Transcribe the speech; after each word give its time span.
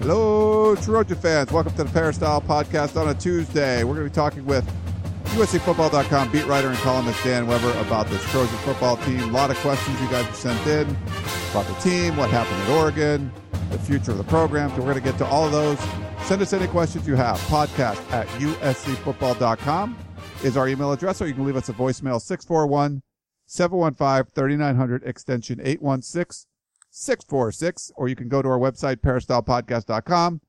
Hello, 0.00 0.74
Trojan 0.76 1.14
fans. 1.18 1.52
Welcome 1.52 1.72
to 1.72 1.84
the 1.84 1.90
Peristyle 1.90 2.40
Podcast 2.40 2.98
on 2.98 3.10
a 3.10 3.14
Tuesday. 3.14 3.84
We're 3.84 3.96
going 3.96 4.06
to 4.06 4.10
be 4.10 4.14
talking 4.14 4.46
with 4.46 4.64
USCFootball.com 5.34 6.32
beat 6.32 6.46
writer 6.46 6.68
and 6.68 6.78
columnist 6.78 7.22
Dan 7.22 7.46
Weber 7.46 7.70
about 7.80 8.06
this 8.06 8.22
Trojan 8.30 8.56
football 8.60 8.96
team. 8.96 9.20
A 9.20 9.26
lot 9.26 9.50
of 9.50 9.58
questions 9.58 10.00
you 10.00 10.08
guys 10.08 10.24
have 10.24 10.34
sent 10.34 10.66
in 10.66 10.96
about 11.50 11.66
the 11.66 11.74
team, 11.82 12.16
what 12.16 12.30
happened 12.30 12.56
at 12.62 12.70
Oregon, 12.70 13.30
the 13.70 13.78
future 13.78 14.12
of 14.12 14.16
the 14.16 14.24
program. 14.24 14.70
So 14.70 14.76
we're 14.76 14.94
going 14.94 14.94
to 14.94 15.02
get 15.02 15.18
to 15.18 15.26
all 15.26 15.44
of 15.44 15.52
those. 15.52 15.78
Send 16.26 16.40
us 16.40 16.54
any 16.54 16.66
questions 16.66 17.06
you 17.06 17.16
have. 17.16 17.38
Podcast 17.40 18.10
at 18.10 18.26
USCFootball.com 18.28 19.98
is 20.42 20.56
our 20.56 20.66
email 20.66 20.92
address, 20.92 21.20
or 21.20 21.26
you 21.26 21.34
can 21.34 21.44
leave 21.44 21.56
us 21.56 21.68
a 21.68 21.74
voicemail 21.74 22.22
641 22.22 23.02
715 23.44 24.32
3900 24.34 25.04
extension 25.04 25.60
816 25.60 26.49
646, 27.00 27.92
or 27.96 28.08
you 28.08 28.16
can 28.16 28.28
go 28.28 28.42
to 28.42 28.48
our 28.48 28.58
website, 28.58 28.96
peristylepodcast.com. 28.96 30.40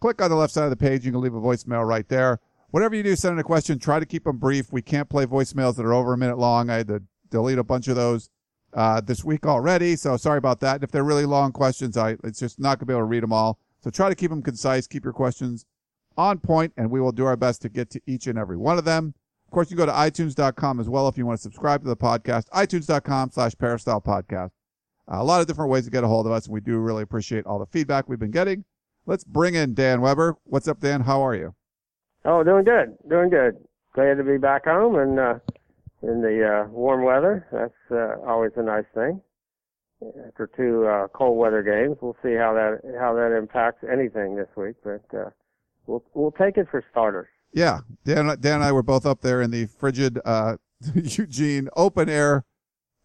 Click 0.00 0.22
on 0.22 0.30
the 0.30 0.36
left 0.36 0.52
side 0.52 0.64
of 0.64 0.70
the 0.70 0.76
page. 0.76 1.04
You 1.04 1.12
can 1.12 1.20
leave 1.20 1.34
a 1.34 1.40
voicemail 1.40 1.86
right 1.86 2.08
there. 2.08 2.40
Whatever 2.70 2.96
you 2.96 3.02
do, 3.02 3.16
send 3.16 3.34
in 3.34 3.38
a 3.38 3.44
question. 3.44 3.78
Try 3.78 3.98
to 4.00 4.06
keep 4.06 4.24
them 4.24 4.38
brief. 4.38 4.72
We 4.72 4.82
can't 4.82 5.08
play 5.08 5.26
voicemails 5.26 5.76
that 5.76 5.84
are 5.84 5.92
over 5.92 6.12
a 6.12 6.18
minute 6.18 6.38
long. 6.38 6.70
I 6.70 6.76
had 6.76 6.88
to 6.88 7.02
delete 7.30 7.58
a 7.58 7.64
bunch 7.64 7.88
of 7.88 7.96
those 7.96 8.30
uh, 8.74 9.00
this 9.00 9.24
week 9.24 9.46
already, 9.46 9.96
so 9.96 10.16
sorry 10.16 10.38
about 10.38 10.60
that. 10.60 10.82
If 10.82 10.90
they're 10.90 11.04
really 11.04 11.24
long 11.24 11.52
questions, 11.52 11.96
I 11.96 12.16
it's 12.24 12.38
just 12.38 12.58
not 12.58 12.78
going 12.78 12.80
to 12.80 12.86
be 12.86 12.92
able 12.92 13.00
to 13.00 13.04
read 13.04 13.22
them 13.22 13.32
all. 13.32 13.58
So 13.80 13.90
try 13.90 14.08
to 14.08 14.14
keep 14.14 14.30
them 14.30 14.42
concise. 14.42 14.86
Keep 14.86 15.04
your 15.04 15.12
questions 15.12 15.64
on 16.16 16.38
point, 16.38 16.72
and 16.76 16.90
we 16.90 17.00
will 17.00 17.12
do 17.12 17.24
our 17.24 17.36
best 17.36 17.62
to 17.62 17.68
get 17.68 17.90
to 17.90 18.00
each 18.06 18.26
and 18.26 18.38
every 18.38 18.56
one 18.56 18.76
of 18.76 18.84
them. 18.84 19.14
Of 19.46 19.52
course, 19.52 19.70
you 19.70 19.76
can 19.76 19.86
go 19.86 19.92
to 19.92 19.98
iTunes.com 19.98 20.80
as 20.80 20.88
well 20.88 21.08
if 21.08 21.16
you 21.16 21.24
want 21.24 21.38
to 21.38 21.42
subscribe 21.42 21.82
to 21.82 21.88
the 21.88 21.96
podcast. 21.96 22.48
iTunes.com 22.50 23.30
slash 23.30 23.56
Peristyle 23.56 24.02
Podcast. 24.02 24.50
A 25.10 25.24
lot 25.24 25.40
of 25.40 25.46
different 25.46 25.70
ways 25.70 25.86
to 25.86 25.90
get 25.90 26.04
a 26.04 26.06
hold 26.06 26.26
of 26.26 26.32
us, 26.32 26.44
and 26.44 26.52
we 26.52 26.60
do 26.60 26.78
really 26.78 27.02
appreciate 27.02 27.46
all 27.46 27.58
the 27.58 27.66
feedback 27.66 28.08
we've 28.08 28.18
been 28.18 28.30
getting. 28.30 28.64
Let's 29.06 29.24
bring 29.24 29.54
in 29.54 29.72
Dan 29.72 30.02
Weber. 30.02 30.36
What's 30.44 30.68
up, 30.68 30.80
Dan? 30.80 31.00
How 31.00 31.22
are 31.22 31.34
you? 31.34 31.54
Oh, 32.26 32.44
doing 32.44 32.64
good, 32.64 32.94
doing 33.08 33.30
good. 33.30 33.56
Glad 33.94 34.18
to 34.18 34.24
be 34.24 34.36
back 34.36 34.66
home 34.66 34.96
and 34.96 35.18
uh, 35.18 35.34
in 36.02 36.20
the 36.20 36.66
uh, 36.66 36.68
warm 36.68 37.04
weather. 37.04 37.46
That's 37.50 37.72
uh, 37.90 38.20
always 38.28 38.52
a 38.56 38.62
nice 38.62 38.84
thing. 38.94 39.22
After 40.26 40.50
two 40.54 40.86
uh, 40.86 41.08
cold 41.08 41.38
weather 41.38 41.62
games, 41.62 41.96
we'll 42.02 42.16
see 42.22 42.34
how 42.34 42.52
that 42.52 42.80
how 43.00 43.14
that 43.14 43.34
impacts 43.36 43.84
anything 43.90 44.36
this 44.36 44.48
week, 44.56 44.76
but 44.84 45.02
uh, 45.18 45.30
we'll 45.86 46.04
we'll 46.12 46.32
take 46.32 46.58
it 46.58 46.68
for 46.70 46.84
starters. 46.90 47.28
Yeah, 47.52 47.80
Dan, 48.04 48.26
Dan 48.40 48.56
and 48.56 48.64
I 48.64 48.72
were 48.72 48.82
both 48.82 49.06
up 49.06 49.22
there 49.22 49.40
in 49.40 49.50
the 49.50 49.66
frigid 49.66 50.20
uh, 50.24 50.58
Eugene 50.94 51.70
open 51.76 52.10
air 52.10 52.44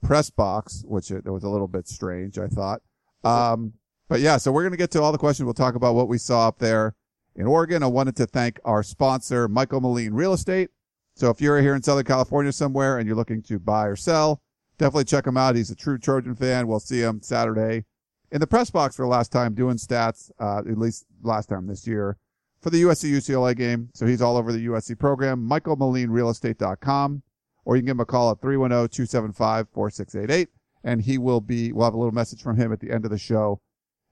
press 0.04 0.30
box, 0.30 0.84
which 0.88 1.12
it, 1.12 1.26
was 1.26 1.44
a 1.44 1.50
little 1.50 1.68
bit 1.68 1.88
strange, 1.88 2.38
I 2.38 2.48
thought. 2.48 2.82
Um, 3.24 3.74
but 4.10 4.20
yeah, 4.20 4.38
so 4.38 4.52
we're 4.52 4.64
going 4.64 4.74
to 4.74 4.78
get 4.78 4.92
to 4.92 5.02
all 5.02 5.12
the 5.12 5.18
questions. 5.18 5.46
We'll 5.46 5.54
talk 5.54 5.76
about 5.76 5.96
what 5.96 6.08
we 6.08 6.18
saw 6.18 6.48
up 6.48 6.60
there 6.60 6.96
in 7.36 7.48
Oregon. 7.48 7.82
I 7.84 7.88
wanted 7.88 8.16
to 8.18 8.28
thank 8.28 8.60
our 8.66 8.84
sponsor, 8.84 9.48
Michael 9.48 9.82
Moline 9.82 10.14
Real 10.14 10.34
Estate. 10.34 10.70
So 11.16 11.30
if 11.30 11.42
you're 11.42 11.62
here 11.62 11.76
in 11.76 11.84
Southern 11.84 12.06
California 12.06 12.52
somewhere 12.52 12.98
and 12.98 13.08
you're 13.08 13.16
looking 13.16 13.42
to 13.44 13.60
buy 13.60 13.86
or 13.86 13.96
sell, 13.96 14.42
definitely 14.78 15.06
check 15.06 15.26
him 15.26 15.38
out. 15.38 15.56
He's 15.56 15.70
a 15.70 15.76
true 15.76 15.98
Trojan 15.98 16.36
fan. 16.36 16.68
We'll 16.68 16.80
see 16.80 17.02
him 17.02 17.22
Saturday 17.22 17.86
in 18.32 18.40
the 18.40 18.48
press 18.48 18.72
box 18.72 18.96
for 18.96 19.04
the 19.04 19.10
last 19.10 19.32
time 19.32 19.54
doing 19.54 19.78
stats, 19.78 20.32
uh, 20.40 20.60
at 20.60 20.78
least 20.78 21.06
last 21.22 21.48
time 21.48 21.68
this 21.68 21.88
year 21.88 22.18
for 22.62 22.72
the 22.72 22.82
USC 22.84 23.12
UCLA 23.12 23.56
game. 23.56 23.90
So 23.94 24.08
he's 24.08 24.22
all 24.22 24.38
over 24.38 24.52
the 24.52 24.66
USC 24.68 24.98
program. 24.98 25.48
MichaelMolineRealEstate.com 25.48 27.22
or 27.66 27.76
you 27.76 27.82
can 27.82 27.88
give 27.88 27.96
him 27.96 28.02
a 28.02 28.06
call 28.06 28.32
at 28.32 28.42
310-275-4688 28.42 30.48
and 30.84 31.02
he 31.02 31.18
will 31.18 31.42
be, 31.42 31.72
we'll 31.72 31.86
have 31.86 31.94
a 31.94 31.98
little 31.98 32.12
message 32.12 32.42
from 32.42 32.58
him 32.58 32.74
at 32.74 32.80
the 32.80 32.92
end 32.92 33.06
of 33.06 33.12
the 33.12 33.18
show 33.18 33.62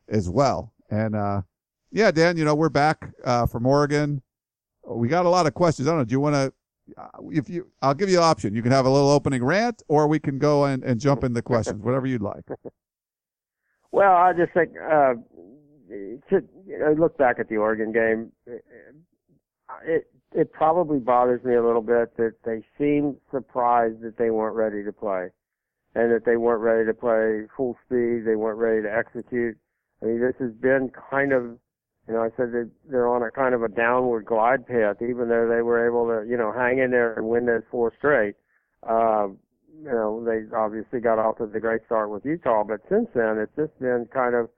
as 0.07 0.29
well. 0.29 0.73
And, 0.89 1.15
uh, 1.15 1.41
yeah, 1.91 2.11
Dan, 2.11 2.37
you 2.37 2.45
know, 2.45 2.55
we're 2.55 2.69
back, 2.69 3.11
uh, 3.25 3.45
from 3.45 3.65
Oregon. 3.65 4.21
We 4.87 5.09
got 5.09 5.25
a 5.25 5.29
lot 5.29 5.47
of 5.47 5.53
questions. 5.53 5.87
I 5.87 5.91
don't 5.91 5.99
know. 5.99 6.05
Do 6.05 6.13
you 6.13 6.19
want 6.19 6.35
to, 6.35 6.53
uh, 6.97 7.07
if 7.29 7.49
you, 7.49 7.69
I'll 7.81 7.93
give 7.93 8.09
you 8.09 8.17
an 8.17 8.23
option. 8.23 8.55
You 8.55 8.61
can 8.61 8.71
have 8.71 8.85
a 8.85 8.89
little 8.89 9.09
opening 9.09 9.43
rant 9.43 9.83
or 9.87 10.07
we 10.07 10.19
can 10.19 10.39
go 10.39 10.65
and, 10.65 10.83
and 10.83 10.99
jump 10.99 11.21
the 11.21 11.41
questions, 11.41 11.83
whatever 11.83 12.07
you'd 12.07 12.21
like. 12.21 12.43
Well, 13.93 14.13
I 14.13 14.31
just 14.31 14.53
think, 14.53 14.69
uh, 14.77 15.15
to 16.29 16.95
look 16.97 17.17
back 17.17 17.39
at 17.39 17.49
the 17.49 17.57
Oregon 17.57 17.91
game, 17.91 18.31
it, 19.85 20.07
it 20.33 20.51
probably 20.51 20.99
bothers 20.99 21.43
me 21.43 21.55
a 21.55 21.65
little 21.65 21.81
bit 21.81 22.15
that 22.17 22.35
they 22.45 22.63
seem 22.77 23.17
surprised 23.31 24.01
that 24.01 24.17
they 24.17 24.29
weren't 24.29 24.55
ready 24.55 24.83
to 24.83 24.91
play 24.91 25.27
and 25.95 26.11
that 26.11 26.23
they 26.25 26.37
weren't 26.37 26.61
ready 26.61 26.85
to 26.85 26.93
play 26.93 27.47
full 27.55 27.77
speed. 27.85 28.23
They 28.25 28.35
weren't 28.35 28.57
ready 28.57 28.81
to 28.81 28.91
execute. 28.91 29.57
I 30.01 30.05
mean, 30.05 30.21
this 30.21 30.35
has 30.39 30.53
been 30.53 30.91
kind 31.09 31.33
of, 31.33 31.57
you 32.07 32.13
know, 32.13 32.21
I 32.21 32.29
said 32.37 32.53
that 32.53 32.69
they're 32.89 33.09
on 33.09 33.23
a 33.23 33.31
kind 33.31 33.53
of 33.53 33.61
a 33.61 33.67
downward 33.67 34.25
glide 34.25 34.65
path, 34.65 35.01
even 35.01 35.27
though 35.27 35.47
they 35.47 35.61
were 35.61 35.85
able 35.85 36.07
to, 36.07 36.29
you 36.29 36.37
know, 36.37 36.51
hang 36.51 36.79
in 36.79 36.91
there 36.91 37.13
and 37.13 37.27
win 37.27 37.45
those 37.45 37.63
four 37.69 37.91
straight. 37.97 38.35
Uh, 38.87 39.27
you 39.83 39.91
know, 39.91 40.23
they 40.23 40.43
obviously 40.55 40.99
got 40.99 41.19
off 41.19 41.37
to 41.37 41.45
the 41.45 41.59
great 41.59 41.81
start 41.85 42.09
with 42.09 42.25
Utah, 42.25 42.63
but 42.63 42.81
since 42.89 43.07
then 43.13 43.37
it's 43.37 43.55
just 43.55 43.77
been 43.79 44.07
kind 44.13 44.35
of 44.35 44.49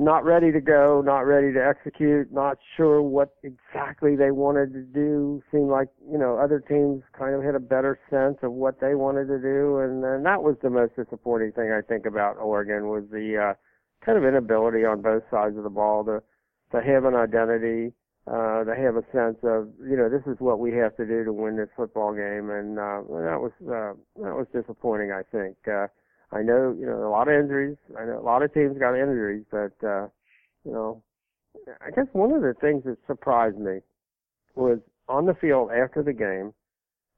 not 0.00 0.24
ready 0.24 0.52
to 0.52 0.60
go, 0.60 1.02
not 1.04 1.26
ready 1.26 1.52
to 1.52 1.58
execute, 1.58 2.32
not 2.32 2.56
sure 2.76 3.02
what 3.02 3.34
exactly 3.42 4.14
they 4.14 4.30
wanted 4.30 4.72
to 4.72 4.82
do. 4.82 5.42
Seemed 5.50 5.70
like, 5.70 5.88
you 6.08 6.16
know, 6.16 6.38
other 6.38 6.60
teams 6.60 7.02
kind 7.18 7.34
of 7.34 7.42
had 7.42 7.56
a 7.56 7.60
better 7.60 7.98
sense 8.08 8.38
of 8.42 8.52
what 8.52 8.80
they 8.80 8.94
wanted 8.94 9.26
to 9.26 9.40
do. 9.40 9.78
And, 9.78 10.04
and 10.04 10.24
that 10.24 10.44
was 10.44 10.54
the 10.62 10.70
most 10.70 10.94
disappointing 10.94 11.50
thing 11.50 11.72
I 11.72 11.82
think 11.82 12.06
about 12.06 12.38
Oregon 12.38 12.86
was 12.86 13.04
the, 13.10 13.50
uh, 13.50 13.54
kind 14.06 14.16
of 14.16 14.24
inability 14.24 14.84
on 14.84 15.02
both 15.02 15.24
sides 15.32 15.56
of 15.56 15.64
the 15.64 15.70
ball 15.70 16.04
to, 16.04 16.22
to 16.70 16.80
have 16.80 17.04
an 17.04 17.16
identity, 17.16 17.92
uh, 18.28 18.62
to 18.62 18.76
have 18.76 18.94
a 18.94 19.02
sense 19.10 19.38
of, 19.42 19.66
you 19.82 19.96
know, 19.96 20.08
this 20.08 20.22
is 20.32 20.38
what 20.38 20.60
we 20.60 20.70
have 20.74 20.96
to 20.96 21.06
do 21.06 21.24
to 21.24 21.32
win 21.32 21.56
this 21.56 21.70
football 21.76 22.14
game. 22.14 22.50
And, 22.50 22.78
uh, 22.78 23.02
that 23.26 23.40
was, 23.42 23.52
uh, 23.62 23.98
that 24.22 24.36
was 24.36 24.46
disappointing, 24.54 25.10
I 25.10 25.22
think. 25.32 25.56
Uh, 25.66 25.88
I 26.30 26.42
know, 26.42 26.76
you 26.78 26.86
know, 26.86 27.06
a 27.06 27.10
lot 27.10 27.28
of 27.28 27.34
injuries. 27.34 27.76
I 27.98 28.04
know 28.04 28.18
a 28.18 28.22
lot 28.22 28.42
of 28.42 28.52
teams 28.52 28.78
got 28.78 28.94
injuries, 28.94 29.44
but, 29.50 29.72
uh, 29.82 30.08
you 30.64 30.72
know, 30.72 31.02
I 31.80 31.90
guess 31.90 32.06
one 32.12 32.32
of 32.32 32.42
the 32.42 32.54
things 32.60 32.84
that 32.84 32.98
surprised 33.06 33.58
me 33.58 33.80
was 34.54 34.78
on 35.08 35.26
the 35.26 35.34
field 35.34 35.70
after 35.70 36.02
the 36.02 36.12
game, 36.12 36.52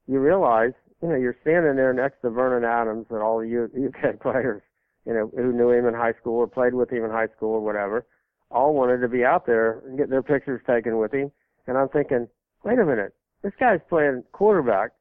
you 0.07 0.19
realize, 0.19 0.71
you 1.01 1.09
know, 1.09 1.15
you're 1.15 1.35
standing 1.41 1.75
there 1.75 1.93
next 1.93 2.21
to 2.21 2.29
Vernon 2.29 2.67
Adams 2.67 3.07
and 3.09 3.21
all 3.21 3.39
the 3.39 3.69
UK 3.87 4.19
players, 4.21 4.61
you 5.05 5.13
know, 5.13 5.31
who 5.35 5.51
knew 5.51 5.71
him 5.71 5.87
in 5.87 5.93
high 5.93 6.13
school 6.13 6.39
or 6.39 6.47
played 6.47 6.73
with 6.73 6.89
him 6.89 7.03
in 7.03 7.11
high 7.11 7.27
school 7.35 7.49
or 7.49 7.61
whatever, 7.61 8.05
all 8.49 8.73
wanted 8.73 8.99
to 8.99 9.07
be 9.07 9.23
out 9.23 9.45
there 9.45 9.79
and 9.87 9.97
get 9.97 10.09
their 10.09 10.23
pictures 10.23 10.61
taken 10.65 10.97
with 10.97 11.13
him. 11.13 11.31
And 11.67 11.77
I'm 11.77 11.89
thinking, 11.89 12.27
wait 12.63 12.79
a 12.79 12.85
minute, 12.85 13.13
this 13.43 13.53
guy's 13.59 13.79
playing 13.89 14.23
quarterback 14.31 14.91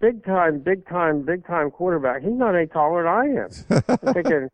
big 0.00 0.24
time, 0.24 0.60
big 0.60 0.86
time, 0.88 1.22
big 1.22 1.46
time 1.46 1.70
quarterback. 1.70 2.22
He's 2.22 2.32
not 2.32 2.54
any 2.54 2.66
taller 2.66 3.04
than 3.04 3.12
I 3.12 3.78
am. 3.80 3.98
I'm 4.06 4.14
thinking, 4.14 4.48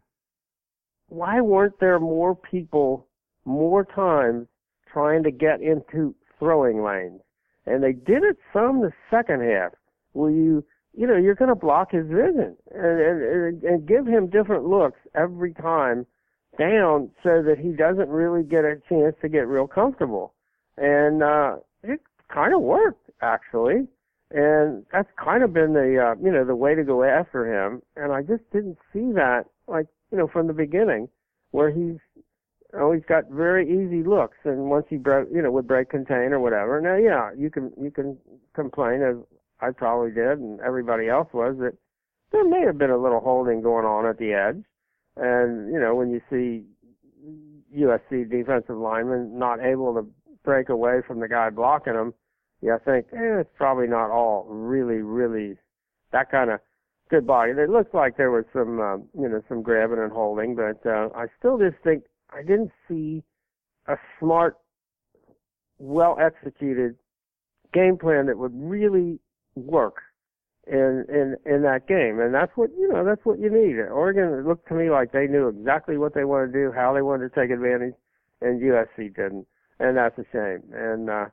why 1.08 1.41
weren't 1.41 1.78
there 1.80 1.98
more 1.98 2.34
people 2.34 3.06
more 3.44 3.84
times 3.84 4.46
trying 4.93 5.22
to 5.25 5.31
get 5.31 5.61
into 5.61 6.14
throwing 6.38 6.82
lanes? 6.82 7.20
And 7.66 7.82
they 7.82 7.93
did 7.93 8.25
it 8.25 8.38
some 8.52 8.81
the 8.81 8.93
second 9.11 9.43
half 9.43 9.72
where 10.12 10.31
you, 10.31 10.64
you 10.94 11.06
know, 11.06 11.16
you're 11.16 11.34
going 11.34 11.49
to 11.49 11.55
block 11.55 11.93
his 11.93 12.06
vision 12.06 12.56
and, 12.75 13.00
and, 13.00 13.62
and 13.62 13.87
give 13.87 14.06
him 14.06 14.28
different 14.28 14.64
looks 14.64 14.99
every 15.14 15.55
time 15.55 16.06
down 16.58 17.11
so 17.22 17.43
that 17.43 17.56
he 17.58 17.72
doesn't 17.72 18.08
really 18.08 18.43
get 18.43 18.64
a 18.64 18.76
chance 18.88 19.14
to 19.22 19.28
get 19.28 19.46
real 19.46 19.66
comfortable. 19.66 20.34
And, 20.76 21.22
uh, 21.22 21.56
it 21.82 22.00
kind 22.32 22.55
of 22.55 22.62
worked 22.62 23.11
actually 23.20 23.87
and 24.34 24.84
that's 24.90 25.08
kind 25.23 25.43
of 25.43 25.52
been 25.52 25.75
the 25.75 26.12
uh, 26.12 26.23
you 26.23 26.32
know 26.32 26.44
the 26.44 26.56
way 26.56 26.75
to 26.75 26.82
go 26.82 27.05
after 27.05 27.46
him. 27.46 27.82
And 27.96 28.12
I 28.12 28.23
just 28.23 28.43
didn't 28.52 28.79
see 28.93 29.12
that 29.12 29.44
like 29.69 29.87
you 30.11 30.19
know 30.19 30.29
from 30.29 30.46
the 30.46 30.52
beginning, 30.52 31.08
where 31.50 31.70
he's 31.70 31.99
he's 32.73 33.05
got 33.06 33.29
very 33.31 33.67
easy 33.67 34.02
looks, 34.02 34.38
and 34.44 34.70
once 34.70 34.87
he 34.88 34.96
broke 34.96 35.29
you 35.32 35.43
know 35.43 35.50
would 35.50 35.67
break 35.67 35.90
contain 35.90 36.32
or 36.32 36.40
whatever. 36.40 36.81
Now 36.81 36.96
yeah, 36.96 37.31
you 37.37 37.50
can 37.50 37.73
you 37.81 37.90
can 37.90 38.17
complain 38.55 39.02
as 39.02 39.17
I 39.61 39.70
probably 39.70 40.12
did, 40.12 40.38
and 40.38 40.61
everybody 40.61 41.08
else 41.08 41.28
was 41.32 41.56
that 41.61 41.76
there 42.32 42.49
may 42.49 42.62
have 42.64 42.78
been 42.78 42.90
a 42.90 42.99
little 42.99 43.20
holding 43.20 43.61
going 43.61 43.85
on 43.85 44.06
at 44.06 44.19
the 44.19 44.32
edge, 44.32 44.64
and 45.17 45.73
you 45.73 45.78
know 45.78 45.94
when 45.94 46.11
you 46.11 46.23
see 46.31 46.64
USC 47.76 48.31
defensive 48.31 48.76
linemen 48.76 49.38
not 49.38 49.61
able 49.61 49.94
to 49.94 50.06
break 50.43 50.70
away 50.70 51.00
from 51.06 51.20
the 51.20 51.28
guy 51.28 51.50
blocking 51.50 51.93
them 51.93 52.14
you 52.62 52.79
think 52.85 53.06
eh, 53.12 53.41
it's 53.41 53.50
probably 53.56 53.88
not 53.88 54.11
all 54.11 54.47
really, 54.49 55.03
really 55.03 55.56
that 56.12 56.31
kind 56.31 56.50
of 56.50 56.61
good 57.11 57.26
body. 57.26 57.53
It 57.53 57.69
looks 57.69 57.93
like 57.93 58.17
there 58.17 58.31
was 58.31 58.44
some, 58.53 58.81
um, 58.81 59.09
you 59.19 59.29
know, 59.29 59.43
some 59.49 59.62
grabbing 59.62 59.99
and 59.99 60.12
holding, 60.12 60.55
but 60.55 60.88
uh, 60.88 61.09
I 61.14 61.26
still 61.38 61.59
just 61.59 61.76
think 61.82 62.05
I 62.31 62.43
didn't 62.43 62.70
see 62.88 63.23
a 63.87 63.97
smart, 64.19 64.56
well 65.79 66.17
executed 66.20 66.94
game 67.75 67.99
plan 67.99 68.26
that 68.26 68.38
would 68.38 68.53
really 68.55 69.19
work 69.56 69.97
in 70.67 71.05
in 71.09 71.37
in 71.44 71.62
that 71.62 71.88
game, 71.88 72.20
and 72.20 72.32
that's 72.32 72.53
what 72.55 72.70
you 72.79 72.88
know. 72.88 73.05
That's 73.05 73.25
what 73.25 73.41
you 73.41 73.50
need. 73.50 73.81
Oregon 73.81 74.47
looked 74.47 74.69
to 74.69 74.75
me 74.75 74.91
like 74.91 75.11
they 75.11 75.26
knew 75.26 75.49
exactly 75.49 75.99
what 75.99 76.14
they 76.14 76.25
wanted 76.25 76.53
to 76.53 76.53
do, 76.53 76.73
how 76.73 76.94
they 76.94 77.03
wanted 77.03 77.35
to 77.35 77.41
take 77.41 77.50
advantage, 77.50 77.94
and 78.41 78.62
USC 78.62 79.14
didn't, 79.17 79.47
and 79.81 79.97
that's 79.97 80.17
a 80.19 80.25
shame. 80.32 80.62
And 80.73 81.11
uh, 81.11 81.26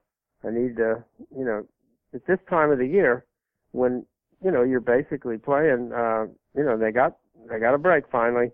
I 0.46 0.52
need 0.52 0.78
to, 0.78 1.04
you 1.36 1.46
know, 1.46 1.66
at 2.14 2.26
this 2.26 2.40
time 2.50 2.72
of 2.72 2.80
the 2.80 2.88
year, 2.88 3.26
when 3.72 4.06
you 4.44 4.52
know 4.52 4.64
you're 4.64 4.80
basically 4.80 5.38
playing, 5.38 5.92
uh, 5.94 6.26
you 6.56 6.64
know, 6.64 6.78
they 6.78 6.92
got 6.92 7.18
they 7.50 7.60
got 7.60 7.74
a 7.74 7.78
break 7.78 8.06
finally. 8.12 8.52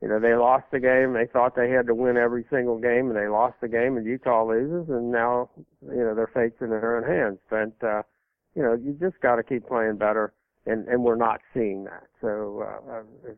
You 0.00 0.08
know, 0.08 0.20
they 0.20 0.34
lost 0.34 0.64
the 0.70 0.78
game. 0.78 1.12
They 1.12 1.26
thought 1.26 1.56
they 1.56 1.70
had 1.70 1.88
to 1.88 1.94
win 1.94 2.16
every 2.16 2.44
single 2.50 2.78
game, 2.78 3.08
and 3.08 3.16
they 3.16 3.26
lost 3.26 3.56
the 3.60 3.68
game, 3.68 3.96
and 3.96 4.06
Utah 4.06 4.46
loses, 4.46 4.88
and 4.88 5.10
now, 5.10 5.50
you 5.82 6.04
know, 6.04 6.14
their 6.14 6.30
fate's 6.32 6.60
in 6.60 6.70
their 6.70 6.96
own 6.96 7.02
hands. 7.02 7.38
But 7.50 7.86
uh, 7.86 8.02
you 8.54 8.62
know, 8.62 8.74
you 8.74 8.96
just 9.00 9.20
got 9.20 9.36
to 9.36 9.42
keep 9.42 9.66
playing 9.66 9.96
better, 9.96 10.32
and 10.66 10.86
and 10.88 11.02
we're 11.02 11.16
not 11.16 11.40
seeing 11.52 11.84
that. 11.84 12.04
So 12.20 12.64
uh, 12.64 12.92
uh, 12.92 13.32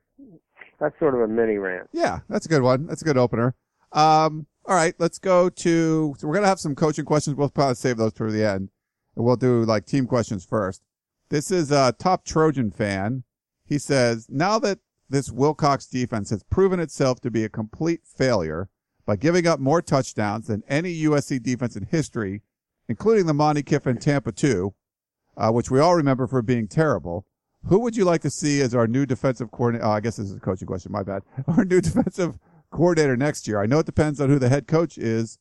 that's 0.79 0.99
sort 0.99 1.15
of 1.15 1.23
a 1.23 1.29
mini 1.29 1.57
rant. 1.57 1.89
Yeah, 1.93 2.21
that's 2.29 2.47
a 2.47 2.49
good 2.49 2.63
one. 2.63 2.87
That's 2.87 3.03
a 3.03 3.05
good 3.05 3.17
opener. 3.17 3.55
Um, 3.93 4.47
all 4.71 4.77
right, 4.77 4.95
let's 5.01 5.19
go 5.19 5.51
to. 5.51 6.15
So 6.17 6.29
we're 6.29 6.35
gonna 6.35 6.47
have 6.47 6.61
some 6.61 6.77
coaching 6.77 7.05
questions. 7.05 7.37
We'll 7.37 7.51
probably 7.51 7.75
save 7.75 7.97
those 7.97 8.13
for 8.13 8.31
the 8.31 8.47
end, 8.47 8.71
and 9.17 9.25
we'll 9.25 9.35
do 9.35 9.65
like 9.65 9.85
team 9.85 10.07
questions 10.07 10.45
first. 10.45 10.83
This 11.29 11.51
is 11.51 11.73
a 11.73 11.93
top 11.99 12.25
Trojan 12.25 12.71
fan. 12.71 13.25
He 13.67 13.79
says, 13.79 14.29
now 14.31 14.61
that 14.61 14.79
this 15.09 15.33
Wilcox 15.33 15.87
defense 15.87 16.31
has 16.31 16.45
proven 16.45 16.79
itself 16.79 17.21
to 17.23 17.33
be 17.33 17.43
a 17.43 17.49
complete 17.49 18.03
failure 18.05 18.69
by 19.07 19.17
giving 19.17 19.45
up 19.45 19.59
more 19.59 19.83
touchdowns 19.83 20.47
than 20.47 20.63
any 20.69 21.03
USC 21.03 21.43
defense 21.43 21.75
in 21.75 21.87
history, 21.87 22.43
including 22.89 23.27
the 23.27 23.35
Monte 23.35 23.65
Kiffin 23.65 23.99
Tampa 23.99 24.31
2, 24.31 24.73
uh, 25.37 25.51
which 25.51 25.71
we 25.71 25.81
all 25.81 25.97
remember 25.97 26.29
for 26.29 26.43
being 26.43 26.69
terrible. 26.69 27.27
Who 27.67 27.81
would 27.81 27.97
you 27.97 28.05
like 28.05 28.23
to 28.23 28.31
see 28.31 28.61
as 28.61 28.75
our 28.75 28.87
new 28.87 29.05
defensive 29.05 29.51
coordinator? 29.51 29.87
Oh, 29.87 29.91
I 29.91 30.01
guess 30.01 30.17
this 30.17 30.31
is 30.31 30.37
a 30.37 30.41
coaching 30.41 30.67
question. 30.67 30.93
My 30.93 31.03
bad. 31.03 31.23
Our 31.47 31.65
new 31.65 31.81
defensive 31.81 32.39
coordinator 32.81 33.15
next 33.15 33.47
year. 33.47 33.61
I 33.61 33.67
know 33.67 33.79
it 33.81 33.85
depends 33.87 34.23
on 34.23 34.31
who 34.31 34.39
the 34.39 34.49
head 34.49 34.67
coach 34.67 34.97
is, 34.97 35.39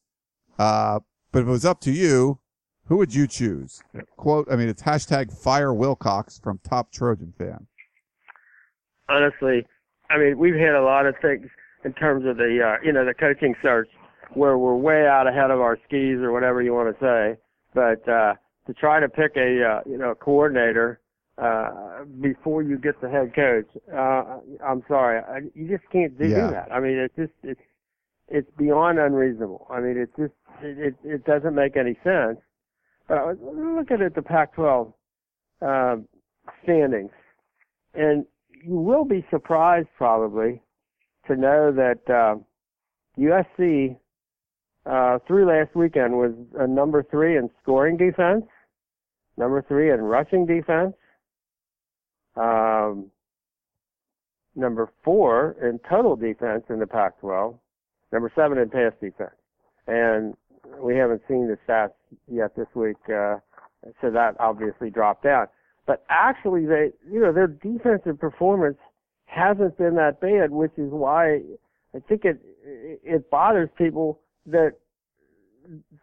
uh, 0.58 1.00
but 1.32 1.44
if 1.44 1.48
it 1.48 1.52
was 1.52 1.64
up 1.64 1.80
to 1.82 1.92
you, 1.92 2.40
who 2.88 2.98
would 2.98 3.16
you 3.16 3.28
choose? 3.28 3.82
Quote, 4.18 4.52
I 4.52 4.58
mean, 4.58 4.68
it's 4.68 4.84
hashtag 4.84 5.32
fire 5.32 5.74
Wilcox 5.74 6.38
from 6.38 6.60
top 6.68 6.92
Trojan 6.92 7.34
fan. 7.38 7.68
Honestly, 9.08 9.66
I 10.10 10.18
mean, 10.18 10.38
we've 10.38 10.56
had 10.56 10.76
a 10.76 10.84
lot 10.84 11.06
of 11.06 11.16
things 11.22 11.48
in 11.86 11.94
terms 11.94 12.26
of 12.26 12.36
the, 12.36 12.60
uh, 12.62 12.84
you 12.84 12.92
know, 12.92 13.06
the 13.06 13.14
coaching 13.14 13.56
search 13.62 13.88
where 14.34 14.58
we're 14.58 14.76
way 14.76 15.08
out 15.08 15.26
ahead 15.26 15.50
of 15.50 15.62
our 15.62 15.78
skis 15.88 16.18
or 16.18 16.34
whatever 16.34 16.62
you 16.62 16.74
want 16.74 16.94
to 16.94 17.00
say. 17.02 17.40
But, 17.74 18.08
uh, 18.12 18.34
to 18.70 18.74
try 18.76 19.00
to 19.00 19.10
pick 19.10 19.32
a 19.36 19.64
uh, 19.64 19.82
you 19.90 19.98
know 19.98 20.14
coordinator 20.14 21.00
uh, 21.42 22.04
before 22.22 22.64
you 22.64 22.78
get 22.78 23.00
the 23.02 23.10
head 23.10 23.34
coach. 23.34 23.68
Uh, 23.92 24.40
I'm 24.66 24.84
sorry, 24.88 25.22
I, 25.22 25.40
you 25.56 25.68
just 25.70 25.90
can't 25.92 26.18
do, 26.18 26.28
Yeah. 26.28 26.52
that. 26.52 26.72
I 26.72 26.80
mean, 26.80 26.98
it's 26.98 27.16
just 27.16 27.34
it's 27.44 27.62
it's 28.28 28.50
beyond 28.58 29.00
unreasonable. 29.00 29.66
I 29.70 29.80
mean, 29.80 29.98
it 29.98 30.10
just 30.18 30.34
it 30.62 30.78
it, 30.80 30.96
it 31.04 31.26
doesn't 31.26 31.56
make 31.56 31.78
any 31.78 31.98
sense. 32.04 32.40
But 33.08 33.42
looking 33.42 34.02
at 34.06 34.14
the 34.14 34.22
Pac-12 34.22 34.94
uh, 35.62 35.96
standings, 36.64 37.12
and 37.96 38.26
you 38.64 38.76
will 38.76 39.06
be 39.06 39.26
surprised 39.32 39.88
probably 39.98 40.62
to 41.28 41.36
know 41.36 41.72
that 41.72 42.02
uh, 42.14 42.36
USC 43.18 43.98
uh, 44.86 45.20
through 45.28 45.48
last 45.48 45.76
weekend 45.76 46.14
was 46.14 46.34
uh, 46.60 46.66
number 46.66 47.04
three 47.04 47.38
in 47.38 47.50
scoring 47.64 47.98
defense, 47.98 48.46
number 49.38 49.64
three 49.68 49.92
in 49.92 50.02
rushing 50.02 50.46
defense, 50.46 50.94
um, 52.40 53.12
number 54.56 54.90
four 55.04 55.56
in 55.62 55.80
total 55.90 56.16
defense 56.16 56.64
in 56.70 56.80
the 56.80 56.88
Pac-12, 56.88 57.58
number 58.12 58.32
seven 58.36 58.58
in 58.58 58.70
pass 58.70 58.94
defense, 59.02 59.36
and 59.88 60.36
we 60.80 60.96
haven't 60.96 61.22
seen 61.28 61.48
the 61.48 61.58
stats 61.68 61.92
yet 62.28 62.56
this 62.56 62.68
week, 62.76 62.98
uh, 63.10 63.38
so 64.02 64.12
that 64.12 64.36
obviously 64.40 64.90
dropped 64.90 65.26
out. 65.26 65.52
But 65.86 66.04
actually, 66.10 66.66
they, 66.66 66.92
you 67.10 67.20
know, 67.20 67.34
their 67.34 67.48
defensive 67.48 68.20
performance 68.20 68.78
hasn't 69.26 69.78
been 69.78 69.96
that 69.96 70.20
bad, 70.22 70.52
which 70.52 70.72
is 70.78 70.92
why 70.92 71.42
I 71.96 72.00
think 72.08 72.26
it 72.26 72.40
it 72.64 73.30
bothers 73.30 73.70
people 73.78 74.20
that 74.46 74.74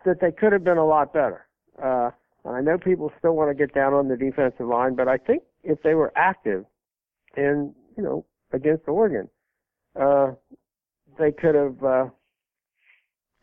that 0.05 0.21
they 0.21 0.33
could 0.33 0.53
have 0.53 0.65
been 0.65 0.79
a 0.79 0.87
lot 0.87 1.13
better. 1.13 1.47
Uh, 1.83 2.11
I 2.45 2.61
know 2.61 2.79
people 2.79 3.13
still 3.19 3.35
want 3.35 3.51
to 3.51 3.55
get 3.55 3.75
down 3.75 3.93
on 3.93 4.09
the 4.09 4.17
defensive 4.17 4.67
line, 4.67 4.95
but 4.95 5.09
I 5.09 5.19
think 5.19 5.43
if 5.67 5.83
they 5.83 5.95
were 5.95 6.13
active 6.17 6.65
and 7.37 7.75
you 7.97 8.03
know 8.03 8.25
against 8.53 8.89
Oregon, 8.89 9.29
uh, 10.01 10.33
they 11.19 11.33
could 11.33 11.55
have. 11.55 11.83
Uh, 11.83 12.05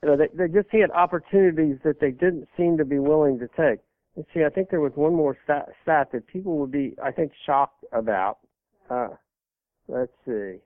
you 0.02 0.10
know, 0.10 0.18
they, 0.18 0.28
they 0.34 0.54
just 0.54 0.68
had 0.70 0.92
opportunities 0.92 1.78
that 1.86 2.02
they 2.02 2.12
didn't 2.12 2.48
seem 2.58 2.78
to 2.78 2.84
be 2.84 3.00
willing 3.00 3.40
to 3.40 3.48
take. 3.48 3.80
And 4.16 4.26
see, 4.34 4.44
I 4.44 4.50
think 4.50 4.70
there 4.70 4.82
was 4.82 4.92
one 4.96 5.16
more 5.16 5.38
stat, 5.46 5.70
stat 5.82 6.10
that 6.12 6.28
people 6.28 6.58
would 6.58 6.72
be, 6.72 6.94
I 7.02 7.12
think, 7.12 7.32
shocked 7.46 7.86
about. 7.94 8.40
Uh, 8.90 9.10
let's 9.88 10.12
see. 10.26 10.58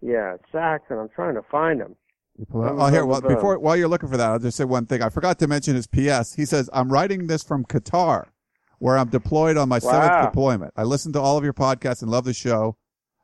Yeah, 0.00 0.36
sacks, 0.52 0.84
and 0.90 1.00
I'm 1.00 1.08
trying 1.08 1.34
to 1.34 1.42
find 1.50 1.80
them. 1.80 1.96
You 2.38 2.46
pull 2.46 2.64
it 2.64 2.68
up. 2.68 2.74
Oh, 2.78 2.86
here, 2.86 3.04
well, 3.04 3.20
before, 3.20 3.58
while 3.58 3.76
you're 3.76 3.88
looking 3.88 4.08
for 4.08 4.16
that, 4.16 4.30
I'll 4.30 4.38
just 4.38 4.56
say 4.56 4.64
one 4.64 4.86
thing. 4.86 5.02
I 5.02 5.08
forgot 5.08 5.38
to 5.40 5.48
mention 5.48 5.74
his 5.74 5.88
PS. 5.88 6.34
He 6.34 6.44
says, 6.44 6.70
I'm 6.72 6.92
writing 6.92 7.26
this 7.26 7.42
from 7.42 7.64
Qatar, 7.64 8.26
where 8.78 8.96
I'm 8.96 9.08
deployed 9.08 9.56
on 9.56 9.68
my 9.68 9.78
seventh 9.78 10.26
deployment. 10.26 10.72
I 10.76 10.84
listen 10.84 11.12
to 11.12 11.20
all 11.20 11.36
of 11.36 11.44
your 11.44 11.52
podcasts 11.52 12.02
and 12.02 12.10
love 12.10 12.24
the 12.24 12.34
show. 12.34 12.76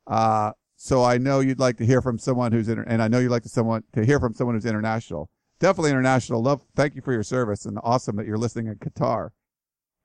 Uh, 0.06 0.52
so 0.76 1.04
I 1.04 1.18
know 1.18 1.40
you'd 1.40 1.60
like 1.60 1.76
to 1.78 1.86
hear 1.86 2.02
from 2.02 2.18
someone 2.18 2.52
who's 2.52 2.68
inter- 2.68 2.84
and 2.86 3.02
I 3.02 3.08
know 3.08 3.18
you'd 3.18 3.30
like 3.30 3.44
to 3.44 3.48
someone 3.48 3.84
to 3.92 4.04
hear 4.04 4.20
from 4.20 4.34
someone 4.34 4.54
who's 4.56 4.66
international. 4.66 5.30
Definitely 5.60 5.92
international. 5.92 6.42
Love, 6.42 6.62
thank 6.74 6.94
you 6.94 7.02
for 7.02 7.12
your 7.12 7.22
service 7.22 7.64
and 7.64 7.78
awesome 7.82 8.16
that 8.16 8.26
you're 8.26 8.36
listening 8.36 8.66
in 8.66 8.74
Qatar. 8.76 9.30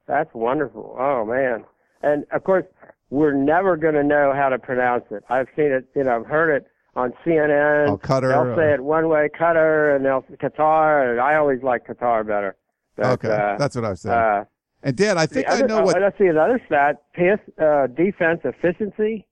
That's 0.08 0.30
wonderful. 0.34 0.96
Oh 1.00 1.26
man. 1.26 1.66
And 2.02 2.26
of 2.32 2.44
course, 2.44 2.66
we're 3.10 3.34
never 3.34 3.76
going 3.76 3.96
to 3.96 4.04
know 4.04 4.32
how 4.36 4.50
to 4.50 4.60
pronounce 4.60 5.06
it. 5.12 5.24
I've 5.30 5.48
seen 5.56 5.72
it, 5.72 5.86
you 5.96 6.04
know, 6.04 6.18
I've 6.18 6.28
heard 6.28 6.56
it 6.56 6.68
on 6.96 7.14
CNN. 7.26 7.90
Oh, 7.90 7.98
Qatar, 7.98 8.30
They'll 8.30 8.56
say 8.56 8.72
uh, 8.72 8.76
it 8.76 8.84
one 8.84 9.10
way, 9.10 9.30
Qatar, 9.38 9.96
and 9.96 10.06
they'll 10.06 10.24
Qatar, 10.38 11.12
and 11.12 11.20
I 11.20 11.36
always 11.36 11.62
like 11.64 11.88
Qatar 11.88 12.26
better. 12.26 12.56
But, 12.96 13.06
okay, 13.14 13.30
uh, 13.30 13.58
that's 13.58 13.76
what 13.76 13.86
I 13.86 13.90
was 13.90 14.02
saying. 14.02 14.16
uh, 14.18 14.44
and 14.84 14.96
Dan, 14.96 15.18
I 15.18 15.26
think 15.26 15.48
other, 15.48 15.66
I 15.66 15.68
know 15.68 15.82
what. 15.84 15.98
uh, 15.98 16.02
let's 16.02 16.18
see 16.18 16.28
another 16.28 16.62
stat: 16.66 17.04
pass 17.14 17.40
uh, 17.62 17.88
defense 17.88 18.42
efficiency. 18.44 19.26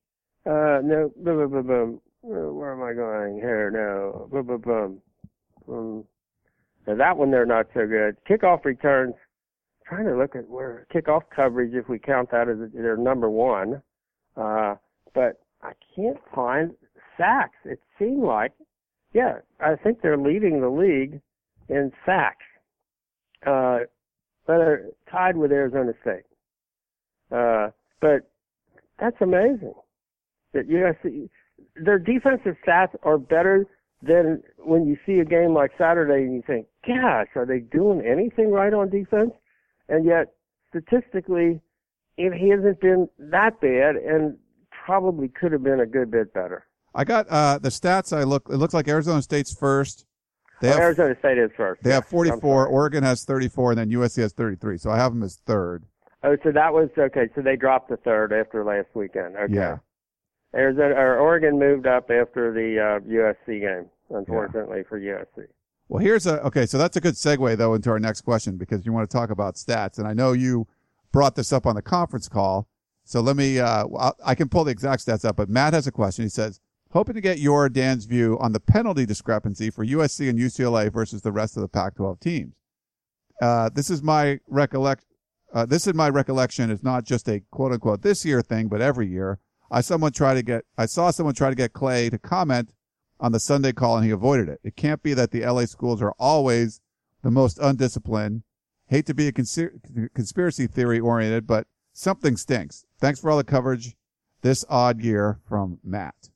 Uh, 0.46 0.80
no, 0.84 1.12
boom, 1.18 1.50
boom, 1.50 1.52
boom, 1.52 1.68
boom. 1.68 2.02
Where 2.22 2.74
am 2.74 2.84
I 2.84 2.94
going 2.94 3.36
here? 3.36 3.72
No, 3.72 4.28
boom, 4.32 4.46
boom, 4.48 4.62
boom. 4.62 5.02
boom. 5.66 6.06
Now 6.86 6.96
that 6.96 7.18
one 7.18 7.32
they're 7.32 7.46
not 7.46 7.68
so 7.74 7.86
good. 7.86 8.18
Kickoff 8.30 8.66
returns. 8.66 9.16
Trying 9.86 10.06
to 10.08 10.18
look 10.18 10.36
at 10.36 10.50
where 10.50 10.86
kickoff 10.94 11.22
coverage, 11.34 11.74
if 11.74 11.88
we 11.88 11.98
count 11.98 12.32
that 12.32 12.50
as 12.50 12.58
their 12.74 12.98
number 12.98 13.30
one, 13.30 13.82
uh, 14.36 14.76
but 15.14 15.40
I 15.62 15.72
can't 15.96 16.18
find 16.36 16.72
sacks. 17.18 17.56
It 17.64 17.80
seemed 17.98 18.24
like, 18.24 18.52
yeah, 19.14 19.40
I 19.62 19.76
think 19.76 20.02
they're 20.02 20.18
leading 20.18 20.60
the 20.60 20.70
league 20.70 21.22
in 21.70 21.94
sacks. 22.06 22.44
Uh, 23.46 23.80
but 24.48 24.62
are 24.62 24.86
tied 25.12 25.38
with 25.38 25.52
Arizona 25.52 25.92
State. 26.02 26.24
Uh, 27.32 27.70
but 28.00 28.32
that's 29.00 29.18
amazing 29.22 29.74
that 30.54 30.70
USC, 30.70 31.30
their 31.76 32.00
defensive 32.00 32.56
stats 32.66 32.96
are 33.04 33.18
better 33.18 33.66
than 34.02 34.42
when 34.58 34.86
you 34.88 34.98
see 35.06 35.20
a 35.20 35.26
game 35.26 35.54
like 35.54 35.72
Saturday 35.78 36.24
and 36.24 36.34
you 36.34 36.44
think, 36.46 36.68
gosh, 36.86 37.28
are 37.36 37.46
they 37.46 37.60
doing 37.60 38.02
anything 38.06 38.52
right 38.52 38.74
on 38.74 38.90
defense? 38.90 39.32
And 39.90 40.06
yet, 40.06 40.34
statistically, 40.70 41.60
it 42.18 42.32
hasn't 42.32 42.80
been 42.80 43.10
that 43.20 43.60
bad 43.60 43.96
and 43.96 44.38
probably 44.86 45.28
could 45.28 45.52
have 45.52 45.64
been 45.64 45.80
a 45.80 45.86
good 45.86 46.10
bit 46.10 46.34
better. 46.34 46.66
I 46.96 47.04
got 47.04 47.28
uh, 47.30 47.60
the 47.60 47.70
stats. 47.70 48.16
I 48.16 48.24
look. 48.24 48.48
It 48.50 48.58
looks 48.58 48.74
like 48.74 48.88
Arizona 48.88 49.22
State's 49.22 49.54
first. 49.54 50.07
They 50.62 50.70
have 50.70 50.80
Arizona 50.80 51.16
State 51.20 51.38
is 51.38 51.52
first. 51.56 51.84
They 51.84 51.92
have 51.92 52.04
Yeah, 52.04 52.34
I'm 52.34 52.40
44. 52.40 52.68
Oregon 52.68 53.04
has 53.04 53.24
34, 53.24 53.72
and 53.72 53.80
then 53.80 53.90
USC 53.92 54.22
has 54.22 54.34
33. 54.34 54.78
So 54.78 54.90
I 54.90 54.98
have 54.98 55.14
them 55.14 55.24
as 55.24 55.36
third. 55.46 55.86
Oh, 56.24 56.36
so 56.44 56.52
that 56.52 56.74
was 56.74 56.90
okay. 56.98 57.30
So 57.36 57.42
they 57.42 57.56
dropped 57.56 57.90
the 57.90 57.98
third 57.98 58.34
after 58.34 58.64
last 58.64 58.88
weekend. 58.96 59.36
Okay. 59.36 59.54
Yeah. 59.54 59.78
Arizona 60.56 60.96
or 60.96 61.20
Oregon 61.20 61.60
moved 61.60 61.86
up 61.86 62.10
after 62.10 62.52
the 62.52 62.80
uh, 62.80 63.00
USC 63.08 63.62
game, 63.62 63.90
unfortunately 64.10 64.84
for 64.90 65.00
USC. 65.00 65.46
Well, 65.90 66.04
here's 66.04 66.26
a 66.26 66.42
okay. 66.44 66.66
So 66.66 66.78
that's 66.78 66.98
a 66.98 67.02
good 67.02 67.14
segue 67.14 67.56
though 67.58 67.74
into 67.76 67.90
our 67.92 68.00
next 68.00 68.22
question 68.22 68.58
because 68.58 68.86
you 68.86 68.92
want 68.92 69.10
to 69.10 69.16
talk 69.16 69.30
about 69.30 69.56
stats, 69.56 70.00
and 70.00 70.08
I 70.08 70.14
know 70.14 70.34
you 70.34 70.68
brought 71.12 71.36
this 71.36 71.54
up 71.54 71.66
on 71.66 71.76
the 71.76 71.82
conference 71.82 72.28
call. 72.28 72.68
So 73.04 73.22
let 73.22 73.38
me. 73.38 73.60
Uh, 73.60 74.12
I 74.26 74.36
can 74.36 74.50
pull 74.50 74.64
the 74.64 74.72
exact 74.72 75.06
stats 75.06 75.24
up, 75.24 75.38
but 75.38 75.50
Matt 75.50 75.74
has 75.74 75.88
a 75.88 75.92
question. 75.92 76.26
He 76.26 76.30
says, 76.30 76.60
hoping 76.92 77.16
to 77.16 77.22
get 77.22 77.40
your 77.40 77.70
Dan's 77.70 78.06
view 78.06 78.38
on 78.40 78.54
the 78.54 78.60
penalty 78.60 79.06
discrepancy 79.06 79.70
for 79.70 79.86
USC 79.86 80.30
and 80.30 80.40
UCLA 80.40 80.92
versus 80.92 81.22
the 81.22 81.32
rest 81.32 81.58
of 81.58 81.62
the 81.62 81.68
Pac-12 81.68 82.20
teams. 82.20 82.56
Uh, 83.42 83.70
this 83.74 83.90
is 83.90 84.02
my 84.02 84.40
recollect. 84.48 85.06
Uh, 85.54 85.66
this 85.66 85.88
is 85.88 85.94
my 85.94 86.10
recollection 86.10 86.70
is 86.70 86.84
not 86.84 87.06
just 87.06 87.28
a 87.30 87.42
quote 87.52 87.72
unquote 87.72 88.02
this 88.02 88.26
year 88.26 88.42
thing, 88.42 88.68
but 88.68 88.82
every 88.82 89.08
year. 89.08 89.40
I 89.70 89.82
someone 89.82 90.12
try 90.12 90.34
to 90.34 90.42
get. 90.42 90.64
I 90.78 90.86
saw 90.86 91.12
someone 91.12 91.36
try 91.36 91.50
to 91.50 91.56
get 91.56 91.74
Clay 91.74 92.10
to 92.10 92.18
comment 92.18 92.74
on 93.20 93.32
the 93.32 93.40
Sunday 93.40 93.74
call 93.74 93.98
and 93.98 94.06
he 94.06 94.12
avoided 94.12 94.50
it. 94.50 94.60
It 94.64 94.76
can't 94.76 95.04
be 95.04 95.14
that 95.14 95.32
the 95.32 95.46
LA 95.46 95.66
schools 95.66 96.02
are 96.02 96.14
always 96.20 96.82
the 97.24 97.32
most 97.32 97.58
undisciplined. 97.60 98.44
Hate 98.88 99.06
to 99.08 99.14
be 99.14 99.28
a 99.28 99.34
conspiracy 99.34 100.68
theory 100.68 101.00
oriented, 101.00 101.46
but 101.46 101.68
something 101.94 102.38
stinks. 102.38 102.86
Thanks 103.00 103.20
for 103.20 103.30
all 103.30 103.38
the 103.38 103.44
coverage 103.44 103.98
this 104.42 104.64
odd 104.70 105.02
year 105.02 105.40
from 105.48 105.80
Matt. 105.84 106.30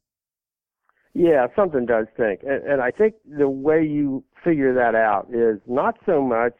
Yeah, 1.13 1.47
something 1.55 1.85
does 1.85 2.07
stink. 2.13 2.41
And, 2.43 2.63
and 2.63 2.81
I 2.81 2.91
think 2.91 3.15
the 3.25 3.49
way 3.49 3.83
you 3.83 4.23
figure 4.43 4.73
that 4.73 4.95
out 4.95 5.27
is 5.33 5.59
not 5.67 5.97
so 6.05 6.21
much 6.21 6.53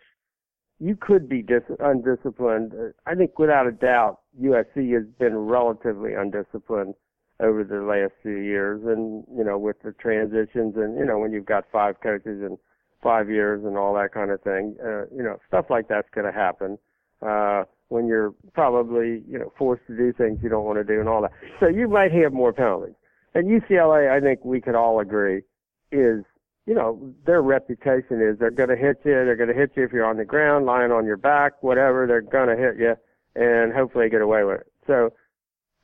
you 0.82 0.98
could 1.00 1.30
be 1.30 1.44
dis- 1.44 1.62
undisciplined. 1.80 2.74
I 3.06 3.14
think 3.14 3.38
without 3.38 3.68
a 3.68 3.72
doubt, 3.72 4.22
USC 4.42 4.94
has 4.96 5.06
been 5.20 5.38
relatively 5.38 6.14
undisciplined 6.16 6.96
over 7.40 7.64
the 7.64 7.82
last 7.82 8.14
few 8.24 8.38
years 8.38 8.82
and, 8.86 9.24
you 9.36 9.44
know, 9.44 9.60
with 9.60 9.76
the 9.84 9.92
transitions 9.94 10.74
and, 10.76 10.98
you 10.98 11.06
know, 11.06 11.20
when 11.20 11.32
you've 11.32 11.46
got 11.46 11.66
five 11.72 12.02
coaches 12.02 12.42
in 12.42 12.58
five 13.02 13.30
years 13.30 13.64
and 13.64 13.78
all 13.78 13.94
that 13.94 14.12
kind 14.12 14.32
of 14.32 14.42
thing, 14.42 14.76
uh, 14.84 15.06
you 15.16 15.22
know, 15.24 15.38
stuff 15.48 15.66
like 15.70 15.88
that's 15.88 16.10
going 16.16 16.26
to 16.26 16.34
happen. 16.34 16.78
Uh, 17.22 17.64
when 17.90 18.08
you're 18.08 18.34
probably, 18.54 19.22
you 19.28 19.38
know, 19.38 19.52
forced 19.58 19.86
to 19.86 19.96
do 19.96 20.12
things 20.14 20.40
you 20.42 20.50
don't 20.50 20.66
want 20.66 20.78
to 20.80 20.84
do 20.84 21.00
and 21.00 21.10
all 21.10 21.22
that. 21.22 21.32
So 21.60 21.68
you 21.68 21.88
might 21.88 22.12
have 22.12 22.34
more 22.34 22.54
penalties. 22.54 22.96
And 23.34 23.48
UCLA, 23.48 24.12
I 24.12 24.20
think 24.20 24.44
we 24.44 24.60
could 24.62 24.76
all 24.76 25.00
agree, 25.00 25.44
is, 25.92 26.24
you 26.66 26.76
know, 26.76 27.14
their 27.26 27.42
reputation 27.42 28.22
is 28.22 28.38
they're 28.40 28.52
going 28.52 28.70
to 28.70 28.76
hit 28.76 28.98
you. 29.06 29.12
They're 29.12 29.36
going 29.36 29.50
to 29.50 29.56
hit 29.56 29.72
you 29.76 29.84
if 29.84 29.92
you're 29.92 30.06
on 30.06 30.18
the 30.18 30.26
ground, 30.26 30.66
lying 30.66 30.92
on 30.92 31.06
your 31.06 31.18
back, 31.18 31.64
whatever. 31.64 32.06
They're 32.06 32.22
going 32.22 32.50
to 32.50 32.62
hit 32.62 32.78
you 32.78 32.96
and 33.36 33.74
hopefully 33.74 34.10
get 34.10 34.22
away 34.22 34.44
with 34.44 34.62
it. 34.62 34.68
So, 34.86 35.14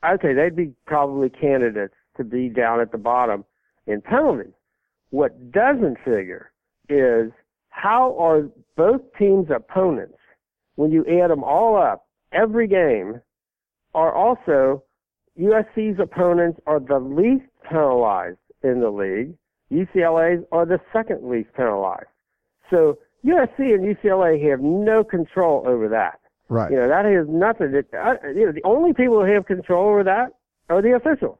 okay, 0.04 0.34
they'd 0.34 0.54
be 0.54 0.72
probably 0.86 1.30
candidates 1.30 1.94
to 2.16 2.24
be 2.24 2.48
down 2.48 2.80
at 2.80 2.92
the 2.92 2.98
bottom 2.98 3.44
in 3.86 4.02
penalties. 4.02 4.52
What 5.10 5.50
doesn't 5.50 5.96
figure 6.04 6.52
is 6.88 7.32
how 7.70 8.16
are 8.18 8.48
both 8.76 9.00
teams' 9.18 9.48
opponents 9.54 10.18
when 10.78 10.92
you 10.92 11.04
add 11.06 11.30
them 11.30 11.42
all 11.42 11.76
up, 11.76 12.06
every 12.32 12.68
game 12.68 13.20
are 13.94 14.14
also 14.14 14.84
USC's 15.38 15.98
opponents 16.00 16.60
are 16.66 16.80
the 16.80 16.98
least 16.98 17.46
penalized 17.68 18.38
in 18.62 18.80
the 18.80 18.90
league. 18.90 19.34
UCLA's 19.72 20.44
are 20.50 20.66
the 20.66 20.80
second 20.92 21.28
least 21.28 21.50
penalized. 21.54 22.08
So 22.70 22.98
USC 23.24 23.58
and 23.58 23.96
UCLA 23.96 24.50
have 24.50 24.60
no 24.60 25.04
control 25.04 25.64
over 25.66 25.88
that. 25.88 26.20
Right. 26.48 26.70
You 26.70 26.78
know, 26.78 26.88
that 26.88 27.04
has 27.04 27.26
nothing 27.28 27.72
to, 27.72 27.98
uh, 27.98 28.14
you 28.34 28.46
know, 28.46 28.52
the 28.52 28.64
only 28.64 28.92
people 28.94 29.24
who 29.24 29.32
have 29.32 29.46
control 29.46 29.88
over 29.88 30.04
that 30.04 30.32
are 30.70 30.80
the 30.80 30.94
officials. 30.96 31.38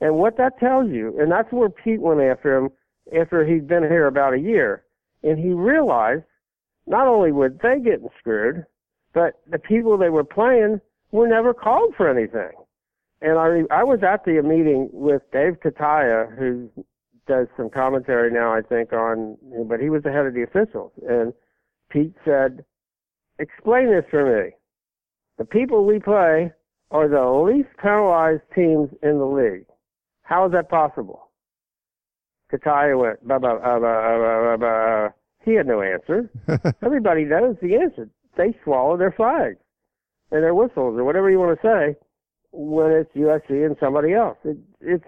And 0.00 0.16
what 0.16 0.36
that 0.38 0.58
tells 0.58 0.90
you, 0.90 1.16
and 1.20 1.30
that's 1.30 1.52
where 1.52 1.68
Pete 1.68 2.00
went 2.00 2.20
after 2.20 2.56
him 2.56 2.70
after 3.18 3.44
he'd 3.44 3.68
been 3.68 3.82
here 3.82 4.06
about 4.06 4.34
a 4.34 4.38
year, 4.38 4.84
and 5.22 5.38
he 5.38 5.52
realized 5.52 6.24
not 6.86 7.06
only 7.06 7.30
were 7.30 7.50
they 7.50 7.78
getting 7.82 8.08
screwed, 8.18 8.64
but 9.14 9.40
the 9.48 9.58
people 9.58 9.96
they 9.96 10.10
were 10.10 10.24
playing 10.24 10.80
were 11.12 11.28
never 11.28 11.54
called 11.54 11.94
for 11.96 12.08
anything. 12.08 12.50
And 13.22 13.38
I 13.38 13.62
I 13.70 13.84
was 13.84 14.00
at 14.02 14.24
the 14.24 14.42
meeting 14.42 14.90
with 14.92 15.22
Dave 15.32 15.60
Cutaia, 15.60 16.36
who 16.36 16.68
does 17.28 17.46
some 17.56 17.70
commentary 17.70 18.32
now, 18.32 18.52
I 18.52 18.62
think, 18.62 18.92
on, 18.92 19.36
but 19.68 19.80
he 19.80 19.90
was 19.90 20.02
the 20.02 20.10
head 20.10 20.26
of 20.26 20.34
the 20.34 20.42
officials. 20.42 20.90
And 21.08 21.32
Pete 21.88 22.14
said, 22.24 22.64
explain 23.38 23.90
this 23.90 24.04
for 24.10 24.24
me. 24.24 24.50
The 25.38 25.44
people 25.44 25.84
we 25.84 26.00
play 26.00 26.52
are 26.90 27.08
the 27.08 27.24
least 27.24 27.68
penalized 27.80 28.42
teams 28.54 28.90
in 29.02 29.18
the 29.18 29.24
league. 29.24 29.66
How 30.22 30.46
is 30.46 30.52
that 30.52 30.68
possible? 30.68 31.30
Cutaia 32.52 32.98
went, 32.98 33.26
bah, 33.26 33.38
bah, 33.38 33.58
bah, 33.62 33.78
bah, 33.78 34.18
bah, 34.42 34.56
bah. 34.56 35.08
He 35.44 35.54
had 35.54 35.66
no 35.66 35.80
answer. 35.80 36.28
Everybody 36.84 37.24
knows 37.24 37.56
the 37.62 37.76
answer. 37.76 38.08
They 38.36 38.56
swallow 38.64 38.96
their 38.96 39.12
flags 39.12 39.58
and 40.32 40.42
their 40.42 40.54
whistles 40.54 40.98
or 40.98 41.04
whatever 41.04 41.30
you 41.30 41.38
want 41.38 41.60
to 41.60 41.66
say 41.66 41.96
when 42.52 42.92
it's 42.92 43.12
USC 43.14 43.64
and 43.64 43.76
somebody 43.80 44.14
else. 44.14 44.36
It, 44.44 44.58
it's 44.80 45.04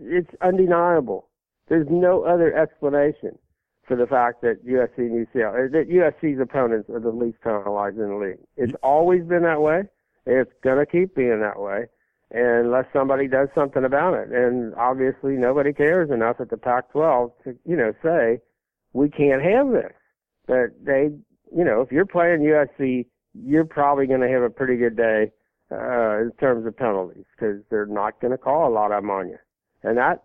it's 0.00 0.30
undeniable. 0.40 1.28
There's 1.68 1.86
no 1.88 2.24
other 2.24 2.54
explanation 2.54 3.38
for 3.86 3.96
the 3.96 4.06
fact 4.06 4.42
that 4.42 4.66
USC 4.66 4.98
and 4.98 5.26
UCLA 5.26 5.70
that 5.70 5.88
USC's 5.88 6.40
opponents 6.40 6.88
are 6.90 7.00
the 7.00 7.10
least 7.10 7.38
penalized 7.42 7.98
in 7.98 8.08
the 8.08 8.16
league. 8.16 8.38
It's 8.56 8.72
always 8.82 9.24
been 9.24 9.42
that 9.42 9.60
way. 9.60 9.82
It's 10.26 10.50
gonna 10.62 10.86
keep 10.86 11.14
being 11.14 11.40
that 11.40 11.60
way 11.60 11.86
unless 12.30 12.86
somebody 12.92 13.28
does 13.28 13.48
something 13.54 13.84
about 13.84 14.14
it. 14.14 14.32
And 14.32 14.74
obviously 14.74 15.34
nobody 15.34 15.72
cares 15.72 16.10
enough 16.10 16.40
at 16.40 16.50
the 16.50 16.56
Pac-12 16.56 17.30
to, 17.44 17.56
you 17.64 17.76
know, 17.76 17.92
say 18.02 18.40
we 18.92 19.08
can't 19.08 19.42
have 19.42 19.70
this. 19.70 19.92
But 20.46 20.70
they, 20.82 21.10
you 21.54 21.64
know, 21.64 21.80
if 21.80 21.92
you're 21.92 22.06
playing 22.06 22.40
USC, 22.40 23.06
you're 23.34 23.64
probably 23.64 24.06
to 24.20 24.28
have 24.28 24.42
a 24.42 24.50
pretty 24.50 24.76
good 24.76 24.96
day 24.96 25.30
uh, 25.74 26.22
in 26.22 26.32
terms 26.40 26.66
of 26.66 26.76
penalties 26.76 27.24
because 27.34 27.60
they're 27.70 27.86
not 27.86 28.20
going 28.20 28.30
to 28.30 28.38
call 28.38 28.68
a 28.68 28.72
lot 28.72 28.92
of 28.92 29.02
them 29.02 29.10
on 29.10 29.28
you. 29.28 29.38
And 29.82 29.98
that, 29.98 30.22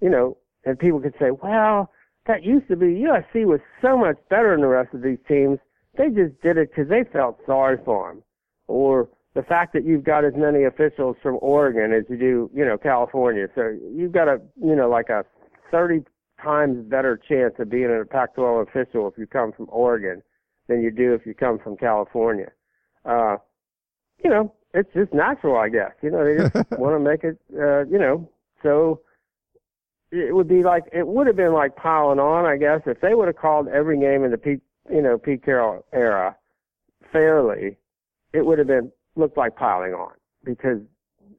you 0.00 0.08
know, 0.08 0.36
and 0.64 0.78
people 0.78 1.00
could 1.00 1.14
say, 1.20 1.30
well, 1.30 1.90
that 2.26 2.42
used 2.42 2.68
to 2.68 2.76
be 2.76 3.04
USC 3.04 3.44
was 3.44 3.60
so 3.82 3.98
much 3.98 4.16
better 4.30 4.52
than 4.52 4.62
the 4.62 4.68
rest 4.68 4.94
of 4.94 5.02
these 5.02 5.18
teams. 5.28 5.58
They 5.96 6.08
just 6.08 6.40
did 6.42 6.56
it 6.56 6.70
because 6.70 6.88
they 6.88 7.04
felt 7.12 7.38
sorry 7.46 7.78
for 7.84 8.08
them. 8.08 8.22
Or 8.66 9.08
the 9.34 9.42
fact 9.42 9.72
that 9.74 9.84
you've 9.84 10.04
got 10.04 10.24
as 10.24 10.32
many 10.36 10.64
officials 10.64 11.16
from 11.22 11.38
Oregon 11.42 11.92
as 11.92 12.04
you 12.08 12.16
do, 12.16 12.50
you 12.54 12.64
know, 12.64 12.78
California. 12.78 13.46
So 13.54 13.76
you've 13.92 14.12
got 14.12 14.28
a, 14.28 14.40
you 14.56 14.74
know, 14.74 14.88
like 14.88 15.10
a 15.10 15.24
30 15.70 16.04
times 16.42 16.84
better 16.88 17.20
chance 17.28 17.54
of 17.58 17.70
being 17.70 17.94
a 18.00 18.04
Pac-12 18.04 18.68
official 18.68 19.08
if 19.08 19.18
you 19.18 19.26
come 19.26 19.52
from 19.52 19.66
Oregon 19.70 20.22
than 20.68 20.82
you 20.82 20.90
do 20.90 21.14
if 21.14 21.26
you 21.26 21.34
come 21.34 21.58
from 21.58 21.76
California. 21.76 22.50
Uh, 23.04 23.36
you 24.22 24.30
know, 24.30 24.54
it's 24.74 24.92
just 24.92 25.14
natural, 25.14 25.56
I 25.56 25.68
guess. 25.68 25.92
You 26.02 26.10
know, 26.10 26.24
they 26.24 26.36
just 26.36 26.70
want 26.78 26.94
to 26.94 26.98
make 26.98 27.22
it, 27.22 27.38
uh, 27.56 27.84
you 27.86 27.98
know, 27.98 28.28
so 28.62 29.00
it 30.10 30.34
would 30.34 30.48
be 30.48 30.62
like, 30.62 30.84
it 30.92 31.06
would 31.06 31.26
have 31.26 31.36
been 31.36 31.52
like 31.52 31.76
piling 31.76 32.18
on, 32.18 32.44
I 32.44 32.56
guess, 32.56 32.80
if 32.86 33.00
they 33.00 33.14
would 33.14 33.28
have 33.28 33.36
called 33.36 33.68
every 33.68 33.98
game 33.98 34.24
in 34.24 34.32
the 34.32 34.38
Pete, 34.38 34.60
you 34.90 35.00
know, 35.00 35.16
Pete 35.16 35.44
Carroll 35.44 35.86
era 35.92 36.36
fairly, 37.12 37.78
it 38.32 38.44
would 38.44 38.58
have 38.58 38.66
been, 38.66 38.90
looked 39.16 39.36
like 39.36 39.54
piling 39.54 39.92
on 39.92 40.12
because, 40.44 40.80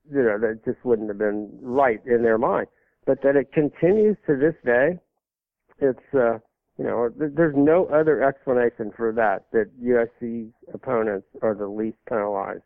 you 0.09 0.23
know, 0.23 0.39
that 0.39 0.63
just 0.63 0.83
wouldn't 0.85 1.09
have 1.09 1.17
been 1.17 1.49
right 1.61 1.99
in 2.05 2.23
their 2.23 2.37
mind. 2.37 2.67
But 3.05 3.21
that 3.21 3.35
it 3.35 3.51
continues 3.51 4.15
to 4.27 4.37
this 4.37 4.55
day, 4.65 4.97
it's, 5.79 5.99
uh, 6.13 6.39
you 6.77 6.85
know, 6.85 7.09
there's 7.15 7.55
no 7.55 7.85
other 7.85 8.23
explanation 8.23 8.91
for 8.95 9.11
that, 9.13 9.45
that 9.51 9.69
USC's 9.81 10.53
opponents 10.73 11.27
are 11.41 11.53
the 11.53 11.67
least 11.67 11.97
penalized 12.07 12.63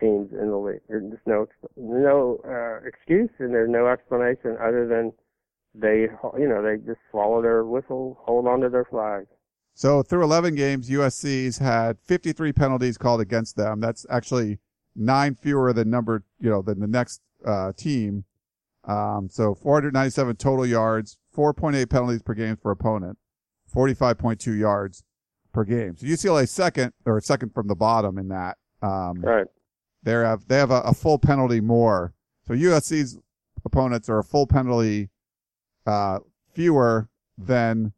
teams 0.00 0.32
in 0.32 0.50
the 0.50 0.56
league. 0.56 0.80
There's 0.88 1.12
no, 1.26 1.46
no, 1.76 2.40
uh, 2.44 2.86
excuse 2.86 3.30
and 3.38 3.52
there's 3.52 3.70
no 3.70 3.88
explanation 3.88 4.56
other 4.60 4.86
than 4.86 5.12
they, 5.74 6.08
you 6.38 6.48
know, 6.48 6.62
they 6.62 6.76
just 6.84 7.00
swallow 7.10 7.42
their 7.42 7.64
whistle, 7.64 8.18
hold 8.20 8.46
on 8.46 8.60
to 8.60 8.68
their 8.68 8.84
flag. 8.84 9.26
So 9.74 10.02
through 10.02 10.24
11 10.24 10.56
games, 10.56 10.90
USC's 10.90 11.58
had 11.58 11.98
53 12.00 12.52
penalties 12.52 12.98
called 12.98 13.20
against 13.20 13.56
them. 13.56 13.80
That's 13.80 14.04
actually 14.10 14.58
nine 14.96 15.36
fewer 15.36 15.72
than 15.72 15.90
number, 15.90 16.24
you 16.40 16.50
know, 16.50 16.62
than 16.62 16.80
the 16.80 16.88
next, 16.88 17.20
uh, 17.44 17.72
team. 17.76 18.24
Um, 18.84 19.28
so 19.30 19.54
497 19.54 20.36
total 20.36 20.66
yards, 20.66 21.18
4.8 21.36 21.88
penalties 21.88 22.22
per 22.22 22.34
game 22.34 22.56
for 22.56 22.70
opponent. 22.70 23.18
45.2 23.72 24.58
yards 24.58 25.04
per 25.52 25.64
game. 25.64 25.96
So 25.96 26.06
UCLA 26.06 26.48
second 26.48 26.92
or 27.04 27.20
second 27.20 27.54
from 27.54 27.68
the 27.68 27.74
bottom 27.74 28.18
in 28.18 28.28
that. 28.28 28.56
Um, 28.82 29.20
right. 29.20 29.46
They 30.02 30.12
have 30.12 30.48
they 30.48 30.56
have 30.56 30.70
a, 30.70 30.80
a, 30.80 30.94
full 30.94 31.18
penalty 31.18 31.60
more. 31.60 32.14
So 32.46 32.54
USC's 32.54 33.18
opponents 33.64 34.08
are 34.08 34.18
a 34.18 34.24
full 34.24 34.46
penalty 34.46 35.10
uh, 35.86 36.20
fewer 36.54 37.08
than 37.36 37.92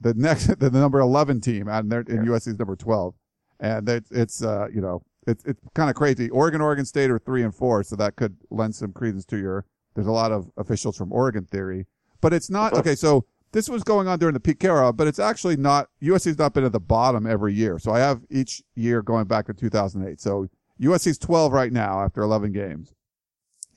the 0.00 0.14
next 0.14 0.46
the 0.58 0.70
number 0.70 1.00
11 1.00 1.40
team 1.40 1.68
and 1.68 1.90
they're 1.90 2.00
in 2.02 2.24
yeah. 2.24 2.32
USC's 2.32 2.58
number 2.58 2.76
12. 2.76 3.14
And 3.58 3.88
it's, 3.88 4.10
it's 4.10 4.42
uh, 4.42 4.68
you 4.72 4.80
know, 4.80 5.02
it's 5.26 5.44
it's 5.44 5.60
kind 5.74 5.90
of 5.90 5.96
crazy. 5.96 6.30
Oregon, 6.30 6.60
Oregon 6.60 6.84
State 6.84 7.10
are 7.10 7.18
3 7.18 7.42
and 7.42 7.54
4, 7.54 7.84
so 7.84 7.96
that 7.96 8.16
could 8.16 8.36
lend 8.50 8.74
some 8.74 8.92
credence 8.92 9.24
to 9.26 9.38
your 9.38 9.66
there's 9.94 10.06
a 10.06 10.12
lot 10.12 10.32
of 10.32 10.50
officials 10.56 10.96
from 10.96 11.12
Oregon 11.12 11.44
theory. 11.44 11.86
But 12.20 12.32
it's 12.32 12.50
not 12.50 12.74
okay, 12.74 12.94
so 12.94 13.24
this 13.52 13.68
was 13.68 13.82
going 13.82 14.06
on 14.08 14.18
during 14.18 14.34
the 14.34 14.40
peak 14.40 14.62
era, 14.64 14.92
but 14.92 15.06
it's 15.06 15.18
actually 15.18 15.56
not, 15.56 15.88
USC's 16.02 16.38
not 16.38 16.54
been 16.54 16.64
at 16.64 16.72
the 16.72 16.80
bottom 16.80 17.26
every 17.26 17.52
year. 17.52 17.78
So 17.78 17.92
I 17.92 17.98
have 17.98 18.22
each 18.30 18.62
year 18.74 19.02
going 19.02 19.24
back 19.24 19.46
to 19.46 19.54
2008. 19.54 20.20
So 20.20 20.46
USC's 20.80 21.18
12 21.18 21.52
right 21.52 21.72
now 21.72 22.00
after 22.02 22.22
11 22.22 22.52
games. 22.52 22.94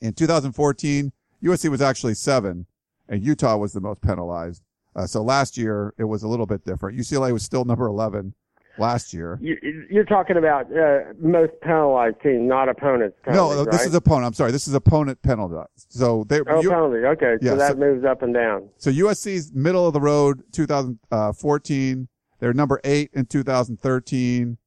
In 0.00 0.12
2014, 0.12 1.12
USC 1.42 1.68
was 1.68 1.82
actually 1.82 2.14
seven 2.14 2.66
and 3.08 3.22
Utah 3.22 3.56
was 3.56 3.72
the 3.72 3.80
most 3.80 4.00
penalized. 4.00 4.62
Uh, 4.96 5.06
so 5.06 5.22
last 5.22 5.56
year 5.58 5.92
it 5.98 6.04
was 6.04 6.22
a 6.22 6.28
little 6.28 6.46
bit 6.46 6.64
different. 6.64 6.98
UCLA 6.98 7.32
was 7.32 7.42
still 7.42 7.64
number 7.64 7.86
11 7.86 8.34
last 8.78 9.12
year. 9.12 9.38
You, 9.40 9.56
you're 9.90 10.04
talking 10.04 10.36
about 10.36 10.66
uh, 10.76 11.12
most 11.20 11.52
penalized 11.62 12.20
team, 12.22 12.46
not 12.48 12.68
opponents. 12.68 13.16
no, 13.26 13.64
this 13.64 13.74
right? 13.74 13.86
is 13.86 13.94
opponent. 13.94 14.26
I'm 14.26 14.32
sorry. 14.34 14.52
This 14.52 14.66
is 14.68 14.74
opponent 14.74 15.20
penalized. 15.22 15.86
So 15.88 16.24
they. 16.28 16.40
Oh, 16.48 16.60
you- 16.62 16.70
penalty. 16.70 16.98
Okay, 16.98 17.36
Yeah, 17.40 17.52
so 17.52 17.56
that 17.56 17.72
so- 17.72 17.78
moves 17.78 18.04
up 18.04 18.22
and 18.22 18.32
down. 18.34 18.68
So 18.78 18.90
USC's 18.90 19.52
middle 19.52 19.86
of 19.86 19.92
the 19.92 20.00
road 20.00 20.42
2014. 20.52 22.08
They're 22.40 22.52
number 22.52 22.80
eight 22.84 23.10
in 23.14 23.26
2013. 23.26 24.58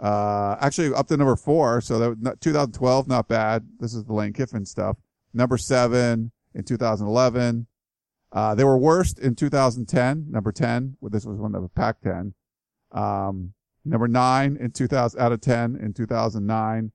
Uh, 0.00 0.56
actually 0.60 0.92
up 0.94 1.06
to 1.08 1.16
number 1.16 1.36
four. 1.36 1.80
So 1.80 1.98
that 1.98 2.08
was 2.08 2.18
not, 2.20 2.40
2012, 2.40 3.06
not 3.06 3.28
bad. 3.28 3.68
This 3.78 3.94
is 3.94 4.04
the 4.04 4.14
Lane 4.14 4.32
Kiffin 4.32 4.64
stuff. 4.64 4.96
Number 5.34 5.58
seven 5.58 6.32
in 6.54 6.64
2011. 6.64 7.66
Uh, 8.32 8.54
they 8.54 8.64
were 8.64 8.78
worst 8.78 9.18
in 9.18 9.34
2010, 9.34 10.26
number 10.30 10.52
10. 10.52 10.96
Well, 11.00 11.10
this 11.10 11.26
was 11.26 11.38
one 11.38 11.54
of 11.54 11.62
the 11.62 11.68
Pac-10. 11.68 12.32
Um, 12.92 13.52
number 13.84 14.08
nine 14.08 14.56
in 14.58 14.70
2000, 14.70 15.20
out 15.20 15.32
of 15.32 15.40
10 15.40 15.76
in 15.76 15.92
2009 15.92 16.92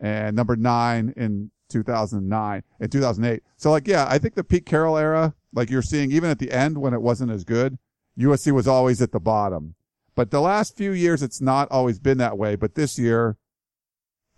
and 0.00 0.34
number 0.34 0.56
nine 0.56 1.12
in 1.16 1.50
2009 1.68 2.62
and 2.80 2.92
2008. 2.92 3.42
So 3.56 3.70
like, 3.70 3.86
yeah, 3.86 4.06
I 4.08 4.18
think 4.18 4.34
the 4.34 4.44
Pete 4.44 4.66
Carroll 4.66 4.96
era, 4.96 5.34
like 5.52 5.70
you're 5.70 5.82
seeing 5.82 6.10
even 6.10 6.30
at 6.30 6.38
the 6.38 6.50
end 6.50 6.78
when 6.78 6.94
it 6.94 7.02
wasn't 7.02 7.30
as 7.30 7.44
good, 7.44 7.78
USC 8.18 8.52
was 8.52 8.66
always 8.66 9.00
at 9.00 9.12
the 9.12 9.20
bottom. 9.20 9.74
But 10.14 10.30
the 10.30 10.40
last 10.40 10.76
few 10.76 10.92
years, 10.92 11.22
it's 11.22 11.40
not 11.40 11.70
always 11.70 11.98
been 11.98 12.18
that 12.18 12.36
way. 12.36 12.56
But 12.56 12.74
this 12.74 12.98
year, 12.98 13.36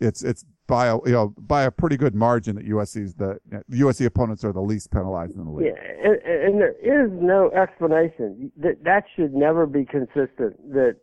it's, 0.00 0.22
it's 0.22 0.44
by 0.66 0.86
a, 0.86 0.96
you 1.04 1.12
know, 1.12 1.34
by 1.38 1.62
a 1.62 1.70
pretty 1.70 1.96
good 1.96 2.14
margin 2.14 2.56
that 2.56 2.66
USC's 2.66 3.14
the, 3.14 3.38
USC 3.70 4.06
opponents 4.06 4.44
are 4.44 4.52
the 4.52 4.60
least 4.60 4.90
penalized 4.90 5.36
in 5.36 5.44
the 5.44 5.50
league. 5.50 5.74
Yeah, 5.74 6.10
and, 6.10 6.16
and 6.22 6.60
there 6.60 6.72
is 6.80 7.10
no 7.12 7.50
explanation 7.50 8.52
that 8.56 8.84
that 8.84 9.04
should 9.14 9.34
never 9.34 9.66
be 9.66 9.84
consistent. 9.84 10.56
That 10.72 10.96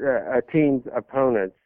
uh, 0.00 0.38
a 0.38 0.42
team's 0.52 0.84
opponents 0.94 1.56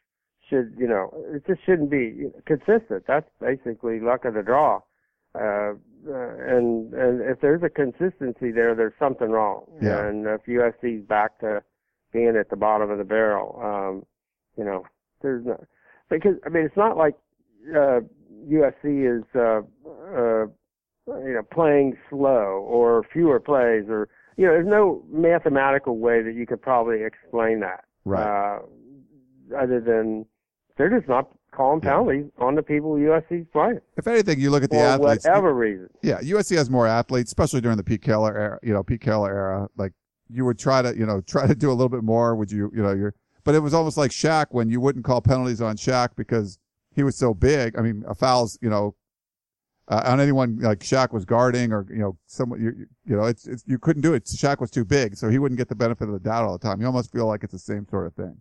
should, 0.49 0.73
you 0.77 0.87
know, 0.87 1.13
it 1.33 1.45
just 1.45 1.63
shouldn't 1.65 1.91
be 1.91 2.29
consistent. 2.45 3.03
That's 3.07 3.29
basically 3.39 3.99
luck 3.99 4.25
of 4.25 4.33
the 4.33 4.41
draw. 4.41 4.81
Uh, 5.35 5.73
uh, 6.07 6.35
and 6.47 6.93
and 6.93 7.21
if 7.21 7.41
there's 7.41 7.61
a 7.61 7.69
consistency 7.69 8.51
there, 8.51 8.73
there's 8.73 8.93
something 8.97 9.29
wrong. 9.29 9.65
Yeah. 9.81 10.07
And 10.07 10.25
if 10.25 10.41
USC's 10.47 11.05
back 11.05 11.39
to 11.41 11.61
being 12.11 12.35
at 12.39 12.49
the 12.49 12.55
bottom 12.55 12.89
of 12.89 12.97
the 12.97 13.03
barrel, 13.03 13.59
um, 13.63 14.05
you 14.57 14.63
know, 14.63 14.85
there's 15.21 15.45
no 15.45 15.63
because 16.09 16.35
I 16.45 16.49
mean 16.49 16.63
it's 16.65 16.77
not 16.77 16.97
like 16.97 17.15
uh, 17.75 17.99
USC 18.49 19.19
is 19.19 19.23
uh, 19.35 19.61
uh, 19.87 20.45
you 21.25 21.33
know 21.33 21.43
playing 21.51 21.97
slow 22.09 22.63
or 22.67 23.03
fewer 23.11 23.39
plays 23.39 23.85
or 23.89 24.07
you 24.37 24.45
know 24.45 24.53
there's 24.53 24.67
no 24.67 25.03
mathematical 25.11 25.97
way 25.97 26.21
that 26.21 26.33
you 26.35 26.45
could 26.45 26.61
probably 26.61 27.03
explain 27.03 27.59
that 27.59 27.83
Right. 28.05 28.23
uh, 28.23 28.59
other 29.57 29.79
than 29.81 30.25
they're 30.77 30.89
just 30.89 31.07
not 31.09 31.27
calling 31.51 31.81
Yeah. 31.83 31.89
penalties 31.91 32.31
on 32.39 32.55
the 32.55 32.63
people 32.63 32.91
USC's 32.93 33.45
playing 33.51 33.81
If 33.97 34.07
anything, 34.07 34.39
you 34.39 34.49
look 34.51 34.63
at 34.63 34.69
the 34.69 34.77
for 34.77 34.83
athletes. 34.85 35.25
whatever 35.25 35.53
reason. 35.53 35.89
Yeah, 36.01 36.19
USC 36.21 36.55
has 36.55 36.69
more 36.69 36.87
athletes, 36.87 37.29
especially 37.31 37.59
during 37.61 37.77
the 37.77 37.83
Pete 37.83 38.01
Carroll 38.01 38.27
era. 38.27 38.59
You 38.63 38.73
know, 38.73 38.83
Pete 38.83 39.01
Carroll 39.01 39.25
era. 39.25 39.67
Like 39.77 39.91
you 40.29 40.45
would 40.45 40.59
try 40.59 40.81
to, 40.81 40.95
you 40.97 41.05
know, 41.05 41.21
try 41.21 41.47
to 41.47 41.55
do 41.55 41.69
a 41.69 41.73
little 41.73 41.89
bit 41.89 42.03
more. 42.03 42.35
Would 42.35 42.51
you, 42.51 42.71
you 42.75 42.81
know, 42.81 42.91
you're. 42.93 43.13
But 43.43 43.55
it 43.55 43.59
was 43.59 43.73
almost 43.73 43.97
like 43.97 44.11
Shaq 44.11 44.47
when 44.51 44.69
you 44.69 44.79
wouldn't 44.81 45.05
call 45.05 45.21
penalties 45.21 45.61
on 45.61 45.77
Shaq 45.77 46.09
because 46.15 46.59
he 46.93 47.03
was 47.03 47.17
so 47.17 47.33
big. 47.33 47.77
I 47.77 47.81
mean, 47.81 48.03
a 48.07 48.13
foul's, 48.13 48.59
you 48.61 48.69
know, 48.69 48.95
uh, 49.87 50.03
on 50.05 50.19
anyone 50.19 50.59
like 50.59 50.79
Shaq 50.79 51.11
was 51.11 51.25
guarding 51.25 51.71
or 51.71 51.87
you 51.89 51.97
know, 51.97 52.17
someone 52.27 52.61
you, 52.61 52.85
you- 53.05 53.15
know, 53.15 53.23
it's, 53.23 53.47
it's 53.47 53.63
you 53.65 53.79
couldn't 53.79 54.01
do 54.03 54.13
it. 54.13 54.25
Shaq 54.25 54.59
was 54.59 54.69
too 54.69 54.85
big, 54.85 55.15
so 55.15 55.29
he 55.29 55.39
wouldn't 55.39 55.57
get 55.57 55.67
the 55.69 55.75
benefit 55.75 56.03
of 56.07 56.13
the 56.13 56.19
doubt 56.19 56.45
all 56.45 56.57
the 56.57 56.59
time. 56.67 56.79
You 56.79 56.85
almost 56.87 57.11
feel 57.11 57.25
like 57.27 57.43
it's 57.43 57.53
the 57.53 57.59
same 57.59 57.87
sort 57.89 58.05
of 58.07 58.13
thing. 58.13 58.39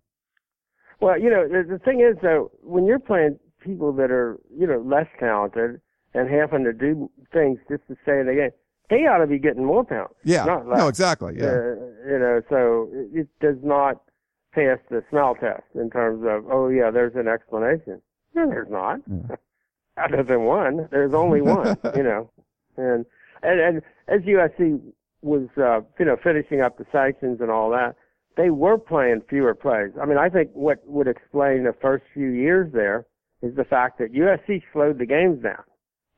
Well, 1.00 1.18
you 1.18 1.30
know, 1.30 1.46
the, 1.48 1.62
the 1.66 1.78
thing 1.78 2.00
is 2.00 2.16
though, 2.20 2.50
when 2.62 2.84
you're 2.84 2.98
playing 2.98 3.38
people 3.60 3.92
that 3.94 4.10
are, 4.10 4.38
you 4.54 4.66
know, 4.66 4.80
less 4.84 5.06
talented 5.18 5.80
and 6.12 6.28
having 6.28 6.64
to 6.64 6.72
do 6.72 7.10
things 7.32 7.58
just 7.70 7.86
to 7.88 7.96
stay 8.02 8.20
in 8.20 8.26
the 8.26 8.34
game, 8.34 8.50
they 8.90 9.06
ought 9.06 9.18
to 9.18 9.26
be 9.26 9.38
getting 9.38 9.64
more 9.64 9.84
pounds. 9.84 10.14
Yeah. 10.24 10.44
Less. 10.44 10.78
No, 10.78 10.88
exactly. 10.88 11.34
Yeah. 11.36 11.46
Uh, 11.46 11.50
you 12.10 12.18
know, 12.18 12.42
so 12.48 12.88
it, 12.92 13.20
it 13.20 13.28
does 13.40 13.56
not 13.62 14.00
pass 14.52 14.78
the 14.90 15.02
smell 15.10 15.34
test 15.34 15.64
in 15.74 15.90
terms 15.90 16.24
of, 16.26 16.50
oh 16.50 16.68
yeah, 16.68 16.90
there's 16.90 17.14
an 17.14 17.28
explanation. 17.28 18.00
No, 18.34 18.48
there's 18.48 18.70
not. 18.70 19.00
Yeah. 19.10 19.36
Other 20.04 20.22
than 20.22 20.44
one, 20.44 20.88
there's 20.92 21.12
only 21.12 21.42
one. 21.42 21.76
you 21.96 22.04
know, 22.04 22.30
and 22.76 23.04
and 23.42 23.60
and 23.60 23.82
as 24.06 24.20
USC 24.20 24.80
was, 25.22 25.48
uh, 25.56 25.80
you 25.98 26.04
know, 26.04 26.16
finishing 26.22 26.60
up 26.60 26.78
the 26.78 26.86
sanctions 26.92 27.40
and 27.40 27.50
all 27.50 27.68
that, 27.70 27.96
they 28.36 28.50
were 28.50 28.78
playing 28.78 29.22
fewer 29.28 29.56
plays. 29.56 29.90
I 30.00 30.06
mean, 30.06 30.16
I 30.16 30.28
think 30.28 30.50
what 30.52 30.78
would 30.86 31.08
explain 31.08 31.64
the 31.64 31.74
first 31.82 32.04
few 32.14 32.28
years 32.28 32.72
there 32.72 33.06
is 33.42 33.56
the 33.56 33.64
fact 33.64 33.98
that 33.98 34.12
USC 34.12 34.62
slowed 34.72 34.98
the 34.98 35.06
games 35.06 35.42
down. 35.42 35.64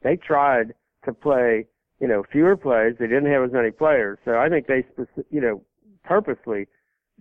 They 0.02 0.16
tried 0.16 0.74
to 1.06 1.14
play, 1.14 1.66
you 2.00 2.08
know, 2.08 2.24
fewer 2.30 2.56
plays. 2.56 2.94
They 2.98 3.06
didn't 3.06 3.30
have 3.30 3.44
as 3.44 3.52
many 3.52 3.70
players, 3.70 4.18
so 4.24 4.38
I 4.38 4.48
think 4.48 4.66
they, 4.66 4.84
you 5.30 5.40
know, 5.40 5.62
purposely 6.04 6.66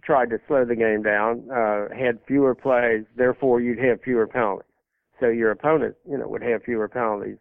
tried 0.01 0.29
to 0.29 0.39
slow 0.47 0.65
the 0.65 0.75
game 0.75 1.03
down, 1.03 1.49
uh, 1.51 1.93
had 1.93 2.19
fewer 2.27 2.55
plays. 2.55 3.03
Therefore, 3.15 3.59
you'd 3.59 3.79
have 3.79 4.01
fewer 4.01 4.27
penalties. 4.27 4.65
So 5.19 5.27
your 5.27 5.51
opponent, 5.51 5.95
you 6.09 6.17
know, 6.17 6.27
would 6.27 6.41
have 6.41 6.63
fewer 6.63 6.87
penalties. 6.87 7.37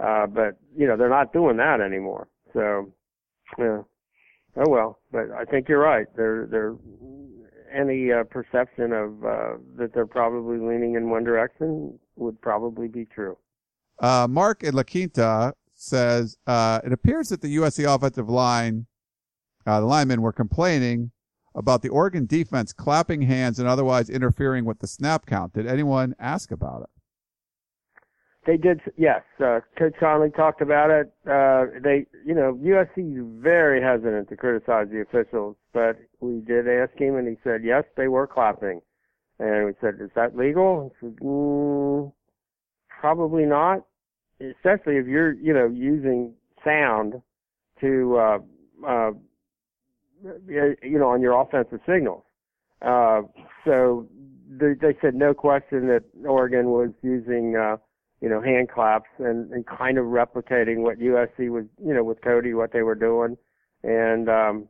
Uh, 0.00 0.26
but 0.26 0.58
you 0.76 0.86
know, 0.86 0.96
they're 0.96 1.08
not 1.08 1.32
doing 1.32 1.56
that 1.58 1.80
anymore. 1.80 2.26
So, 2.52 2.92
yeah. 3.58 3.82
Oh 4.56 4.68
well, 4.68 4.98
but 5.12 5.30
I 5.30 5.44
think 5.44 5.68
you're 5.68 5.78
right. 5.78 6.06
There, 6.16 6.46
there, 6.46 6.74
any 7.72 8.10
uh, 8.10 8.24
perception 8.24 8.92
of 8.92 9.24
uh, 9.24 9.52
that 9.76 9.92
they're 9.94 10.06
probably 10.06 10.58
leaning 10.58 10.96
in 10.96 11.08
one 11.08 11.22
direction 11.22 11.98
would 12.16 12.40
probably 12.40 12.88
be 12.88 13.04
true. 13.04 13.36
Uh, 14.00 14.26
Mark 14.28 14.64
in 14.64 14.74
La 14.74 14.82
Quinta 14.82 15.54
says, 15.80 16.36
uh, 16.46 16.80
it 16.84 16.92
appears 16.92 17.28
that 17.28 17.40
the 17.40 17.56
USC 17.56 17.92
offensive 17.92 18.28
line, 18.28 18.86
uh, 19.66 19.80
the 19.80 19.86
linemen 19.86 20.22
were 20.22 20.32
complaining 20.32 21.10
about 21.54 21.82
the 21.82 21.88
Oregon 21.88 22.26
defense 22.26 22.72
clapping 22.72 23.22
hands 23.22 23.58
and 23.58 23.66
otherwise 23.66 24.08
interfering 24.08 24.64
with 24.64 24.78
the 24.78 24.86
snap 24.86 25.26
count. 25.26 25.54
Did 25.54 25.66
anyone 25.66 26.14
ask 26.18 26.50
about 26.50 26.82
it? 26.82 26.88
They 28.46 28.56
did, 28.56 28.80
yes. 28.96 29.22
Uh, 29.38 29.60
Coach 29.78 29.94
Conley 30.00 30.30
talked 30.30 30.62
about 30.62 30.90
it. 30.90 31.12
Uh, 31.26 31.66
they, 31.82 32.06
you 32.24 32.34
know, 32.34 32.58
USC 32.62 33.18
is 33.18 33.42
very 33.42 33.82
hesitant 33.82 34.28
to 34.30 34.36
criticize 34.36 34.88
the 34.90 35.00
officials, 35.02 35.56
but 35.74 35.98
we 36.20 36.40
did 36.40 36.66
ask 36.66 36.98
him, 36.98 37.16
and 37.16 37.28
he 37.28 37.36
said 37.44 37.60
yes, 37.64 37.84
they 37.96 38.08
were 38.08 38.26
clapping. 38.26 38.80
And 39.38 39.66
we 39.66 39.72
said, 39.80 39.94
is 40.00 40.10
that 40.14 40.36
legal? 40.36 40.92
He 41.00 41.06
said, 41.06 41.16
mm, 41.16 42.12
probably 43.00 43.44
not, 43.44 43.84
especially 44.40 44.96
if 44.96 45.06
you're, 45.06 45.32
you 45.32 45.52
know, 45.52 45.68
using 45.68 46.34
sound 46.64 47.14
to, 47.80 48.16
uh, 48.18 48.38
uh, 48.86 49.10
you 50.46 50.98
know, 50.98 51.08
on 51.08 51.20
your 51.20 51.40
offensive 51.40 51.80
signals. 51.86 52.22
Uh, 52.82 53.22
so 53.64 54.08
they, 54.48 54.74
they 54.80 54.96
said 55.00 55.14
no 55.14 55.34
question 55.34 55.86
that 55.88 56.04
Oregon 56.26 56.70
was 56.70 56.90
using, 57.02 57.56
uh, 57.56 57.76
you 58.20 58.28
know, 58.28 58.40
hand 58.40 58.70
claps 58.70 59.08
and, 59.18 59.50
and 59.52 59.66
kind 59.66 59.98
of 59.98 60.06
replicating 60.06 60.78
what 60.78 60.98
USC 60.98 61.50
was, 61.50 61.64
you 61.82 61.94
know, 61.94 62.04
with 62.04 62.22
Cody, 62.22 62.54
what 62.54 62.72
they 62.72 62.82
were 62.82 62.94
doing. 62.94 63.36
And, 63.82 64.28
um, 64.28 64.68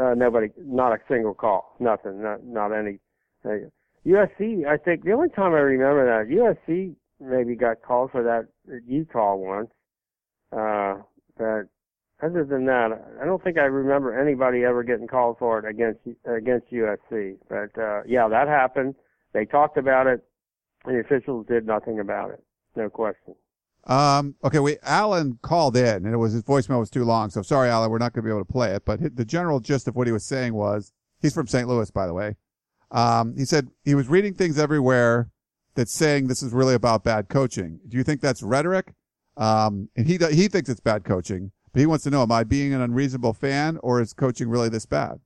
uh, 0.00 0.14
nobody, 0.14 0.48
not 0.58 0.92
a 0.92 0.98
single 1.08 1.34
call, 1.34 1.76
nothing, 1.78 2.20
not, 2.22 2.44
not 2.44 2.72
any. 2.72 2.98
Uh, 3.44 3.68
USC, 4.06 4.66
I 4.66 4.76
think 4.76 5.04
the 5.04 5.12
only 5.12 5.28
time 5.28 5.52
I 5.52 5.58
remember 5.58 6.04
that, 6.04 6.30
USC 6.34 6.96
maybe 7.24 7.54
got 7.56 7.82
called 7.82 8.10
for 8.10 8.22
that 8.22 8.46
at 8.74 8.82
Utah 8.86 9.34
once. 9.36 9.70
Uh, 10.52 11.02
but 11.36 11.68
other 12.22 12.44
than 12.44 12.66
that, 12.66 12.90
I 13.20 13.24
don't 13.24 13.42
think 13.42 13.58
I 13.58 13.64
remember 13.64 14.18
anybody 14.18 14.64
ever 14.64 14.82
getting 14.82 15.06
called 15.06 15.36
for 15.38 15.58
it 15.58 15.68
against, 15.68 16.00
against 16.24 16.70
USC. 16.72 17.36
But, 17.48 17.80
uh, 17.80 18.02
yeah, 18.06 18.28
that 18.28 18.48
happened. 18.48 18.94
They 19.32 19.44
talked 19.44 19.76
about 19.76 20.06
it. 20.06 20.24
And 20.84 20.96
the 20.96 21.00
officials 21.00 21.46
did 21.46 21.66
nothing 21.66 21.98
about 21.98 22.30
it. 22.30 22.44
No 22.76 22.90
question. 22.90 23.34
Um, 23.86 24.34
okay, 24.42 24.60
we, 24.60 24.78
Alan 24.82 25.38
called 25.42 25.76
in 25.76 26.06
and 26.06 26.14
it 26.14 26.16
was, 26.16 26.32
his 26.32 26.42
voicemail 26.42 26.80
was 26.80 26.90
too 26.90 27.04
long. 27.04 27.30
So 27.30 27.42
sorry, 27.42 27.68
Alan, 27.68 27.90
we're 27.90 27.98
not 27.98 28.12
going 28.12 28.22
to 28.22 28.28
be 28.28 28.32
able 28.32 28.44
to 28.44 28.52
play 28.52 28.74
it, 28.74 28.84
but 28.84 29.16
the 29.16 29.24
general 29.24 29.60
gist 29.60 29.88
of 29.88 29.96
what 29.96 30.06
he 30.06 30.12
was 30.12 30.24
saying 30.24 30.54
was, 30.54 30.92
he's 31.20 31.34
from 31.34 31.46
St. 31.46 31.68
Louis, 31.68 31.90
by 31.90 32.06
the 32.06 32.14
way. 32.14 32.36
Um, 32.90 33.34
he 33.36 33.44
said 33.44 33.68
he 33.84 33.94
was 33.94 34.08
reading 34.08 34.34
things 34.34 34.58
everywhere 34.58 35.30
that's 35.74 35.92
saying 35.92 36.28
this 36.28 36.42
is 36.42 36.52
really 36.52 36.74
about 36.74 37.04
bad 37.04 37.28
coaching. 37.28 37.80
Do 37.88 37.96
you 37.96 38.04
think 38.04 38.20
that's 38.20 38.42
rhetoric? 38.42 38.92
Um, 39.36 39.88
and 39.96 40.06
he, 40.06 40.18
he 40.32 40.48
thinks 40.48 40.68
it's 40.68 40.80
bad 40.80 41.04
coaching, 41.04 41.50
But 41.72 41.80
he 41.80 41.86
wants 41.86 42.04
to 42.04 42.10
know: 42.10 42.22
Am 42.22 42.32
I 42.32 42.44
being 42.44 42.72
an 42.72 42.80
unreasonable 42.80 43.34
fan, 43.34 43.78
or 43.82 44.00
is 44.00 44.12
coaching 44.12 44.48
really 44.48 44.68
this 44.68 44.86
bad? 44.86 45.20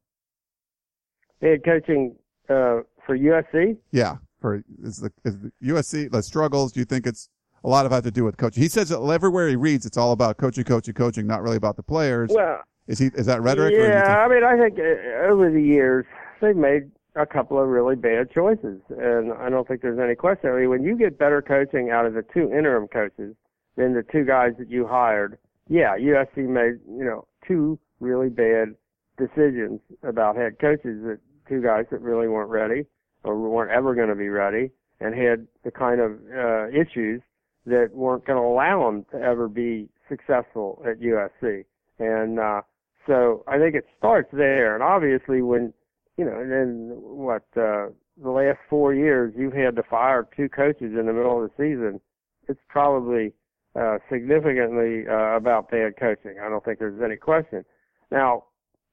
Head 1.43 1.63
coaching 1.65 2.17
uh, 2.49 2.81
for 3.05 3.17
USC. 3.17 3.77
Yeah, 3.93 4.17
for 4.41 4.63
is 4.83 4.99
the, 4.99 5.13
is 5.25 5.39
the 5.39 5.53
USC 5.63 6.11
the 6.11 6.23
struggles. 6.23 6.73
Do 6.73 6.81
you 6.81 6.87
think 6.87 7.07
it's 7.07 7.29
a 7.65 7.69
lot 7.69 7.85
of 7.85 7.93
have 7.93 8.05
to 8.05 8.11
do 8.11 8.25
with 8.25 8.39
coaching? 8.39 8.63
He 8.63 8.69
says 8.69 8.89
that 8.89 9.01
everywhere 9.01 9.49
he 9.49 9.57
reads, 9.57 9.85
it's 9.85 9.99
all 9.99 10.13
about 10.13 10.39
coaching, 10.39 10.65
coaching, 10.65 10.95
coaching, 10.95 11.27
not 11.27 11.43
really 11.43 11.57
about 11.57 11.77
the 11.77 11.83
players. 11.83 12.31
Well, 12.33 12.63
is 12.87 12.99
he 12.99 13.11
is 13.15 13.27
that 13.27 13.43
rhetoric? 13.43 13.75
Yeah, 13.77 14.25
I 14.25 14.29
mean, 14.29 14.43
I 14.43 14.57
think 14.57 14.79
uh, 14.79 15.31
over 15.31 15.51
the 15.51 15.63
years 15.63 16.07
they've 16.41 16.57
made 16.57 16.91
a 17.19 17.27
couple 17.27 17.61
of 17.61 17.69
really 17.69 17.97
bad 17.97 18.31
choices, 18.31 18.81
and 18.91 19.33
I 19.33 19.51
don't 19.51 19.67
think 19.67 19.83
there's 19.83 19.99
any 19.99 20.15
question. 20.15 20.51
I 20.51 20.61
mean, 20.61 20.71
when 20.71 20.85
you 20.85 20.97
get 20.97 21.19
better 21.19 21.43
coaching 21.43 21.91
out 21.91 22.07
of 22.07 22.15
the 22.15 22.25
two 22.35 22.53
interim 22.53 22.89
coaches 22.89 23.35
than 23.77 23.95
the 23.95 24.05
two 24.11 24.25
guys 24.25 24.53
that 24.59 24.71
you 24.71 24.87
hired, 24.87 25.39
yeah, 25.69 25.97
USC 25.97 26.49
made 26.49 26.81
you 26.89 27.05
know 27.05 27.27
two 27.47 27.79
really 28.01 28.29
bad 28.29 28.75
decisions 29.19 29.81
about 30.03 30.37
head 30.37 30.59
coaches 30.61 31.03
that 31.05 31.19
two 31.49 31.61
guys 31.61 31.87
that 31.91 32.01
really 32.01 32.29
weren't 32.29 32.51
ready 32.51 32.87
or 33.25 33.37
weren't 33.37 33.73
ever 33.73 33.95
going 33.95 34.09
to 34.09 34.15
be 34.15 34.29
ready 34.29 34.71
and 35.01 35.15
had 35.15 35.47
the 35.65 35.71
kind 35.71 36.01
of 36.01 36.13
uh, 36.35 36.69
issues 36.69 37.21
that 37.67 37.91
weren't 37.93 38.25
going 38.25 38.39
to 38.39 38.47
allow 38.47 38.85
them 38.85 39.05
to 39.11 39.19
ever 39.21 39.49
be 39.49 39.89
successful 40.09 40.83
at 40.87 41.01
USC. 41.01 41.65
And 41.99 42.39
uh, 42.39 42.63
so 43.07 43.45
I 43.47 43.59
think 43.59 43.75
it 43.75 43.87
starts 43.99 44.29
there. 44.33 44.75
And 44.75 44.83
obviously, 44.83 45.43
when 45.43 45.73
you 46.19 46.25
know, 46.25 46.39
and 46.39 46.51
then 46.51 46.93
what 46.99 47.45
uh, 47.57 47.87
the 48.23 48.31
last 48.31 48.59
four 48.69 48.93
years 48.93 49.33
you've 49.37 49.55
had 49.55 49.77
to 49.77 49.83
fire 49.85 50.29
two 50.37 50.49
coaches 50.49 50.93
in 50.99 51.07
the 51.07 51.13
middle 51.13 51.43
of 51.43 51.49
the 51.49 51.55
season, 51.57 52.01
it's 52.49 52.61
probably 52.69 53.33
uh, 53.79 53.99
significantly 54.11 55.05
uh, 55.09 55.37
about 55.37 55.71
bad 55.71 55.97
coaching. 55.99 56.37
I 56.45 56.49
don't 56.49 56.65
think 56.65 56.81
there's 56.81 57.01
any 57.03 57.17
question. 57.17 57.65
Now, 58.11 58.45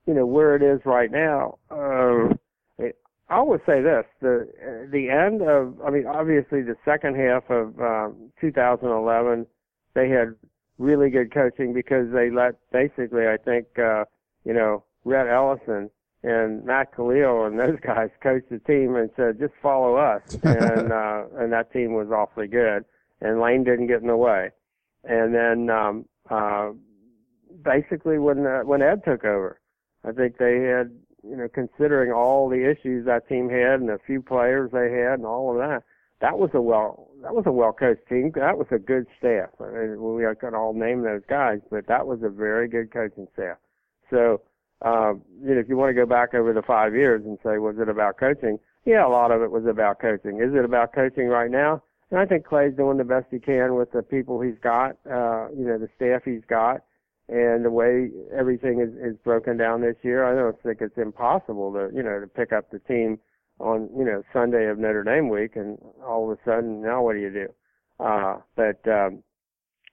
you 0.06 0.14
know 0.14 0.28
where 0.28 0.56
it 0.56 0.62
is 0.62 0.82
right 0.86 1.12
now. 1.12 1.58
Uh, 1.72 2.36
I 3.28 3.42
would 3.42 3.62
say 3.66 3.82
this: 3.82 4.06
the 4.22 4.48
the 4.92 5.10
end 5.10 5.42
of, 5.42 5.82
I 5.82 5.90
mean, 5.90 6.06
obviously 6.06 6.62
the 6.62 6.76
second 6.86 7.16
half 7.16 7.50
of 7.50 7.80
um, 7.80 8.32
2011, 8.40 9.48
they 9.96 10.10
had 10.10 10.36
really 10.78 11.10
good 11.10 11.34
coaching 11.34 11.74
because 11.74 12.06
they 12.14 12.30
let 12.30 12.54
basically, 12.72 13.26
I 13.26 13.38
think, 13.44 13.66
uh, 13.80 14.04
you 14.44 14.54
know, 14.54 14.84
Rhett 15.06 15.28
Ellison 15.28 15.90
and 16.26 16.66
Matt 16.66 16.94
Kalil 16.96 17.46
and 17.46 17.60
those 17.60 17.80
guys 17.86 18.10
coached 18.22 18.50
the 18.50 18.60
team 18.60 18.96
and 18.96 19.10
said, 19.16 19.40
just 19.40 19.54
follow 19.62 19.96
us, 19.96 20.22
and 20.44 20.92
uh, 20.92 21.24
and 21.38 21.52
that 21.54 21.72
team 21.72 21.94
was 21.94 22.10
awfully 22.10 22.48
good, 22.48 22.86
and 23.22 23.40
Lane 23.40 23.64
didn't 23.64 23.88
get 23.88 24.02
in 24.02 24.08
the 24.08 24.18
way, 24.18 24.50
and 25.04 25.34
then 25.34 25.70
um, 25.70 26.06
uh, 26.30 26.72
basically 27.64 28.18
when 28.18 28.46
uh, 28.46 28.62
when 28.62 28.82
Ed 28.82 29.04
took 29.06 29.24
over, 29.24 29.60
I 30.04 30.12
think 30.12 30.38
they 30.38 30.62
had 30.62 30.92
you 31.28 31.36
know, 31.36 31.48
considering 31.48 32.12
all 32.12 32.50
the 32.50 32.70
issues 32.70 33.06
that 33.06 33.28
team 33.28 33.50
had 33.50 33.80
and 33.80 33.90
the 33.90 34.00
few 34.06 34.22
players 34.22 34.72
they 34.72 34.92
had 34.92 35.20
and 35.20 35.26
all 35.26 35.52
of 35.52 35.58
that, 35.58 35.84
that 36.22 36.38
was 36.38 36.52
a 36.54 36.62
well 36.62 37.10
that 37.22 37.34
was 37.34 37.46
a 37.46 37.52
well 37.52 37.74
coached 37.74 38.08
team. 38.08 38.32
That 38.36 38.58
was 38.58 38.68
a 38.72 38.80
good 38.80 39.06
staff. 39.18 39.50
I 39.60 39.66
mean, 39.66 40.02
we 40.02 40.24
could 40.40 40.54
all 40.54 40.74
name 40.74 41.02
those 41.02 41.24
guys, 41.28 41.60
but 41.72 41.88
that 41.88 42.06
was 42.08 42.20
a 42.24 42.30
very 42.30 42.68
good 42.68 42.92
coaching 42.92 43.28
staff. 43.34 43.58
So, 44.10 44.42
um, 44.86 45.24
you 45.44 45.56
know, 45.56 45.60
if 45.60 45.68
you 45.68 45.76
want 45.76 45.90
to 45.90 45.94
go 45.94 46.06
back 46.06 46.36
over 46.36 46.54
the 46.54 46.62
five 46.62 46.94
years 46.94 47.26
and 47.26 47.40
say, 47.44 47.58
was 47.58 47.78
it 47.80 47.90
about 47.90 48.18
coaching? 48.18 48.60
Yeah, 48.86 49.06
a 49.06 49.10
lot 49.10 49.32
of 49.32 49.42
it 49.42 49.50
was 49.50 49.66
about 49.66 50.00
coaching. 50.00 50.40
Is 50.40 50.54
it 50.54 50.64
about 50.64 50.94
coaching 50.94 51.28
right 51.28 51.50
now? 51.50 51.82
And 52.12 52.20
I 52.20 52.26
think 52.26 52.46
Clay's 52.46 52.76
doing 52.76 52.98
the 52.98 53.04
best 53.04 53.26
he 53.32 53.40
can 53.40 53.74
with 53.74 53.92
the 53.92 54.04
people 54.04 54.40
he's 54.40 54.60
got, 54.62 54.96
uh, 55.10 55.48
you 55.50 55.66
know, 55.66 55.80
the 55.80 55.90
staff 55.96 56.22
he's 56.24 56.46
got 56.48 56.82
and 57.28 57.66
the 57.66 57.72
way 57.72 58.12
everything 58.32 58.80
is, 58.80 58.94
is 59.04 59.18
broken 59.24 59.58
down 59.58 59.82
this 59.82 59.96
year, 60.04 60.24
I 60.24 60.36
don't 60.36 60.62
think 60.62 60.82
it's 60.82 60.98
impossible 60.98 61.74
to, 61.74 61.90
you 61.92 62.04
know, 62.04 62.20
to 62.20 62.28
pick 62.28 62.54
up 62.54 62.70
the 62.70 62.78
team 62.78 63.18
on, 63.60 63.90
you 63.98 64.06
know, 64.06 64.22
Sunday 64.32 64.68
of 64.68 64.78
Notre 64.78 65.04
Dame 65.04 65.30
week 65.30 65.56
and 65.56 65.80
all 66.06 66.32
of 66.32 66.38
a 66.38 66.42
sudden 66.46 66.84
now 66.84 67.02
what 67.02 67.14
do 67.14 67.20
you 67.20 67.32
do? 67.32 67.48
Uh, 68.00 68.38
but, 68.56 68.88
um, 68.88 69.24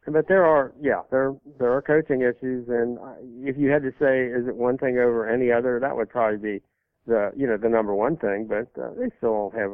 but 0.06 0.26
there 0.28 0.44
are, 0.44 0.72
yeah, 0.80 1.02
there, 1.10 1.34
there 1.58 1.72
are 1.72 1.82
coaching 1.82 2.22
issues 2.22 2.68
and 2.68 2.98
if 3.46 3.56
you 3.56 3.70
had 3.70 3.82
to 3.82 3.92
say, 4.00 4.26
is 4.26 4.48
it 4.48 4.56
one 4.56 4.78
thing 4.78 4.98
over 4.98 5.28
any 5.28 5.50
other, 5.52 5.78
that 5.80 5.96
would 5.96 6.10
probably 6.10 6.38
be 6.38 6.64
the, 7.06 7.32
you 7.36 7.46
know, 7.46 7.56
the 7.56 7.68
number 7.68 7.94
one 7.94 8.16
thing, 8.16 8.48
but, 8.48 8.68
uh, 8.82 8.90
they 8.94 9.10
still 9.18 9.50
don't 9.50 9.54
have, 9.54 9.70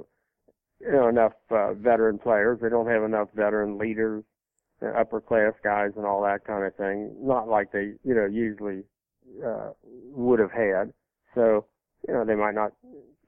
you 0.81 0.93
know, 0.93 1.09
enough, 1.09 1.33
uh, 1.51 1.75
veteran 1.75 2.19
players. 2.19 2.59
They 2.61 2.69
don't 2.69 2.89
have 2.89 3.03
enough 3.03 3.29
veteran 3.35 3.79
leaders 3.79 4.25
upper 4.97 5.21
class 5.21 5.53
guys 5.65 5.91
and 5.97 6.07
all 6.07 6.23
that 6.23 6.45
kind 6.45 6.65
of 6.65 6.75
thing. 6.77 7.15
Not 7.21 7.49
like 7.49 7.73
they, 7.73 7.95
you 8.05 8.15
know, 8.15 8.27
usually 8.27 8.85
uh, 9.45 9.71
would 10.13 10.39
have 10.39 10.53
had. 10.53 10.93
So, 11.35 11.67
you 12.07 12.15
know, 12.15 12.25
they 12.25 12.35
might 12.35 12.55
not 12.55 12.73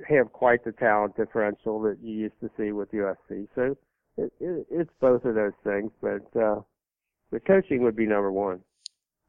have 0.08 0.32
quite 0.32 0.64
the 0.64 0.72
talent 0.72 1.16
differential 1.16 1.80
that 1.82 1.98
you 2.02 2.14
used 2.14 2.40
to 2.40 2.50
see 2.56 2.72
with 2.72 2.90
USC. 2.92 3.48
So 3.54 3.76
it, 4.16 4.32
it, 4.40 4.66
it's 4.70 4.90
both 5.00 5.24
of 5.24 5.34
those 5.34 5.52
things, 5.64 5.90
but 6.00 6.40
uh, 6.40 6.60
the 7.30 7.40
coaching 7.40 7.82
would 7.82 7.96
be 7.96 8.06
number 8.06 8.30
one. 8.32 8.60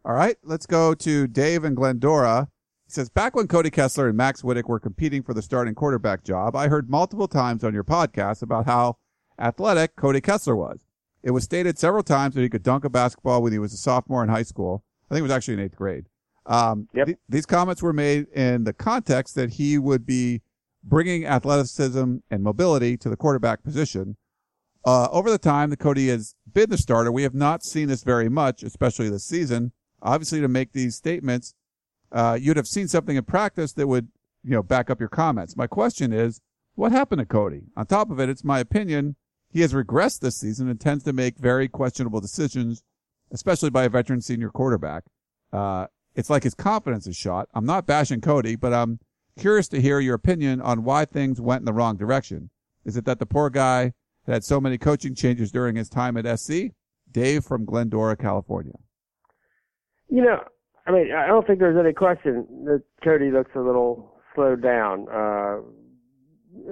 All 0.03 0.13
right, 0.13 0.35
let's 0.43 0.65
go 0.65 0.93
to 0.95 1.27
Dave 1.27 1.63
and 1.63 1.75
Glendora. 1.75 2.47
He 2.87 2.91
says, 2.91 3.09
back 3.09 3.35
when 3.35 3.47
Cody 3.47 3.69
Kessler 3.69 4.07
and 4.07 4.17
Max 4.17 4.41
Wittek 4.41 4.67
were 4.67 4.79
competing 4.79 5.21
for 5.21 5.33
the 5.33 5.41
starting 5.41 5.75
quarterback 5.75 6.23
job, 6.23 6.55
I 6.55 6.67
heard 6.67 6.89
multiple 6.89 7.27
times 7.27 7.63
on 7.63 7.73
your 7.73 7.83
podcast 7.83 8.41
about 8.41 8.65
how 8.65 8.97
athletic 9.39 9.95
Cody 9.95 10.21
Kessler 10.21 10.55
was. 10.55 10.85
It 11.23 11.31
was 11.31 11.43
stated 11.43 11.77
several 11.77 12.03
times 12.03 12.35
that 12.35 12.41
he 12.41 12.49
could 12.49 12.63
dunk 12.63 12.83
a 12.83 12.89
basketball 12.89 13.43
when 13.43 13.51
he 13.51 13.59
was 13.59 13.73
a 13.73 13.77
sophomore 13.77 14.23
in 14.23 14.29
high 14.29 14.43
school. 14.43 14.83
I 15.09 15.13
think 15.13 15.19
it 15.19 15.23
was 15.23 15.31
actually 15.31 15.53
in 15.55 15.59
eighth 15.59 15.75
grade. 15.75 16.07
Um, 16.47 16.87
yep. 16.93 17.05
th- 17.05 17.19
these 17.29 17.45
comments 17.45 17.83
were 17.83 17.93
made 17.93 18.27
in 18.29 18.63
the 18.63 18.73
context 18.73 19.35
that 19.35 19.51
he 19.51 19.77
would 19.77 20.05
be 20.05 20.41
bringing 20.83 21.25
athleticism 21.25 22.15
and 22.31 22.43
mobility 22.43 22.97
to 22.97 23.09
the 23.09 23.15
quarterback 23.15 23.63
position. 23.63 24.17
Uh, 24.83 25.07
over 25.11 25.29
the 25.29 25.37
time 25.37 25.69
that 25.69 25.77
Cody 25.77 26.07
has 26.07 26.33
been 26.53 26.69
the 26.69 26.77
starter, 26.77 27.11
we 27.11 27.23
have 27.23 27.33
not 27.33 27.63
seen 27.63 27.87
this 27.87 28.03
very 28.03 28.29
much, 28.29 28.63
especially 28.63 29.09
this 29.09 29.25
season. 29.25 29.71
Obviously, 30.01 30.41
to 30.41 30.47
make 30.47 30.73
these 30.73 30.95
statements, 30.95 31.53
uh, 32.11 32.37
you'd 32.39 32.57
have 32.57 32.67
seen 32.67 32.87
something 32.87 33.15
in 33.15 33.23
practice 33.23 33.73
that 33.73 33.87
would, 33.87 34.07
you 34.43 34.51
know, 34.51 34.63
back 34.63 34.89
up 34.89 34.99
your 34.99 35.09
comments. 35.09 35.55
My 35.55 35.67
question 35.67 36.11
is, 36.11 36.41
what 36.75 36.91
happened 36.91 37.19
to 37.19 37.25
Cody? 37.25 37.63
On 37.75 37.85
top 37.85 38.09
of 38.09 38.19
it, 38.19 38.29
it's 38.29 38.43
my 38.43 38.59
opinion 38.59 39.15
he 39.49 39.61
has 39.61 39.73
regressed 39.73 40.19
this 40.21 40.37
season 40.37 40.69
and 40.69 40.79
tends 40.79 41.03
to 41.03 41.13
make 41.13 41.37
very 41.37 41.67
questionable 41.67 42.21
decisions, 42.21 42.83
especially 43.31 43.69
by 43.69 43.83
a 43.83 43.89
veteran 43.89 44.21
senior 44.21 44.49
quarterback. 44.49 45.03
Uh, 45.51 45.87
it's 46.15 46.29
like 46.29 46.43
his 46.43 46.55
confidence 46.55 47.07
is 47.07 47.15
shot. 47.15 47.49
I'm 47.53 47.65
not 47.65 47.85
bashing 47.85 48.21
Cody, 48.21 48.55
but 48.55 48.73
I'm 48.73 48.99
curious 49.37 49.67
to 49.69 49.81
hear 49.81 49.99
your 49.99 50.15
opinion 50.15 50.61
on 50.61 50.83
why 50.83 51.05
things 51.05 51.41
went 51.41 51.61
in 51.61 51.65
the 51.65 51.73
wrong 51.73 51.97
direction. 51.97 52.49
Is 52.85 52.97
it 52.97 53.05
that 53.05 53.19
the 53.19 53.25
poor 53.25 53.49
guy 53.49 53.93
had 54.25 54.33
had 54.33 54.43
so 54.43 54.61
many 54.61 54.77
coaching 54.77 55.15
changes 55.15 55.51
during 55.51 55.75
his 55.75 55.89
time 55.89 56.17
at 56.17 56.39
SC? 56.39 56.71
Dave 57.11 57.43
from 57.43 57.65
Glendora, 57.65 58.15
California. 58.15 58.75
You 60.09 60.23
know, 60.23 60.43
I 60.87 60.91
mean, 60.91 61.11
I 61.11 61.27
don't 61.27 61.45
think 61.45 61.59
there's 61.59 61.77
any 61.77 61.93
question 61.93 62.45
that 62.65 62.83
Cody 63.03 63.31
looks 63.31 63.51
a 63.55 63.59
little 63.59 64.19
slowed 64.33 64.61
down. 64.61 65.07
Uh, 65.09 65.59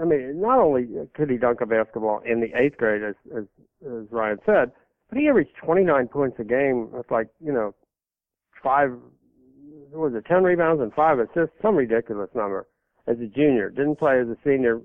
I 0.02 0.06
mean, 0.06 0.42
not 0.42 0.60
only 0.60 0.88
could 1.16 1.30
he 1.30 1.38
dunk 1.38 1.62
a 1.62 1.66
basketball 1.66 2.22
in 2.26 2.42
the 2.42 2.48
eighth 2.58 2.78
grade, 2.78 3.04
as 3.04 3.16
as, 3.36 3.44
as 3.86 4.12
Ryan 4.12 4.40
said, 4.46 4.72
but 5.10 5.18
he 5.18 5.28
averaged 5.28 5.52
29 5.64 6.08
points 6.08 6.38
a 6.40 6.44
game 6.44 6.92
with 6.92 7.10
like 7.12 7.28
you 7.40 7.52
know 7.52 7.74
five 8.62 8.92
was 9.92 10.14
it 10.14 10.26
10 10.26 10.44
rebounds 10.44 10.82
and 10.82 10.94
five 10.94 11.20
assists, 11.20 11.56
some 11.62 11.76
ridiculous 11.76 12.30
number 12.36 12.68
as 13.08 13.18
a 13.20 13.26
junior. 13.26 13.70
Didn't 13.70 13.98
play 13.98 14.20
as 14.20 14.28
a 14.28 14.38
senior, 14.44 14.82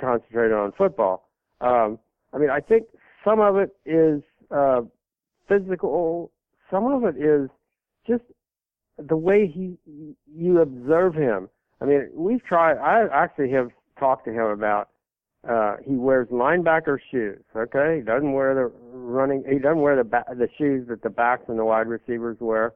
concentrated 0.00 0.52
on 0.52 0.72
football. 0.72 1.27
Um, 1.60 1.98
I 2.32 2.38
mean, 2.38 2.50
I 2.50 2.60
think 2.60 2.84
some 3.24 3.40
of 3.40 3.56
it 3.56 3.76
is 3.84 4.22
uh, 4.50 4.82
physical, 5.48 6.30
some 6.70 6.86
of 6.86 7.04
it 7.04 7.16
is 7.16 7.48
just 8.06 8.24
the 8.98 9.16
way 9.16 9.46
he 9.46 9.76
you 10.26 10.60
observe 10.60 11.14
him. 11.14 11.48
I 11.80 11.84
mean, 11.84 12.10
we've 12.14 12.44
tried. 12.44 12.76
I 12.78 13.06
actually 13.12 13.50
have 13.52 13.70
talked 13.98 14.24
to 14.26 14.32
him 14.32 14.46
about 14.46 14.88
uh 15.48 15.76
he 15.84 15.94
wears 15.94 16.26
linebacker 16.28 16.98
shoes 17.12 17.40
okay 17.54 17.98
he 17.98 18.02
doesn't 18.02 18.32
wear 18.32 18.54
the 18.54 18.72
running 18.92 19.44
he 19.48 19.58
doesn't 19.58 19.80
wear 19.80 19.94
the 19.96 20.02
ba- 20.02 20.24
the 20.36 20.48
shoes 20.58 20.86
that 20.88 21.00
the 21.02 21.10
backs 21.10 21.44
and 21.46 21.58
the 21.58 21.64
wide 21.64 21.86
receivers 21.86 22.36
wear 22.40 22.74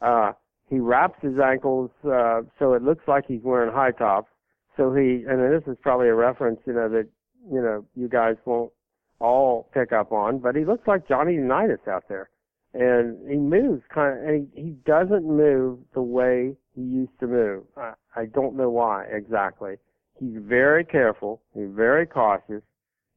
uh 0.00 0.32
he 0.68 0.80
wraps 0.80 1.16
his 1.22 1.38
ankles 1.38 1.90
uh 2.04 2.40
so 2.58 2.74
it 2.74 2.82
looks 2.82 3.06
like 3.06 3.24
he's 3.26 3.42
wearing 3.44 3.72
high 3.72 3.92
tops 3.92 4.30
so 4.76 4.92
he 4.92 5.24
and 5.28 5.40
this 5.52 5.62
is 5.68 5.76
probably 5.80 6.08
a 6.08 6.14
reference 6.14 6.58
you 6.66 6.72
know 6.72 6.88
that 6.88 7.06
you 7.50 7.60
know 7.60 7.84
you 7.94 8.08
guys 8.08 8.36
won't 8.44 8.72
all 9.20 9.68
pick 9.72 9.92
up 9.92 10.12
on 10.12 10.38
but 10.38 10.54
he 10.56 10.64
looks 10.64 10.86
like 10.86 11.06
Johnny 11.08 11.34
Unitas 11.34 11.80
out 11.88 12.04
there 12.08 12.28
and 12.74 13.18
he 13.30 13.36
moves 13.36 13.82
kind 13.94 14.18
of 14.18 14.24
and 14.28 14.48
he, 14.54 14.62
he 14.62 14.70
doesn't 14.84 15.24
move 15.24 15.78
the 15.94 16.02
way 16.02 16.54
he 16.74 16.82
used 16.82 17.18
to 17.20 17.26
move 17.26 17.64
I, 17.76 17.92
I 18.16 18.26
don't 18.26 18.56
know 18.56 18.70
why 18.70 19.04
exactly 19.04 19.76
He's 20.20 20.36
very 20.40 20.84
careful. 20.84 21.40
He's 21.52 21.70
very 21.70 22.06
cautious. 22.06 22.62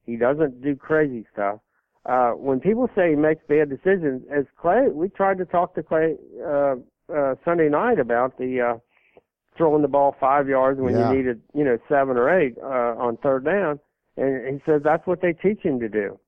He 0.08 0.16
doesn't 0.16 0.64
do 0.64 0.76
crazy 0.76 1.24
stuff. 1.32 1.60
uh, 2.08 2.32
when 2.32 2.60
people 2.60 2.90
say 2.96 3.12
he 3.12 3.16
makes 3.16 3.44
bad 3.48 3.70
decisions, 3.70 4.24
as 4.36 4.46
Clay, 4.60 4.88
we 4.92 5.10
tried 5.10 5.38
to 5.38 5.46
talk 5.46 5.76
to 5.76 5.84
Clay 5.84 6.16
uh, 6.44 6.76
uh, 7.14 7.36
Sunday 7.44 7.70
night 7.70 8.00
about 8.00 8.38
the 8.40 8.60
uh, 8.60 8.78
throwing 9.56 9.84
the 9.84 9.88
ball 9.88 10.16
five 10.20 10.48
yards 10.48 10.80
when 10.80 10.96
Yeah. 10.96 11.12
you 11.12 11.18
needed, 11.18 11.42
you 11.54 11.64
know, 11.64 11.78
seven 11.88 12.18
or 12.18 12.28
eight 12.40 12.56
uh, 12.64 12.96
on 12.98 13.18
third 13.18 13.46
down, 13.46 13.80
and 14.17 14.56
he 14.56 14.62
says 14.65 14.82
that's 14.84 15.06
what 15.08 15.21
they 15.21 15.34
teach 15.34 15.62
him 15.62 15.80
to 15.80 15.89
do. 15.89 16.19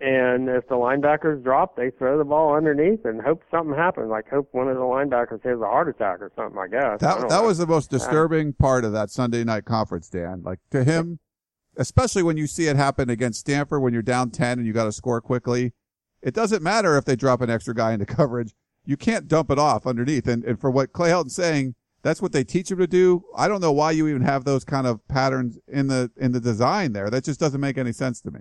And 0.00 0.48
if 0.48 0.68
the 0.68 0.76
linebackers 0.76 1.42
drop, 1.42 1.76
they 1.76 1.90
throw 1.90 2.18
the 2.18 2.24
ball 2.24 2.54
underneath 2.54 3.04
and 3.04 3.20
hope 3.20 3.42
something 3.50 3.74
happens. 3.74 4.08
Like 4.10 4.28
hope 4.28 4.48
one 4.52 4.68
of 4.68 4.76
the 4.76 4.82
linebackers 4.82 5.42
has 5.44 5.58
a 5.60 5.64
heart 5.64 5.88
attack 5.88 6.20
or 6.20 6.30
something. 6.36 6.56
I 6.58 6.68
guess 6.68 7.00
That 7.00 7.18
don't 7.18 7.28
that 7.28 7.40
know. 7.40 7.48
was 7.48 7.58
the 7.58 7.66
most 7.66 7.92
uh, 7.92 7.98
disturbing 7.98 8.52
part 8.52 8.84
of 8.84 8.92
that 8.92 9.10
Sunday 9.10 9.42
night 9.42 9.64
conference, 9.64 10.08
Dan. 10.08 10.42
Like 10.44 10.60
to 10.70 10.84
him, 10.84 11.18
especially 11.76 12.22
when 12.22 12.36
you 12.36 12.46
see 12.46 12.68
it 12.68 12.76
happen 12.76 13.10
against 13.10 13.40
Stanford 13.40 13.82
when 13.82 13.92
you're 13.92 14.02
down 14.02 14.30
ten 14.30 14.58
and 14.58 14.66
you 14.66 14.72
got 14.72 14.84
to 14.84 14.92
score 14.92 15.20
quickly. 15.20 15.72
It 16.22 16.32
doesn't 16.34 16.62
matter 16.62 16.96
if 16.96 17.04
they 17.04 17.16
drop 17.16 17.40
an 17.40 17.50
extra 17.50 17.74
guy 17.74 17.92
into 17.92 18.06
coverage. 18.06 18.54
You 18.84 18.96
can't 18.96 19.26
dump 19.26 19.50
it 19.50 19.58
off 19.58 19.84
underneath. 19.84 20.28
And 20.28 20.44
and 20.44 20.60
for 20.60 20.70
what 20.70 20.92
Clay 20.92 21.10
Helton's 21.10 21.34
saying, 21.34 21.74
that's 22.02 22.22
what 22.22 22.32
they 22.32 22.44
teach 22.44 22.70
him 22.70 22.78
to 22.78 22.86
do. 22.86 23.24
I 23.36 23.48
don't 23.48 23.60
know 23.60 23.72
why 23.72 23.90
you 23.92 24.08
even 24.08 24.22
have 24.22 24.44
those 24.44 24.64
kind 24.64 24.86
of 24.86 25.06
patterns 25.08 25.58
in 25.66 25.88
the 25.88 26.10
in 26.16 26.32
the 26.32 26.40
design 26.40 26.92
there. 26.92 27.10
That 27.10 27.24
just 27.24 27.40
doesn't 27.40 27.60
make 27.60 27.76
any 27.78 27.92
sense 27.92 28.20
to 28.22 28.30
me. 28.30 28.40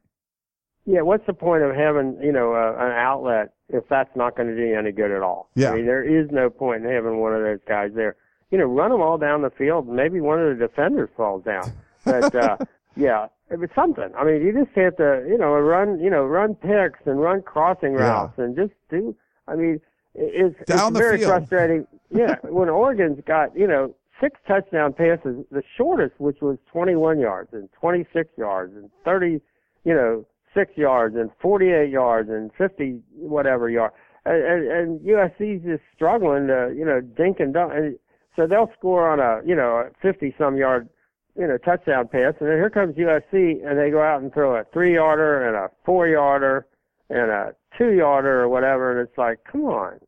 Yeah, 0.85 1.01
what's 1.01 1.25
the 1.27 1.33
point 1.33 1.63
of 1.63 1.75
having 1.75 2.17
you 2.21 2.31
know 2.31 2.53
uh, 2.53 2.75
an 2.79 2.91
outlet 2.93 3.53
if 3.69 3.83
that's 3.89 4.15
not 4.15 4.37
going 4.37 4.47
to 4.49 4.55
do 4.55 4.61
you 4.61 4.77
any 4.77 4.91
good 4.91 5.11
at 5.11 5.21
all? 5.21 5.49
Yeah. 5.55 5.71
I 5.71 5.75
mean, 5.75 5.85
there 5.85 6.03
is 6.03 6.29
no 6.31 6.49
point 6.49 6.85
in 6.85 6.91
having 6.91 7.19
one 7.19 7.33
of 7.35 7.41
those 7.41 7.59
guys 7.67 7.91
there. 7.93 8.15
You 8.51 8.57
know, 8.57 8.65
run 8.65 8.91
them 8.91 9.01
all 9.01 9.17
down 9.17 9.41
the 9.41 9.49
field. 9.49 9.89
Maybe 9.89 10.21
one 10.21 10.39
of 10.41 10.57
the 10.57 10.67
defenders 10.67 11.09
falls 11.17 11.43
down. 11.43 11.73
But 12.05 12.33
uh, 12.33 12.57
yeah, 12.95 13.27
it 13.51 13.59
was 13.59 13.69
something. 13.75 14.09
I 14.17 14.23
mean, 14.23 14.41
you 14.41 14.53
just 14.53 14.73
have 14.77 14.95
to 14.97 15.25
you 15.27 15.37
know 15.37 15.51
run 15.55 15.99
you 15.99 16.09
know 16.09 16.23
run 16.23 16.55
picks 16.55 16.99
and 17.05 17.19
run 17.19 17.41
crossing 17.41 17.93
Yeah. 17.93 18.07
routes 18.07 18.37
and 18.37 18.55
just 18.55 18.71
do. 18.89 19.13
I 19.49 19.55
mean, 19.55 19.81
it- 20.15 20.55
it's 20.57 20.65
Down 20.69 20.87
it's 20.87 20.93
the 20.93 20.99
very 20.99 21.17
field. 21.17 21.31
frustrating. 21.31 21.87
Yeah, 22.09 22.35
when 22.43 22.69
Oregon's 22.69 23.19
got 23.25 23.55
you 23.57 23.67
know 23.67 23.93
six 24.21 24.39
touchdown 24.47 24.93
passes, 24.93 25.45
the 25.51 25.63
shortest 25.77 26.19
which 26.19 26.41
was 26.41 26.57
21 26.71 27.19
yards 27.19 27.49
and 27.53 27.69
26 27.79 28.29
yards 28.37 28.75
and 28.75 28.89
30, 29.05 29.41
you 29.83 29.93
know, 29.93 30.25
six 30.53 30.71
yards 30.75 31.15
and 31.15 31.29
48 31.41 31.89
yards 31.89 32.29
and 32.29 32.51
50 32.57 32.99
whatever 33.15 33.69
yard. 33.69 33.91
And, 34.25 34.43
and, 34.43 34.71
and 34.71 34.99
USC's 35.01 35.63
just 35.63 35.83
struggling 35.95 36.47
to, 36.47 36.73
you 36.75 36.85
know, 36.85 37.01
dink 37.01 37.39
and 37.39 37.53
dunk. 37.53 37.73
And 37.75 37.99
so 38.35 38.47
they'll 38.47 38.71
score 38.77 39.09
on 39.09 39.19
a, 39.19 39.45
you 39.47 39.55
know, 39.55 39.77
a 39.77 39.89
50 40.01 40.35
some 40.37 40.57
yard, 40.57 40.89
you 41.37 41.47
know, 41.47 41.57
touchdown 41.57 42.07
pass. 42.07 42.33
And 42.39 42.49
then 42.49 42.57
here 42.57 42.69
comes 42.69 42.95
USC 42.95 43.65
and 43.65 43.77
they 43.77 43.89
go 43.91 44.01
out 44.01 44.21
and 44.21 44.33
throw 44.33 44.55
a 44.55 44.63
three 44.73 44.95
yarder 44.95 45.47
and 45.47 45.55
a 45.55 45.69
four 45.85 46.07
yarder 46.07 46.65
and 47.09 47.29
a 47.29 47.53
two 47.77 47.91
yarder 47.93 48.41
or 48.41 48.49
whatever. 48.49 48.97
And 48.97 49.07
it's 49.07 49.17
like, 49.17 49.39
come 49.49 49.65
on. 49.65 49.99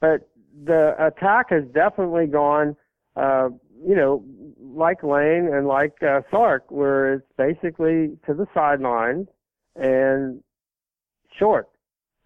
But 0.00 0.28
the 0.64 0.94
attack 0.98 1.50
has 1.50 1.64
definitely 1.72 2.26
gone, 2.26 2.76
uh, 3.16 3.48
you 3.86 3.94
know, 3.94 4.24
like 4.60 5.02
Lane 5.02 5.48
and 5.52 5.66
like 5.66 6.02
uh, 6.02 6.22
Sark, 6.30 6.70
where 6.70 7.14
it's 7.14 7.26
basically 7.36 8.18
to 8.26 8.34
the 8.34 8.46
sidelines 8.54 9.28
and 9.76 10.42
short, 11.38 11.68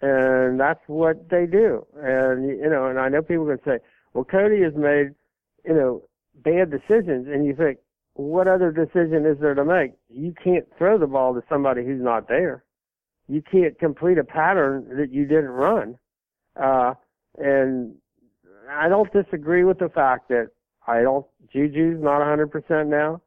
and 0.01 0.59
that's 0.59 0.81
what 0.87 1.29
they 1.29 1.47
do. 1.47 1.87
And 1.97 2.49
you 2.49 2.69
know, 2.69 2.87
and 2.87 2.99
I 2.99 3.09
know 3.09 3.23
people 3.23 3.47
can 3.47 3.61
say, 3.65 3.79
"Well, 4.15 4.25
Cody 4.25 4.63
has 4.63 4.75
made, 4.75 5.15
you 5.65 5.75
know, 5.75 6.03
bad 6.35 6.71
decisions," 6.71 7.29
and 7.29 7.47
you 7.47 7.55
think, 7.55 7.79
what 8.15 8.49
other 8.49 8.71
decision 8.71 9.27
is 9.27 9.39
there 9.41 9.55
to 9.55 9.65
make? 9.65 9.93
You 10.09 10.35
can't 10.43 10.67
throw 10.77 10.99
the 10.99 11.07
ball 11.07 11.35
to 11.35 11.43
somebody 11.49 11.85
who's 11.85 12.03
not 12.03 12.29
there. 12.29 12.65
You 13.29 13.43
can't 13.43 13.79
complete 13.79 14.19
a 14.19 14.25
pattern 14.25 14.97
that 14.97 15.11
you 15.11 15.25
didn't 15.25 15.51
run. 15.51 15.97
Uh, 16.57 16.95
and 17.39 17.95
I 18.73 18.89
don't 18.89 19.13
disagree 19.13 19.65
with 19.65 19.79
the 19.79 19.89
fact 19.89 20.29
that 20.29 20.49
I 20.87 21.03
don't, 21.03 21.27
Juju's 21.55 22.03
not 22.03 22.21
100% 22.21 22.89
now. 22.89 23.21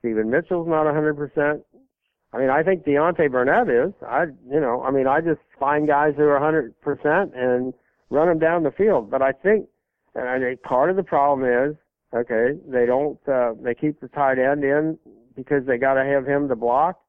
Steven 0.00 0.30
Mitchell's 0.30 0.68
not 0.68 0.86
100%. 0.86 1.62
I 2.32 2.38
mean, 2.38 2.50
I 2.50 2.62
think 2.62 2.84
Deontay 2.84 3.30
Burnett 3.30 3.68
is. 3.68 3.94
I, 4.06 4.24
you 4.50 4.60
know, 4.60 4.82
I 4.82 4.90
mean, 4.90 5.06
I 5.06 5.20
just 5.20 5.40
find 5.58 5.86
guys 5.86 6.14
who 6.16 6.24
are 6.24 6.38
100% 6.84 7.30
and 7.34 7.72
run 8.10 8.28
them 8.28 8.38
down 8.38 8.62
the 8.62 8.70
field. 8.70 9.10
But 9.10 9.22
I 9.22 9.32
think, 9.32 9.66
and 10.14 10.28
I 10.28 10.38
think 10.38 10.62
part 10.62 10.90
of 10.90 10.96
the 10.96 11.02
problem 11.02 11.48
is, 11.48 11.76
okay, 12.14 12.58
they 12.66 12.86
don't, 12.86 13.18
uh, 13.26 13.54
they 13.62 13.74
keep 13.74 14.00
the 14.00 14.08
tight 14.08 14.38
end 14.38 14.62
in 14.62 14.98
because 15.34 15.64
they 15.66 15.78
got 15.78 15.94
to 15.94 16.04
have 16.04 16.26
him 16.26 16.48
to 16.48 16.56
block, 16.56 17.00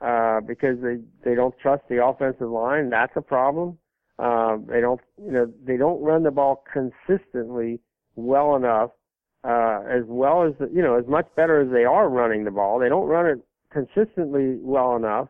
uh, 0.00 0.40
because 0.40 0.78
they, 0.82 0.98
they 1.24 1.34
don't 1.34 1.54
trust 1.60 1.82
the 1.90 2.04
offensive 2.04 2.50
line. 2.50 2.88
That's 2.88 3.12
a 3.16 3.22
problem. 3.22 3.78
Um, 4.18 4.66
they 4.68 4.80
don't, 4.80 5.00
you 5.24 5.32
know, 5.32 5.52
they 5.64 5.76
don't 5.76 6.02
run 6.02 6.22
the 6.22 6.30
ball 6.30 6.64
consistently 6.72 7.80
well 8.14 8.56
enough, 8.56 8.90
uh, 9.44 9.80
as 9.88 10.02
well 10.06 10.44
as, 10.44 10.52
you 10.72 10.82
know, 10.82 10.98
as 10.98 11.06
much 11.06 11.26
better 11.34 11.60
as 11.60 11.72
they 11.72 11.84
are 11.84 12.08
running 12.08 12.44
the 12.44 12.50
ball. 12.50 12.78
They 12.78 12.88
don't 12.88 13.08
run 13.08 13.26
it 13.26 13.38
consistently 13.72 14.58
well 14.60 14.96
enough 14.96 15.28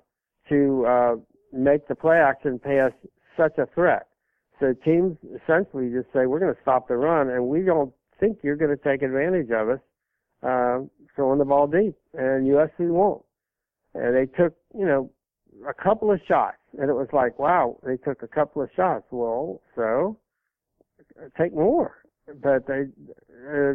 to, 0.49 0.85
uh, 0.87 1.15
make 1.53 1.87
the 1.87 1.95
play 1.95 2.17
action 2.17 2.59
pass 2.59 2.93
such 3.37 3.57
a 3.59 3.67
threat. 3.75 4.09
So 4.59 4.75
teams 4.85 5.17
essentially 5.43 5.91
just 5.91 6.07
say, 6.13 6.27
we're 6.27 6.39
going 6.39 6.55
to 6.55 6.61
stop 6.63 6.89
the 6.89 6.97
run 6.97 7.31
and 7.31 7.49
we 7.49 7.63
don't 7.63 7.93
think 8.21 8.39
you're 8.43 8.57
going 8.57 8.77
to 8.77 8.83
take 8.83 9.03
advantage 9.03 9.51
of 9.51 9.69
us, 9.71 9.81
uh, 10.43 10.81
throwing 11.15 11.39
the 11.39 11.45
ball 11.45 11.67
deep 11.67 11.97
and 12.15 12.47
USC 12.47 12.89
won't. 12.89 13.23
And 13.95 14.15
they 14.15 14.27
took, 14.27 14.55
you 14.75 14.87
know, 14.87 15.11
a 15.69 15.75
couple 15.75 16.11
of 16.11 16.21
shots 16.27 16.57
and 16.79 16.89
it 16.89 16.95
was 16.95 17.09
like, 17.13 17.39
wow, 17.39 17.79
they 17.85 17.97
took 17.97 18.23
a 18.23 18.29
couple 18.29 18.63
of 18.63 18.71
shots. 18.75 19.05
Well, 19.11 19.61
so 19.77 20.19
take 21.39 21.55
more. 21.55 21.97
But 22.27 22.67
they, 22.67 22.83
uh, 23.49 23.75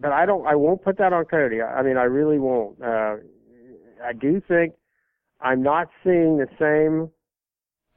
but 0.00 0.12
I 0.12 0.26
don't, 0.26 0.46
I 0.46 0.54
won't 0.54 0.82
put 0.82 0.98
that 0.98 1.12
on 1.12 1.24
Cody. 1.24 1.62
I, 1.62 1.82
mean, 1.82 1.96
I 1.96 2.04
really 2.04 2.38
won't. 2.38 2.80
Uh, 2.82 3.16
I 4.04 4.12
do 4.18 4.40
think 4.46 4.74
I'm 5.40 5.62
not 5.62 5.88
seeing 6.04 6.38
the 6.38 6.48
same 6.58 7.10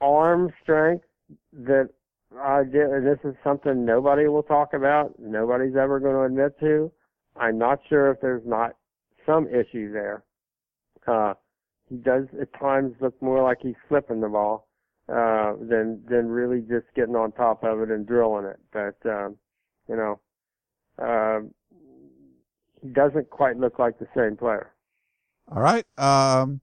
arm 0.00 0.52
strength 0.62 1.04
that 1.52 1.90
I 2.40 2.64
did, 2.64 3.04
this 3.04 3.18
is 3.24 3.34
something 3.44 3.84
nobody 3.84 4.26
will 4.26 4.42
talk 4.42 4.72
about. 4.74 5.14
Nobody's 5.18 5.76
ever 5.76 6.00
going 6.00 6.14
to 6.14 6.22
admit 6.22 6.58
to. 6.60 6.90
I'm 7.36 7.58
not 7.58 7.78
sure 7.88 8.10
if 8.10 8.20
there's 8.20 8.46
not 8.46 8.72
some 9.26 9.46
issue 9.48 9.92
there. 9.92 10.24
Uh, 11.06 11.34
he 11.92 11.98
does 11.98 12.24
at 12.40 12.48
times 12.58 12.94
look 13.00 13.20
more 13.20 13.42
like 13.42 13.58
he's 13.60 13.74
flipping 13.86 14.22
the 14.22 14.28
ball 14.28 14.66
uh, 15.10 15.52
than 15.60 16.02
than 16.08 16.28
really 16.28 16.60
just 16.60 16.86
getting 16.96 17.14
on 17.14 17.32
top 17.32 17.62
of 17.62 17.80
it 17.80 17.90
and 17.90 18.06
drilling 18.06 18.46
it. 18.46 18.58
But 18.72 18.96
um, 19.10 19.36
you 19.88 19.96
know, 19.96 20.20
uh, 20.98 21.40
he 22.80 22.88
doesn't 22.88 23.28
quite 23.28 23.58
look 23.58 23.78
like 23.78 23.98
the 23.98 24.08
same 24.16 24.38
player. 24.38 24.72
All 25.54 25.60
right. 25.60 25.84
Um, 25.98 26.62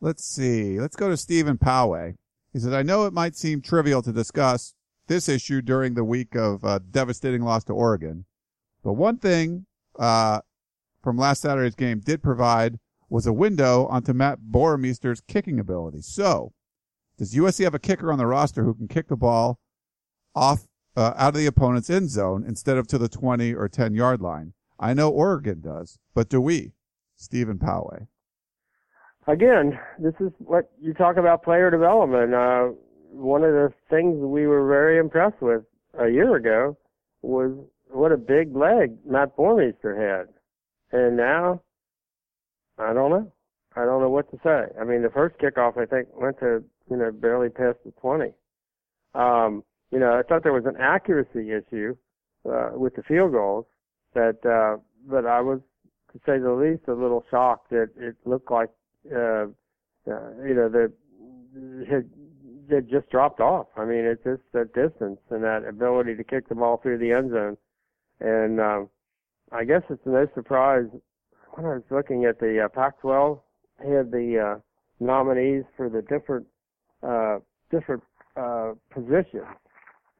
let's 0.00 0.24
see. 0.24 0.80
Let's 0.80 0.96
go 0.96 1.08
to 1.08 1.16
Stephen 1.16 1.56
Poway. 1.56 2.16
He 2.52 2.58
said, 2.58 2.74
I 2.74 2.82
know 2.82 3.06
it 3.06 3.12
might 3.12 3.36
seem 3.36 3.60
trivial 3.60 4.02
to 4.02 4.12
discuss 4.12 4.74
this 5.06 5.28
issue 5.28 5.62
during 5.62 5.94
the 5.94 6.04
week 6.04 6.34
of 6.34 6.64
uh, 6.64 6.80
devastating 6.90 7.42
loss 7.42 7.62
to 7.64 7.72
Oregon, 7.72 8.24
but 8.82 8.94
one 8.94 9.18
thing 9.18 9.66
uh, 9.98 10.40
from 11.02 11.16
last 11.16 11.42
Saturday's 11.42 11.76
game 11.76 12.00
did 12.00 12.22
provide 12.22 12.78
was 13.12 13.26
a 13.26 13.32
window 13.32 13.86
onto 13.88 14.14
Matt 14.14 14.38
Boermeister's 14.50 15.20
kicking 15.20 15.60
ability. 15.60 16.00
So, 16.00 16.54
does 17.18 17.34
USC 17.34 17.62
have 17.64 17.74
a 17.74 17.78
kicker 17.78 18.10
on 18.10 18.18
the 18.18 18.26
roster 18.26 18.64
who 18.64 18.72
can 18.72 18.88
kick 18.88 19.08
the 19.08 19.16
ball 19.16 19.60
off 20.34 20.66
uh, 20.96 21.12
out 21.16 21.34
of 21.34 21.34
the 21.34 21.46
opponent's 21.46 21.90
end 21.90 22.08
zone 22.08 22.42
instead 22.46 22.78
of 22.78 22.86
to 22.88 22.96
the 22.96 23.10
20 23.10 23.52
or 23.52 23.68
10 23.68 23.94
yard 23.94 24.22
line? 24.22 24.54
I 24.80 24.94
know 24.94 25.10
Oregon 25.10 25.60
does, 25.60 25.98
but 26.14 26.30
do 26.30 26.40
we? 26.40 26.72
Stephen 27.14 27.58
Poway. 27.58 28.08
again, 29.28 29.78
this 29.98 30.14
is 30.18 30.32
what 30.38 30.72
you 30.80 30.94
talk 30.94 31.18
about 31.18 31.44
player 31.44 31.70
development. 31.70 32.34
Uh, 32.34 32.70
one 33.12 33.44
of 33.44 33.52
the 33.52 33.72
things 33.90 34.16
we 34.18 34.46
were 34.46 34.66
very 34.66 34.98
impressed 34.98 35.40
with 35.42 35.62
a 36.00 36.08
year 36.08 36.34
ago 36.34 36.78
was 37.20 37.52
what 37.90 38.10
a 38.10 38.16
big 38.16 38.56
leg 38.56 38.96
Matt 39.06 39.36
Boermeister 39.36 39.94
had. 39.94 40.28
And 40.98 41.16
now, 41.16 41.60
I 42.78 42.92
don't 42.92 43.10
know. 43.10 43.32
I 43.74 43.84
don't 43.84 44.00
know 44.00 44.10
what 44.10 44.30
to 44.30 44.38
say. 44.42 44.64
I 44.80 44.84
mean, 44.84 45.02
the 45.02 45.10
first 45.10 45.38
kickoff, 45.38 45.78
I 45.78 45.86
think, 45.86 46.08
went 46.14 46.38
to, 46.40 46.62
you 46.90 46.96
know, 46.96 47.10
barely 47.10 47.48
past 47.48 47.78
the 47.84 47.92
20. 48.00 48.32
Um, 49.14 49.64
you 49.90 49.98
know, 49.98 50.18
I 50.18 50.22
thought 50.22 50.42
there 50.42 50.52
was 50.52 50.66
an 50.66 50.76
accuracy 50.78 51.52
issue, 51.52 51.96
uh, 52.48 52.70
with 52.74 52.94
the 52.96 53.02
field 53.02 53.32
goals 53.32 53.66
that, 54.14 54.38
uh, 54.44 54.80
but 55.06 55.26
I 55.26 55.40
was, 55.40 55.60
to 56.12 56.18
say 56.26 56.38
the 56.38 56.52
least, 56.52 56.88
a 56.88 56.92
little 56.92 57.24
shocked 57.30 57.70
that 57.70 57.90
it 57.96 58.16
looked 58.26 58.50
like 58.50 58.68
uh, 59.10 59.46
uh, 60.10 60.30
you 60.44 60.54
know, 60.54 60.68
the 60.68 60.92
had, 61.88 62.08
had 62.70 62.88
just 62.90 63.10
dropped 63.10 63.40
off. 63.40 63.66
I 63.76 63.84
mean, 63.84 64.04
it's 64.04 64.22
just 64.24 64.42
that 64.52 64.74
distance 64.74 65.20
and 65.30 65.42
that 65.44 65.64
ability 65.68 66.16
to 66.16 66.24
kick 66.24 66.48
the 66.48 66.54
ball 66.54 66.78
through 66.82 66.98
the 66.98 67.12
end 67.12 67.30
zone. 67.30 67.56
And 68.20 68.60
um, 68.60 68.88
I 69.50 69.64
guess 69.64 69.82
it's 69.90 70.04
no 70.06 70.26
surprise 70.34 70.86
when 71.52 71.66
I 71.66 71.74
was 71.74 71.82
looking 71.90 72.24
at 72.24 72.38
the 72.38 72.64
uh, 72.64 72.68
Pac-12 72.68 73.40
had 73.78 74.10
the 74.10 74.56
uh, 74.56 74.60
nominees 75.00 75.64
for 75.76 75.88
the 75.88 76.02
different 76.02 76.46
uh, 77.02 77.38
different 77.70 78.02
uh, 78.36 78.72
positions, 78.90 79.46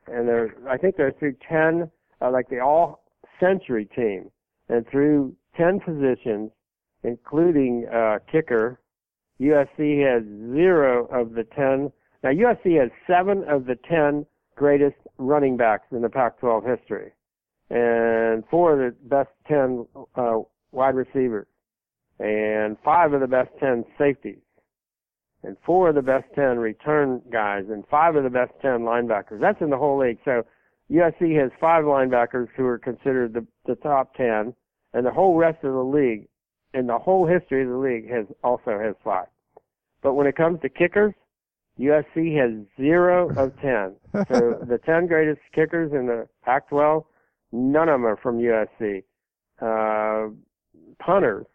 and 0.08 0.28
they're 0.28 0.54
I 0.68 0.76
think 0.76 0.96
they're 0.96 1.12
through 1.12 1.36
ten, 1.48 1.90
uh, 2.20 2.30
like 2.30 2.48
the 2.48 2.60
all 2.60 3.04
century 3.38 3.88
team, 3.94 4.30
and 4.68 4.86
through 4.90 5.34
ten 5.56 5.80
positions, 5.80 6.50
including 7.04 7.86
uh, 7.92 8.18
kicker. 8.30 8.78
USC 9.40 10.04
has 10.06 10.22
zero 10.54 11.06
of 11.06 11.32
the 11.34 11.44
ten. 11.44 11.92
Now 12.22 12.30
USC 12.30 12.80
has 12.80 12.90
seven 13.06 13.44
of 13.48 13.66
the 13.66 13.76
ten 13.88 14.26
greatest 14.56 14.96
running 15.18 15.56
backs 15.56 15.86
in 15.90 16.02
the 16.02 16.08
Pac-12 16.08 16.78
history, 16.78 17.12
and 17.70 18.44
four 18.50 18.72
of 18.72 18.78
the 18.78 19.08
best 19.08 19.30
ten 19.48 19.86
uh, 20.16 20.38
wide 20.72 20.94
receivers, 20.94 21.46
and 22.18 22.76
five 22.84 23.12
of 23.12 23.20
the 23.20 23.26
best 23.26 23.50
ten 23.60 23.84
safeties 23.98 24.42
and 25.42 25.56
four 25.64 25.88
of 25.88 25.94
the 25.94 26.02
best 26.02 26.24
10 26.34 26.58
return 26.58 27.20
guys 27.32 27.64
and 27.68 27.84
five 27.90 28.16
of 28.16 28.24
the 28.24 28.30
best 28.30 28.52
10 28.62 28.80
linebackers. 28.80 29.40
That's 29.40 29.60
in 29.60 29.70
the 29.70 29.76
whole 29.76 29.98
league. 29.98 30.18
So 30.24 30.42
USC 30.90 31.40
has 31.40 31.50
five 31.60 31.84
linebackers 31.84 32.48
who 32.56 32.64
are 32.66 32.78
considered 32.78 33.34
the, 33.34 33.46
the 33.66 33.74
top 33.76 34.14
10 34.14 34.54
and 34.94 35.06
the 35.06 35.10
whole 35.10 35.36
rest 35.36 35.64
of 35.64 35.72
the 35.72 35.84
league 35.84 36.28
in 36.74 36.86
the 36.86 36.98
whole 36.98 37.26
history 37.26 37.62
of 37.62 37.68
the 37.68 37.76
league 37.76 38.10
has 38.10 38.26
also 38.44 38.78
has 38.78 38.94
five. 39.04 39.26
But 40.02 40.14
when 40.14 40.26
it 40.26 40.36
comes 40.36 40.60
to 40.62 40.68
kickers, 40.68 41.14
USC 41.78 42.36
has 42.38 42.66
zero 42.76 43.30
of 43.36 43.58
10. 43.60 43.96
So 44.28 44.58
the 44.68 44.78
10 44.84 45.06
greatest 45.06 45.40
kickers 45.54 45.92
in 45.92 46.06
the 46.06 46.28
Pac-12, 46.44 47.04
none 47.50 47.88
of 47.88 47.94
them 47.94 48.06
are 48.06 48.18
from 48.18 48.38
USC. 48.38 49.02
Uh, 49.60 50.34
punters, 51.04 51.46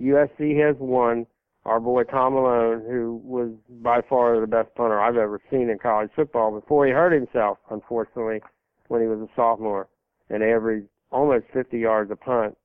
USC 0.00 0.58
has 0.64 0.76
one 0.78 1.26
our 1.66 1.80
boy 1.80 2.04
Tom 2.04 2.34
Malone, 2.34 2.82
who 2.88 3.20
was 3.22 3.50
by 3.82 4.00
far 4.08 4.40
the 4.40 4.46
best 4.46 4.74
punter 4.74 5.00
I've 5.00 5.16
ever 5.16 5.40
seen 5.50 5.68
in 5.68 5.78
college 5.78 6.10
football 6.16 6.58
before 6.58 6.86
he 6.86 6.92
hurt 6.92 7.12
himself, 7.12 7.58
unfortunately, 7.70 8.40
when 8.88 9.02
he 9.02 9.06
was 9.06 9.20
a 9.20 9.28
sophomore 9.36 9.88
and 10.30 10.42
averaged 10.42 10.88
almost 11.10 11.44
50 11.52 11.78
yards 11.78 12.10
a 12.10 12.16
punt. 12.16 12.56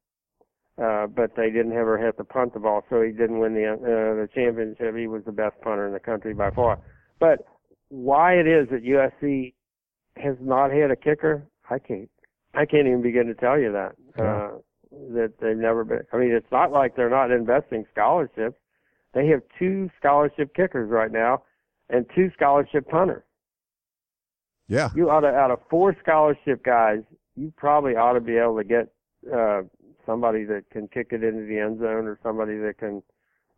Uh, 0.81 1.07
but 1.07 1.35
they 1.37 1.49
didn't 1.49 1.71
ever 1.71 1.97
hit 1.97 2.17
the 2.17 2.23
punt 2.23 2.53
the 2.53 2.59
ball, 2.59 2.83
so 2.89 3.01
he 3.01 3.11
didn't 3.11 3.39
win 3.39 3.53
the 3.53 3.65
uh, 3.65 3.77
the 3.77 4.27
championship. 4.35 4.93
He 4.93 5.07
was 5.07 5.23
the 5.25 5.31
best 5.31 5.55
punter 5.61 5.87
in 5.87 5.93
the 5.93 6.01
country 6.01 6.33
by 6.33 6.51
far. 6.51 6.79
But 7.17 7.45
why 7.87 8.33
it 8.33 8.45
is 8.45 8.67
that 8.71 8.83
USC 8.83 9.53
has 10.17 10.35
not 10.41 10.71
had 10.71 10.91
a 10.91 10.97
kicker, 10.97 11.47
I 11.69 11.79
can't 11.79 12.09
I 12.53 12.65
can't 12.65 12.87
even 12.87 13.01
begin 13.01 13.27
to 13.27 13.35
tell 13.35 13.57
you 13.57 13.71
that. 13.71 13.95
Yeah. 14.17 14.23
Uh, 14.23 14.51
that 15.11 15.33
they've 15.39 15.57
never 15.57 15.83
been. 15.83 16.01
I 16.13 16.17
mean, 16.17 16.31
it's 16.31 16.51
not 16.51 16.71
like 16.71 16.95
they're 16.95 17.09
not 17.09 17.31
investing 17.31 17.85
scholarships. 17.91 18.57
They 19.13 19.27
have 19.27 19.41
two 19.57 19.89
scholarship 19.97 20.53
kickers 20.55 20.89
right 20.89 21.11
now 21.11 21.43
and 21.89 22.05
two 22.15 22.31
scholarship 22.35 22.89
punters. 22.89 23.23
Yeah. 24.67 24.89
You 24.95 25.09
ought 25.09 25.21
to, 25.21 25.27
out 25.27 25.51
of 25.51 25.59
four 25.69 25.95
scholarship 26.01 26.63
guys, 26.63 26.99
you 27.35 27.53
probably 27.55 27.95
ought 27.95 28.13
to 28.13 28.21
be 28.21 28.37
able 28.37 28.57
to 28.57 28.63
get 28.63 28.87
uh, 29.33 29.61
somebody 30.05 30.43
that 30.45 30.69
can 30.71 30.87
kick 30.87 31.07
it 31.11 31.23
into 31.23 31.45
the 31.45 31.59
end 31.59 31.79
zone 31.79 32.07
or 32.07 32.19
somebody 32.23 32.57
that 32.57 32.77
can, 32.77 33.03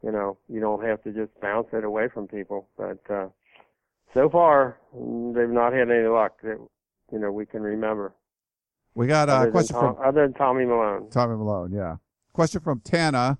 you 0.03 0.11
know, 0.11 0.37
you 0.49 0.59
don't 0.59 0.83
have 0.83 1.01
to 1.03 1.11
just 1.11 1.31
bounce 1.41 1.67
it 1.73 1.83
away 1.83 2.07
from 2.13 2.27
people. 2.27 2.67
But 2.77 2.99
uh, 3.09 3.27
so 4.13 4.29
far, 4.29 4.77
mm, 4.95 5.33
they've 5.33 5.49
not 5.49 5.73
had 5.73 5.89
any 5.89 6.07
luck 6.07 6.41
that 6.43 6.57
you 7.11 7.19
know 7.19 7.31
we 7.31 7.45
can 7.45 7.61
remember. 7.61 8.13
We 8.97 9.05
got 9.05 9.29
a 9.29 9.43
than 9.43 9.51
question 9.51 9.75
Tom- 9.75 9.95
from 9.95 10.03
other 10.03 10.23
than 10.23 10.33
Tommy 10.33 10.65
Malone. 10.65 11.07
Tommy 11.11 11.37
Malone. 11.37 11.71
Yeah. 11.71 11.97
Question 12.33 12.61
from 12.61 12.79
Tana. 12.79 13.37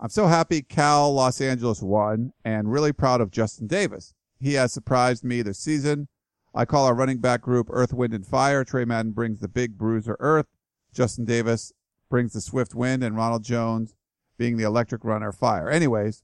I'm 0.00 0.08
so 0.08 0.26
happy 0.26 0.62
Cal 0.62 1.12
Los 1.12 1.42
Angeles 1.42 1.82
won 1.82 2.32
and 2.46 2.72
really 2.72 2.90
proud 2.90 3.20
of 3.20 3.30
Justin 3.30 3.66
Davis. 3.66 4.14
He 4.38 4.54
has 4.54 4.72
surprised 4.72 5.22
me 5.22 5.42
this 5.42 5.58
season. 5.58 6.08
I 6.54 6.64
call 6.64 6.86
our 6.86 6.94
running 6.94 7.18
back 7.18 7.42
group 7.42 7.66
Earth, 7.70 7.92
Wind, 7.92 8.14
and 8.14 8.26
Fire. 8.26 8.64
Tre 8.64 8.86
Madden 8.86 9.12
brings 9.12 9.40
the 9.40 9.48
big 9.48 9.76
bruiser 9.76 10.16
Earth. 10.18 10.46
Justin 10.94 11.26
Davis 11.26 11.74
brings 12.08 12.32
the 12.32 12.40
swift 12.40 12.74
wind 12.74 13.04
and 13.04 13.14
Ronald 13.14 13.44
Jones 13.44 13.94
being 14.38 14.56
the 14.56 14.64
electric 14.64 15.04
runner 15.04 15.30
fire. 15.30 15.68
Anyways, 15.68 16.22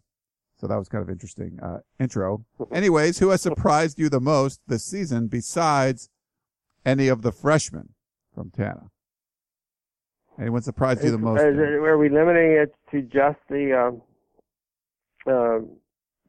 so 0.58 0.66
that 0.66 0.76
was 0.76 0.88
kind 0.88 1.02
of 1.02 1.10
interesting, 1.10 1.58
uh, 1.62 1.80
intro. 2.00 2.46
Anyways, 2.72 3.18
who 3.18 3.28
has 3.28 3.42
surprised 3.42 3.98
you 3.98 4.08
the 4.08 4.18
most 4.18 4.62
this 4.66 4.82
season 4.82 5.26
besides 5.26 6.08
any 6.86 7.08
of 7.08 7.20
the 7.20 7.32
freshmen 7.32 7.90
from 8.36 8.50
Tana? 8.50 8.90
Anyone 10.38 10.60
surprised 10.62 11.02
you 11.02 11.10
the 11.10 11.18
most? 11.18 11.40
Is 11.40 11.56
it, 11.56 11.62
are 11.62 11.96
we 11.96 12.10
limiting 12.10 12.52
it 12.52 12.74
to 12.90 13.00
just 13.02 13.38
the 13.48 13.72
um, 13.72 14.02
uh, 15.26 15.64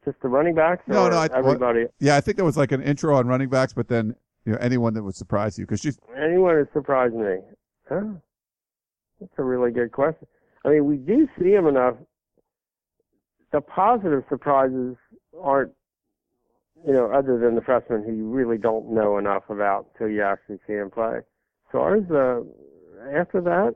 just 0.04 0.16
the 0.22 0.28
running 0.28 0.54
backs? 0.54 0.82
No, 0.88 1.08
no, 1.10 1.18
I- 1.18 1.28
everybody. 1.36 1.84
Yeah, 2.00 2.16
I 2.16 2.22
think 2.22 2.36
there 2.38 2.46
was 2.46 2.56
like 2.56 2.72
an 2.72 2.82
intro 2.82 3.14
on 3.16 3.28
running 3.28 3.50
backs, 3.50 3.74
but 3.74 3.86
then 3.88 4.16
you 4.46 4.52
know 4.52 4.58
anyone 4.62 4.94
that 4.94 5.02
would 5.02 5.14
surprise 5.14 5.58
you 5.58 5.66
because 5.66 5.80
she's 5.80 5.98
Anyone 6.16 6.54
who 6.54 6.66
surprised 6.72 7.14
me? 7.14 7.36
Huh? 7.86 8.00
That's 9.20 9.32
a 9.36 9.44
really 9.44 9.72
good 9.72 9.92
question. 9.92 10.26
I 10.64 10.70
mean, 10.70 10.86
we 10.86 10.96
do 10.96 11.28
see 11.38 11.50
them 11.50 11.66
enough. 11.66 11.96
The 13.52 13.60
positive 13.60 14.24
surprises 14.28 14.96
aren't, 15.38 15.72
you 16.86 16.92
know, 16.92 17.10
other 17.12 17.38
than 17.38 17.54
the 17.56 17.60
freshmen 17.62 18.04
who 18.04 18.12
you 18.14 18.28
really 18.28 18.58
don't 18.58 18.90
know 18.92 19.18
enough 19.18 19.44
about 19.50 19.88
till 19.98 20.08
you 20.08 20.22
actually 20.22 20.58
see 20.66 20.74
him 20.74 20.90
play. 20.90 21.18
Far 21.72 21.96
as 21.96 22.10
uh, 22.10 22.40
after 23.18 23.40
that, 23.42 23.74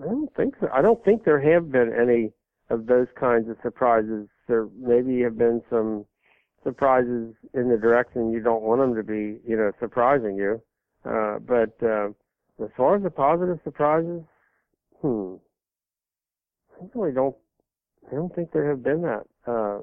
I 0.00 0.04
don't 0.04 0.34
think 0.36 0.54
so. 0.60 0.68
I 0.72 0.82
don't 0.82 1.04
think 1.04 1.24
there 1.24 1.40
have 1.40 1.72
been 1.72 1.92
any 1.92 2.32
of 2.70 2.86
those 2.86 3.08
kinds 3.18 3.48
of 3.48 3.56
surprises. 3.62 4.28
There 4.46 4.68
maybe 4.78 5.20
have 5.22 5.36
been 5.36 5.62
some 5.68 6.06
surprises 6.62 7.34
in 7.54 7.68
the 7.68 7.76
direction 7.76 8.30
you 8.30 8.40
don't 8.40 8.62
want 8.62 8.80
them 8.80 8.94
to 8.94 9.02
be, 9.02 9.40
you 9.48 9.56
know, 9.56 9.72
surprising 9.80 10.36
you. 10.36 10.62
Uh, 11.04 11.38
but 11.38 11.74
uh, 11.82 12.08
as 12.62 12.70
far 12.76 12.96
as 12.96 13.02
the 13.02 13.10
positive 13.10 13.58
surprises, 13.64 14.22
hmm, 15.00 15.34
I 16.80 16.84
really 16.94 17.12
don't. 17.12 17.36
I 18.10 18.14
don't 18.14 18.34
think 18.34 18.52
there 18.52 18.68
have 18.68 18.82
been 18.82 19.02
that 19.02 19.24
uh, 19.46 19.78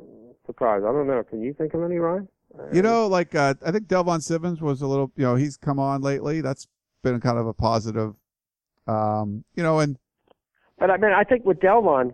surprise. 0.45 0.81
I 0.83 0.91
don't 0.91 1.07
know. 1.07 1.23
Can 1.23 1.41
you 1.41 1.53
think 1.53 1.73
of 1.73 1.83
any, 1.83 1.97
Ryan? 1.97 2.27
You 2.73 2.81
know 2.81 3.07
like 3.07 3.35
uh, 3.35 3.53
I 3.65 3.71
think 3.71 3.87
Delvon 3.87 4.21
Simmons 4.21 4.61
was 4.61 4.81
a 4.81 4.87
little 4.87 5.11
you 5.15 5.23
know 5.23 5.35
he's 5.35 5.57
come 5.57 5.79
on 5.79 6.01
lately. 6.01 6.41
That's 6.41 6.67
been 7.03 7.19
kind 7.19 7.37
of 7.37 7.47
a 7.47 7.53
positive. 7.53 8.15
Um, 8.87 9.43
you 9.55 9.63
know, 9.63 9.79
and 9.79 9.97
But 10.79 10.91
I 10.91 10.97
mean, 10.97 11.11
I 11.11 11.23
think 11.23 11.45
with 11.45 11.59
Delvon, 11.59 12.13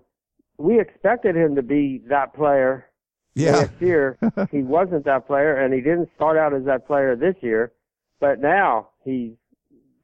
we 0.58 0.80
expected 0.80 1.36
him 1.36 1.56
to 1.56 1.62
be 1.62 2.02
that 2.10 2.34
player 2.34 2.88
yeah, 3.36 3.58
last 3.58 3.72
year. 3.80 4.18
he 4.52 4.64
wasn't 4.64 5.06
that 5.06 5.28
player, 5.28 5.56
and 5.56 5.74
he 5.74 5.82
didn't 5.82 6.10
start 6.16 6.38
out 6.38 6.54
as 6.54 6.66
that 6.66 6.88
player 6.88 7.16
this 7.16 7.36
year. 7.42 7.72
But 8.20 8.40
now 8.40 8.90
he's 9.04 9.34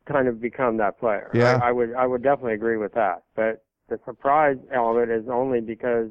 kind 0.06 0.28
of 0.28 0.42
become 0.42 0.78
that 0.78 1.00
player. 1.00 1.32
Yeah. 1.34 1.60
I, 1.62 1.70
I 1.70 1.72
would 1.72 1.94
I 1.94 2.06
would 2.06 2.24
definitely 2.24 2.54
agree 2.54 2.78
with 2.78 2.94
that. 2.94 3.24
But 3.36 3.64
the 3.90 4.00
surprise 4.06 4.58
element 4.74 5.12
is 5.12 5.26
only 5.30 5.62
because 5.62 6.10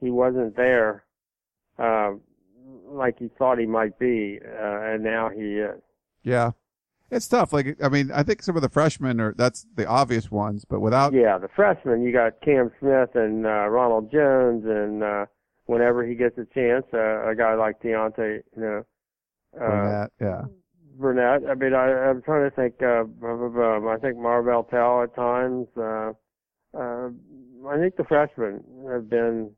he 0.00 0.10
wasn't 0.10 0.56
there 0.56 1.04
uh, 1.78 2.12
like 2.90 3.18
he 3.18 3.28
thought 3.38 3.58
he 3.58 3.66
might 3.66 3.98
be, 3.98 4.38
uh, 4.44 4.80
and 4.82 5.02
now 5.02 5.28
he 5.28 5.58
is. 5.58 5.80
yeah, 6.22 6.52
it's 7.10 7.26
tough. 7.28 7.52
Like 7.52 7.76
I 7.82 7.88
mean, 7.88 8.10
I 8.12 8.22
think 8.22 8.42
some 8.42 8.56
of 8.56 8.62
the 8.62 8.68
freshmen 8.68 9.20
are 9.20 9.34
that's 9.36 9.66
the 9.74 9.86
obvious 9.86 10.30
ones, 10.30 10.64
but 10.64 10.80
without 10.80 11.12
Yeah, 11.12 11.38
the 11.38 11.48
freshmen, 11.48 12.02
you 12.02 12.12
got 12.12 12.40
Cam 12.40 12.70
Smith 12.80 13.10
and 13.14 13.46
uh, 13.46 13.68
Ronald 13.68 14.10
Jones, 14.10 14.64
and 14.66 15.02
uh, 15.02 15.26
whenever 15.66 16.04
he 16.06 16.14
gets 16.14 16.36
a 16.38 16.46
chance, 16.54 16.84
uh, 16.92 17.28
a 17.28 17.34
guy 17.36 17.54
like 17.54 17.80
Deontay, 17.82 18.42
you 18.56 18.62
know, 18.62 18.84
uh, 19.56 19.58
Burnett, 19.58 20.10
yeah, 20.20 20.42
Burnett. 20.98 21.48
I 21.48 21.54
mean, 21.54 21.74
I, 21.74 22.08
I'm 22.08 22.22
trying 22.22 22.50
to 22.50 22.54
think. 22.54 22.82
Uh. 22.82 23.04
I 23.88 23.96
think 24.00 24.18
Marvell 24.18 24.64
Tell 24.64 25.02
at 25.02 25.14
times. 25.14 25.66
Uh, 25.76 26.12
uh, 26.76 27.08
I 27.68 27.78
think 27.78 27.96
the 27.96 28.04
freshmen 28.06 28.62
have 28.90 29.08
been 29.08 29.50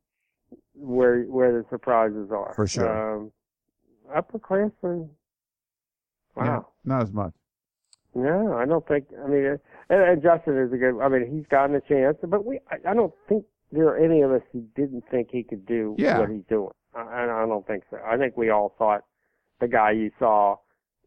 where 0.81 1.23
where 1.25 1.53
the 1.53 1.65
surprises 1.71 2.31
are. 2.31 2.53
For 2.55 2.67
sure. 2.67 3.15
Um, 3.17 3.33
upperclassmen. 4.15 5.09
yeah, 6.37 6.43
Wow. 6.45 6.69
not 6.85 7.03
as 7.03 7.13
much. 7.13 7.33
No, 8.15 8.55
I 8.57 8.65
don't 8.67 8.87
think. 8.89 9.07
I 9.25 9.29
mean, 9.29 9.47
uh, 9.47 9.57
and, 9.89 10.03
and 10.03 10.23
Justin 10.23 10.59
is 10.59 10.73
a 10.73 10.77
good. 10.77 11.01
I 11.01 11.09
mean, 11.09 11.31
he's 11.31 11.47
gotten 11.47 11.77
a 11.77 11.81
chance, 11.81 12.17
but 12.23 12.45
we. 12.45 12.59
I, 12.71 12.91
I 12.91 12.95
don't 12.95 13.15
think 13.29 13.45
there 13.71 13.87
are 13.87 13.97
any 13.99 14.23
of 14.23 14.33
us 14.33 14.43
who 14.53 14.63
didn't 14.75 15.05
think 15.11 15.29
he 15.31 15.45
could 15.45 15.65
do 15.65 15.95
Yeah. 15.97 16.19
what 16.19 16.29
he's 16.31 16.43
doing. 16.49 16.73
I, 16.95 17.01
I 17.03 17.43
I 17.45 17.47
don't 17.47 17.65
think 17.67 17.85
so. 17.91 17.99
I 18.05 18.17
think 18.17 18.37
we 18.37 18.51
all 18.51 18.75
thought 18.79 19.05
the 19.61 19.69
guy 19.69 19.93
you 19.93 20.11
saw 20.19 20.57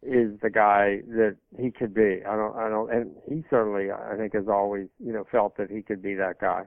is 0.01 0.39
the 0.41 0.49
guy 0.49 1.01
that 1.07 1.35
he 1.59 1.71
could 1.71 1.93
be. 1.93 2.21
I 2.25 2.35
don't. 2.37 2.55
I 2.55 2.69
don't. 2.69 2.89
And 2.89 3.11
he 3.27 3.43
certainly, 3.49 3.91
I 3.91 4.15
think, 4.15 4.33
has 4.33 4.47
always, 4.47 4.87
you 4.99 5.11
know, 5.11 5.25
felt 5.29 5.57
that 5.57 5.69
he 5.69 5.81
could 5.81 6.01
be 6.01 6.13
that 6.15 6.39
guy. 6.39 6.63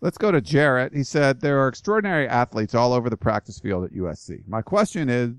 Let's 0.00 0.18
go 0.18 0.30
to 0.30 0.40
Jarrett. 0.40 0.94
He 0.94 1.02
said 1.02 1.40
there 1.40 1.60
are 1.60 1.68
extraordinary 1.68 2.28
athletes 2.28 2.74
all 2.74 2.92
over 2.92 3.08
the 3.08 3.16
practice 3.16 3.58
field 3.58 3.84
at 3.84 3.92
USC. 3.92 4.46
My 4.46 4.60
question 4.60 5.08
is, 5.08 5.32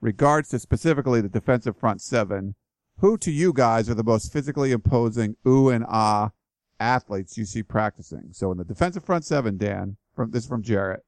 regards 0.00 0.50
to 0.50 0.58
specifically 0.58 1.20
the 1.22 1.28
defensive 1.28 1.76
front 1.76 2.02
seven, 2.02 2.54
who 2.98 3.16
to 3.18 3.30
you 3.30 3.52
guys 3.52 3.88
are 3.88 3.94
the 3.94 4.04
most 4.04 4.32
physically 4.32 4.72
imposing 4.72 5.36
ooh 5.46 5.70
and 5.70 5.84
ah 5.88 6.30
athletes 6.78 7.38
you 7.38 7.46
see 7.46 7.62
practicing? 7.62 8.28
So 8.32 8.52
in 8.52 8.58
the 8.58 8.64
defensive 8.64 9.04
front 9.04 9.24
seven, 9.24 9.56
Dan, 9.56 9.96
from 10.14 10.30
this 10.30 10.44
is 10.44 10.48
from 10.48 10.62
Jarrett, 10.62 11.02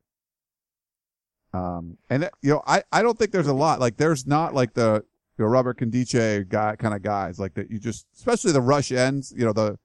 Um, 1.53 1.99
and 2.11 2.31
you 2.43 2.51
know, 2.55 2.63
I, 2.67 2.83
I 2.91 3.03
don't 3.03 3.19
think 3.19 3.31
there's 3.31 3.47
a 3.47 3.55
lot 3.55 3.79
like 3.79 3.99
there's 3.99 4.27
not 4.27 4.55
like 4.55 4.75
the 4.75 5.05
you 5.39 5.45
know, 5.45 5.51
Robert 5.51 5.79
Nkemdiche 5.79 6.49
guy 6.49 6.77
kind 6.77 6.95
of 6.95 7.03
guys 7.03 7.39
like 7.39 7.55
that. 7.55 7.71
You 7.71 7.79
just, 7.79 8.07
especially 8.17 8.53
the 8.53 8.61
rush 8.63 8.91
ends, 8.91 9.33
you 9.37 9.45
know, 9.45 9.53
the 9.53 9.79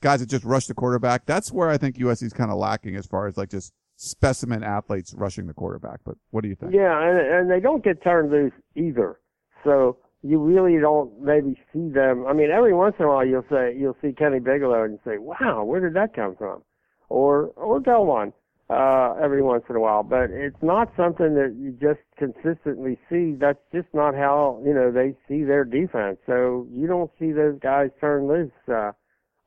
guys 0.00 0.20
that 0.20 0.28
just 0.28 0.44
rush 0.44 0.66
the 0.66 0.74
quarterback. 0.74 1.26
That's 1.26 1.52
where 1.52 1.68
I 1.68 1.78
think 1.78 1.96
USC 1.96 2.24
is 2.24 2.32
kind 2.32 2.50
of 2.50 2.58
lacking 2.58 2.96
as 2.96 3.06
far 3.06 3.26
as 3.26 3.36
like 3.36 3.50
just 3.50 3.72
specimen 3.96 4.62
athletes 4.62 5.14
rushing 5.16 5.46
the 5.46 5.54
quarterback. 5.54 6.00
But 6.04 6.16
what 6.30 6.42
do 6.42 6.48
you 6.48 6.54
think? 6.54 6.72
Yeah, 6.74 7.00
and 7.00 7.18
and 7.18 7.50
they 7.50 7.60
don't 7.60 7.84
get 7.84 8.02
turned 8.02 8.30
loose 8.30 8.52
either. 8.76 9.18
So 9.64 9.98
you 10.22 10.38
really 10.38 10.80
don't 10.80 11.20
maybe 11.20 11.60
see 11.72 11.88
them. 11.88 12.26
I 12.26 12.32
mean, 12.32 12.50
every 12.50 12.74
once 12.74 12.96
in 12.98 13.04
a 13.04 13.08
while 13.08 13.26
you'll 13.26 13.46
say 13.50 13.76
you'll 13.76 13.96
see 14.02 14.12
Kenny 14.12 14.40
Bigelow 14.40 14.84
and 14.84 14.98
say, 15.04 15.18
"Wow, 15.18 15.64
where 15.64 15.80
did 15.80 15.94
that 15.94 16.14
come 16.14 16.36
from?" 16.36 16.62
Or 17.08 17.46
or 17.56 17.80
Delmon 17.80 18.32
uh, 18.70 19.14
every 19.22 19.42
once 19.42 19.64
in 19.68 19.76
a 19.76 19.80
while, 19.80 20.02
but 20.02 20.30
it's 20.30 20.62
not 20.62 20.92
something 20.96 21.34
that 21.34 21.56
you 21.58 21.72
just 21.72 22.00
consistently 22.18 22.98
see. 23.08 23.34
That's 23.38 23.58
just 23.72 23.88
not 23.94 24.14
how 24.14 24.60
you 24.64 24.74
know 24.74 24.90
they 24.92 25.16
see 25.26 25.44
their 25.44 25.64
defense. 25.64 26.18
So 26.26 26.66
you 26.70 26.86
don't 26.86 27.10
see 27.18 27.32
those 27.32 27.58
guys 27.60 27.90
turn 28.00 28.28
loose 28.28 28.52
uh, 28.68 28.92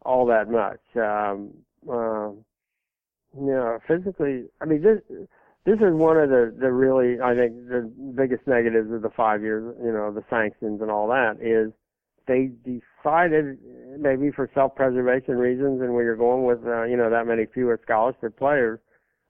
all 0.03 0.25
that 0.27 0.49
much. 0.49 0.79
Um, 0.95 1.51
uh, 1.89 2.31
you 3.39 3.51
know, 3.53 3.79
physically, 3.87 4.45
I 4.61 4.65
mean 4.65 4.81
this. 4.81 5.01
This 5.63 5.75
is 5.75 5.93
one 5.93 6.17
of 6.17 6.29
the 6.29 6.55
the 6.59 6.71
really 6.71 7.21
I 7.21 7.35
think 7.35 7.53
the 7.67 7.91
biggest 8.15 8.47
negatives 8.47 8.91
of 8.91 9.03
the 9.03 9.11
five 9.11 9.41
years, 9.41 9.75
you 9.83 9.91
know, 9.91 10.11
the 10.11 10.23
sanctions 10.29 10.81
and 10.81 10.89
all 10.89 11.07
that 11.09 11.37
is 11.39 11.71
they 12.27 12.49
decided 12.65 13.59
maybe 13.99 14.31
for 14.31 14.49
self-preservation 14.53 15.37
reasons 15.37 15.81
and 15.81 15.93
you're 15.93 16.15
going 16.15 16.45
with 16.45 16.65
uh, 16.65 16.83
you 16.83 16.97
know 16.97 17.09
that 17.11 17.27
many 17.27 17.45
fewer 17.53 17.79
scholarship 17.83 18.37
players 18.37 18.79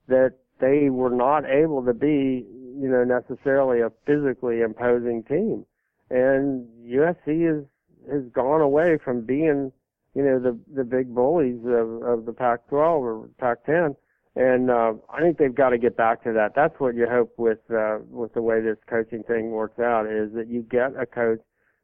that 0.08 0.32
they 0.62 0.88
were 0.90 1.10
not 1.10 1.44
able 1.44 1.84
to 1.84 1.92
be, 1.92 2.46
you 2.80 2.88
know, 2.88 3.04
necessarily 3.04 3.80
a 3.80 3.90
physically 4.06 4.60
imposing 4.60 5.24
team. 5.24 5.66
And 6.08 6.66
USC 6.86 7.46
has 7.46 7.64
has 8.10 8.22
gone 8.32 8.60
away 8.60 8.98
from 9.04 9.24
being, 9.24 9.72
you 10.14 10.22
know, 10.22 10.38
the 10.38 10.58
the 10.74 10.84
big 10.84 11.14
bullies 11.14 11.60
of, 11.64 12.02
of 12.02 12.26
the 12.26 12.32
Pac-12 12.32 12.72
or 12.72 13.28
Pac-10. 13.38 13.96
And 14.34 14.70
uh, 14.70 14.94
I 15.12 15.20
think 15.20 15.36
they've 15.36 15.54
got 15.54 15.70
to 15.70 15.78
get 15.78 15.96
back 15.96 16.24
to 16.24 16.32
that. 16.32 16.52
That's 16.56 16.74
what 16.78 16.94
you 16.94 17.06
hope 17.10 17.34
with 17.36 17.58
uh, 17.70 17.98
with 18.08 18.32
the 18.32 18.40
way 18.40 18.62
this 18.62 18.78
coaching 18.88 19.22
thing 19.24 19.50
works 19.50 19.78
out 19.78 20.06
is 20.06 20.32
that 20.34 20.48
you 20.48 20.62
get 20.62 20.96
a 20.98 21.04
coach 21.04 21.40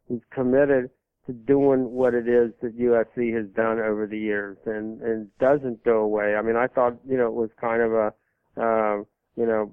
who's 0.09 0.23
committed 0.31 0.89
to 1.27 1.35
doing 1.35 1.91
what 1.91 2.15
it 2.15 2.27
is 2.27 2.53
that 2.63 2.79
USC 2.79 3.37
has 3.37 3.47
done 3.55 3.79
over 3.79 4.07
the 4.07 4.19
years 4.19 4.57
and 4.65 5.03
and 5.03 5.29
doesn't 5.39 5.85
go 5.85 5.99
away. 5.99 6.37
I 6.37 6.43
mean, 6.43 6.57
I 6.57 6.69
thought 6.69 6.97
you 7.07 7.19
know 7.19 7.27
it 7.27 7.35
was 7.35 7.51
kind 7.61 7.83
of 7.83 7.93
a 7.93 8.15
uh, 8.57 8.97
you 9.37 9.47
know 9.47 9.73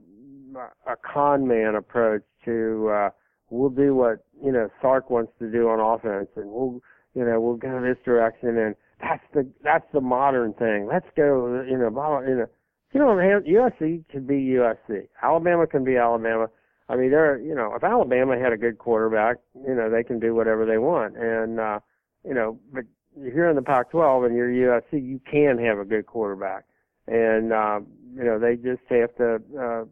a 0.86 0.96
con 0.98 1.48
man 1.48 1.76
approach 1.76 2.24
to 2.44 2.90
uh, 2.90 3.10
we'll 3.50 3.70
do 3.70 3.96
what 3.96 4.26
you 4.44 4.52
know 4.52 4.70
Sark 4.82 5.10
wants 5.10 5.32
to 5.40 5.50
do 5.50 5.70
on 5.70 5.80
offense, 5.80 6.28
and 6.36 6.52
we'll 6.52 6.82
you 7.16 7.26
know 7.26 7.40
we'll 7.40 7.56
go 7.56 7.82
this 7.82 7.98
direction, 8.06 8.58
and 8.58 8.76
that's 9.02 9.24
the 9.34 9.48
that's 9.64 9.86
the 9.94 10.02
modern 10.02 10.54
thing. 10.54 10.88
Let's 10.88 11.08
go, 11.16 11.64
you 11.68 11.78
know, 11.78 12.22
you 12.28 12.36
know, 12.36 12.48
you 12.94 13.00
know, 13.00 13.06
USC 13.08 14.08
can 14.10 14.26
be 14.26 14.56
USC, 14.56 15.08
Alabama 15.24 15.68
can 15.68 15.84
be 15.84 15.98
Alabama. 15.98 16.48
I 16.88 16.96
mean, 16.96 17.10
they're 17.12 17.40
you 17.40 17.56
know, 17.56 17.74
if 17.76 17.84
Alabama 17.84 18.38
had 18.38 18.54
a 18.54 18.58
good 18.58 18.78
quarterback, 18.78 19.38
you 19.68 19.74
know, 19.74 19.90
they 19.90 20.04
can 20.04 20.20
do 20.20 20.36
whatever 20.36 20.66
they 20.66 20.78
want, 20.78 21.18
and 21.18 21.60
uh, 21.60 21.80
you 22.24 22.34
know, 22.34 22.60
but 22.74 22.84
if 23.18 23.34
you're 23.34 23.50
in 23.50 23.56
the 23.56 23.62
Pac-12 23.62 24.26
and 24.26 24.36
you're 24.36 24.50
USC, 24.50 24.94
you 24.94 25.22
can 25.30 25.58
have 25.58 25.80
a 25.80 25.86
good 25.86 26.06
quarterback, 26.06 26.66
and 27.08 27.54
uh, 27.54 27.80
you 28.16 28.24
know, 28.24 28.40
they 28.40 28.56
just 28.56 28.82
have 28.90 29.16
to, 29.18 29.42
uh, 29.60 29.86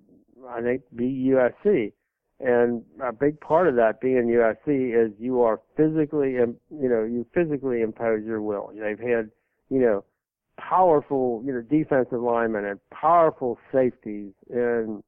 I 0.50 0.62
think, 0.62 0.84
be 0.96 1.32
USC. 1.34 1.94
And 2.40 2.84
a 3.02 3.14
big 3.14 3.40
part 3.40 3.68
of 3.68 3.76
that 3.76 4.02
being 4.02 4.28
USC 4.28 4.94
is 4.94 5.14
you 5.20 5.42
are 5.42 5.62
physically, 5.78 6.32
you 6.34 6.58
know, 6.70 7.04
you 7.04 7.26
physically 7.34 7.82
impose 7.82 8.26
your 8.26 8.42
will. 8.42 8.72
They've 8.74 9.00
had, 9.00 9.30
you 9.70 9.80
know, 9.80 10.04
powerful, 10.58 11.42
you 11.46 11.54
know, 11.54 11.62
defensive 11.62 12.22
linemen 12.22 12.66
and 12.66 12.80
powerful 12.90 13.58
safeties 13.72 14.34
and 14.50 15.04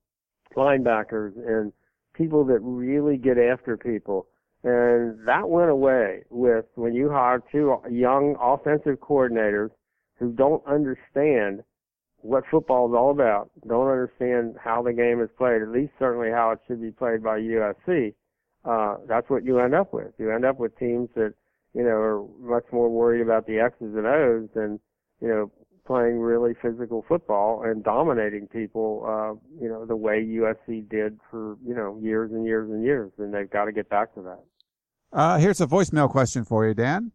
linebackers 0.55 1.34
and 1.36 1.73
people 2.13 2.45
that 2.45 2.59
really 2.61 3.17
get 3.17 3.38
after 3.38 3.76
people. 3.76 4.28
And 4.63 5.28
that 5.28 5.49
went 5.49 5.69
away 5.69 6.23
with 6.30 6.65
when 6.76 6.93
you 6.93 7.09
hire 7.09 7.43
two 7.51 7.76
young 7.89 8.36
offensive 8.41 8.99
coordinators 8.99 9.69
who 10.17 10.32
don't 10.32 10.65
understand 10.65 11.63
what 12.26 12.43
football 12.49 12.88
is 12.89 12.95
all 12.97 13.11
about, 13.11 13.51
don't 13.67 13.88
understand 13.88 14.55
how 14.61 14.82
the 14.82 14.91
game 14.91 15.21
is 15.21 15.30
played, 15.38 15.61
at 15.61 15.69
least 15.69 15.93
certainly 15.99 16.32
how 16.32 16.49
it 16.49 16.59
should 16.67 16.82
be 16.82 16.89
played 16.89 17.21
by 17.21 17.39
USC. 17.39 18.15
Uh, 18.65 18.95
that's 19.07 19.30
what 19.30 19.45
you 19.45 19.59
end 19.59 19.76
up 19.76 19.93
with. 19.93 20.11
You 20.17 20.32
end 20.32 20.43
up 20.43 20.59
with 20.59 20.76
teams 20.80 21.09
that, 21.13 21.36
you 21.76 21.84
know, 21.84 21.89
are 21.89 22.26
much 22.39 22.65
more 22.71 22.89
worried 22.89 23.21
about 23.21 23.45
the 23.45 23.59
X's 23.59 23.93
and 23.95 24.07
O's 24.07 24.49
than, 24.55 24.80
you 25.21 25.28
know, 25.28 25.51
playing 25.86 26.17
really 26.17 26.55
physical 26.63 27.05
football 27.07 27.61
and 27.63 27.84
dominating 27.84 28.47
people, 28.47 29.05
uh, 29.07 29.61
you 29.61 29.69
know, 29.69 29.86
the 29.86 29.95
way 29.95 30.26
USC 30.26 30.89
did 30.89 31.19
for, 31.30 31.57
you 31.63 31.76
know, 31.76 31.99
years 32.01 32.32
and 32.32 32.43
years 32.43 32.71
and 32.71 32.84
years. 32.84 33.11
And 33.19 33.32
they've 33.32 33.49
got 33.49 33.65
to 33.65 33.71
get 33.71 33.88
back 33.88 34.15
to 34.15 34.21
that. 34.23 34.43
Uh, 35.13 35.38
here's 35.38 35.61
a 35.61 35.67
voicemail 35.67 36.09
question 36.09 36.43
for 36.43 36.67
you, 36.67 36.73
Dan. 36.73 37.11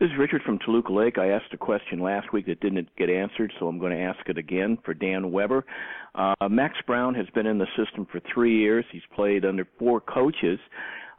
This 0.00 0.08
is 0.12 0.18
Richard 0.18 0.40
from 0.46 0.58
Toluca 0.60 0.90
Lake. 0.90 1.18
I 1.18 1.28
asked 1.28 1.52
a 1.52 1.58
question 1.58 2.00
last 2.00 2.32
week 2.32 2.46
that 2.46 2.60
didn't 2.60 2.88
get 2.96 3.10
answered, 3.10 3.52
so 3.60 3.68
I'm 3.68 3.78
going 3.78 3.92
to 3.92 4.02
ask 4.02 4.18
it 4.30 4.38
again 4.38 4.78
for 4.82 4.94
Dan 4.94 5.30
Weber. 5.30 5.62
Uh, 6.14 6.48
Max 6.48 6.74
Brown 6.86 7.14
has 7.14 7.26
been 7.34 7.44
in 7.44 7.58
the 7.58 7.66
system 7.76 8.06
for 8.10 8.18
three 8.32 8.56
years. 8.56 8.82
He's 8.90 9.02
played 9.14 9.44
under 9.44 9.68
four 9.78 10.00
coaches. 10.00 10.58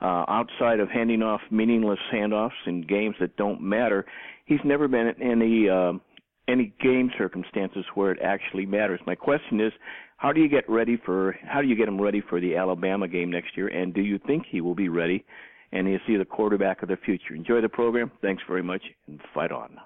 Uh, 0.02 0.26
outside 0.28 0.80
of 0.80 0.90
handing 0.90 1.22
off 1.22 1.42
meaningless 1.52 2.00
handoffs 2.12 2.50
in 2.66 2.82
games 2.82 3.16
that 3.20 3.38
don't 3.38 3.62
matter, 3.62 4.04
he's 4.46 4.58
never 4.66 4.88
been 4.88 5.14
in 5.16 5.22
any 5.22 5.70
uh, 5.70 5.94
any 6.48 6.74
game 6.82 7.12
circumstances 7.20 7.86
where 7.94 8.12
it 8.12 8.18
actually 8.24 8.66
matters. 8.66 9.00
My 9.06 9.14
question 9.14 9.62
is, 9.62 9.72
how 10.18 10.34
do 10.34 10.42
you 10.42 10.50
get 10.50 10.68
ready 10.68 11.00
for 11.06 11.36
how 11.48 11.62
do 11.62 11.68
you 11.68 11.76
get 11.76 11.88
him 11.88 12.02
ready 12.02 12.24
for 12.28 12.42
the 12.42 12.56
Alabama 12.56 13.08
game 13.08 13.30
next 13.30 13.56
year, 13.56 13.68
and 13.68 13.94
do 13.94 14.02
you 14.02 14.18
think 14.26 14.48
he 14.50 14.60
will 14.60 14.74
be 14.74 14.90
ready? 14.90 15.24
And 15.72 15.88
is 15.88 16.02
see 16.06 16.18
the 16.18 16.26
quarterback 16.26 16.84
of 16.84 16.90
the 16.90 16.98
future? 16.98 17.34
Enjoy 17.34 17.62
the 17.62 17.70
program. 17.70 18.12
Thanks 18.22 18.44
very 18.48 18.64
much, 18.64 18.82
and 19.08 19.20
fight 19.34 19.52
on. 19.52 19.78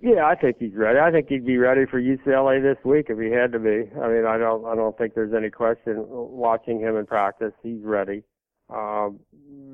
Yeah, 0.00 0.26
I 0.26 0.34
think 0.34 0.56
he's 0.58 0.74
ready. 0.74 0.98
I 0.98 1.12
think 1.12 1.28
he'd 1.28 1.46
be 1.46 1.58
ready 1.58 1.86
for 1.88 2.00
UCLA 2.02 2.60
this 2.60 2.84
week 2.84 3.06
if 3.08 3.18
he 3.18 3.30
had 3.30 3.52
to 3.52 3.60
be. 3.60 3.88
I 4.02 4.08
mean, 4.08 4.26
I 4.26 4.36
don't, 4.36 4.66
I 4.66 4.74
don't 4.74 4.98
think 4.98 5.14
there's 5.14 5.32
any 5.32 5.48
question. 5.48 6.04
Watching 6.08 6.80
him 6.80 6.96
in 6.96 7.06
practice, 7.06 7.52
he's 7.62 7.82
ready. 7.84 8.24
Um, 8.68 9.20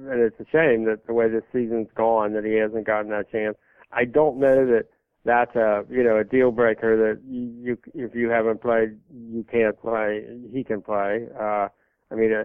and 0.07 0.21
it's 0.21 0.39
a 0.39 0.45
shame 0.53 0.85
that 0.85 1.07
the 1.07 1.15
way 1.15 1.31
this 1.31 1.45
season's 1.51 1.89
gone 1.97 2.35
that 2.35 2.45
he 2.45 2.55
hasn't 2.55 2.87
gotten 2.87 3.11
that 3.11 3.33
chance. 3.33 3.57
I 3.91 4.05
don't 4.05 4.39
know 4.39 4.67
that 4.67 4.89
that's 5.25 5.57
a 5.57 5.85
you 5.89 6.05
know 6.05 6.19
a 6.19 6.25
deal 6.25 6.51
breaker 6.51 6.97
that 6.97 7.23
you, 7.27 7.55
you 7.63 7.79
if 7.95 8.15
you 8.15 8.29
haven't 8.29 8.61
played 8.61 8.99
you 9.11 9.45
can't 9.51 9.81
play 9.81 10.25
he 10.53 10.63
can 10.63 10.83
play. 10.83 11.27
Uh, 11.35 11.69
I 12.11 12.15
mean. 12.15 12.33
Uh, 12.33 12.45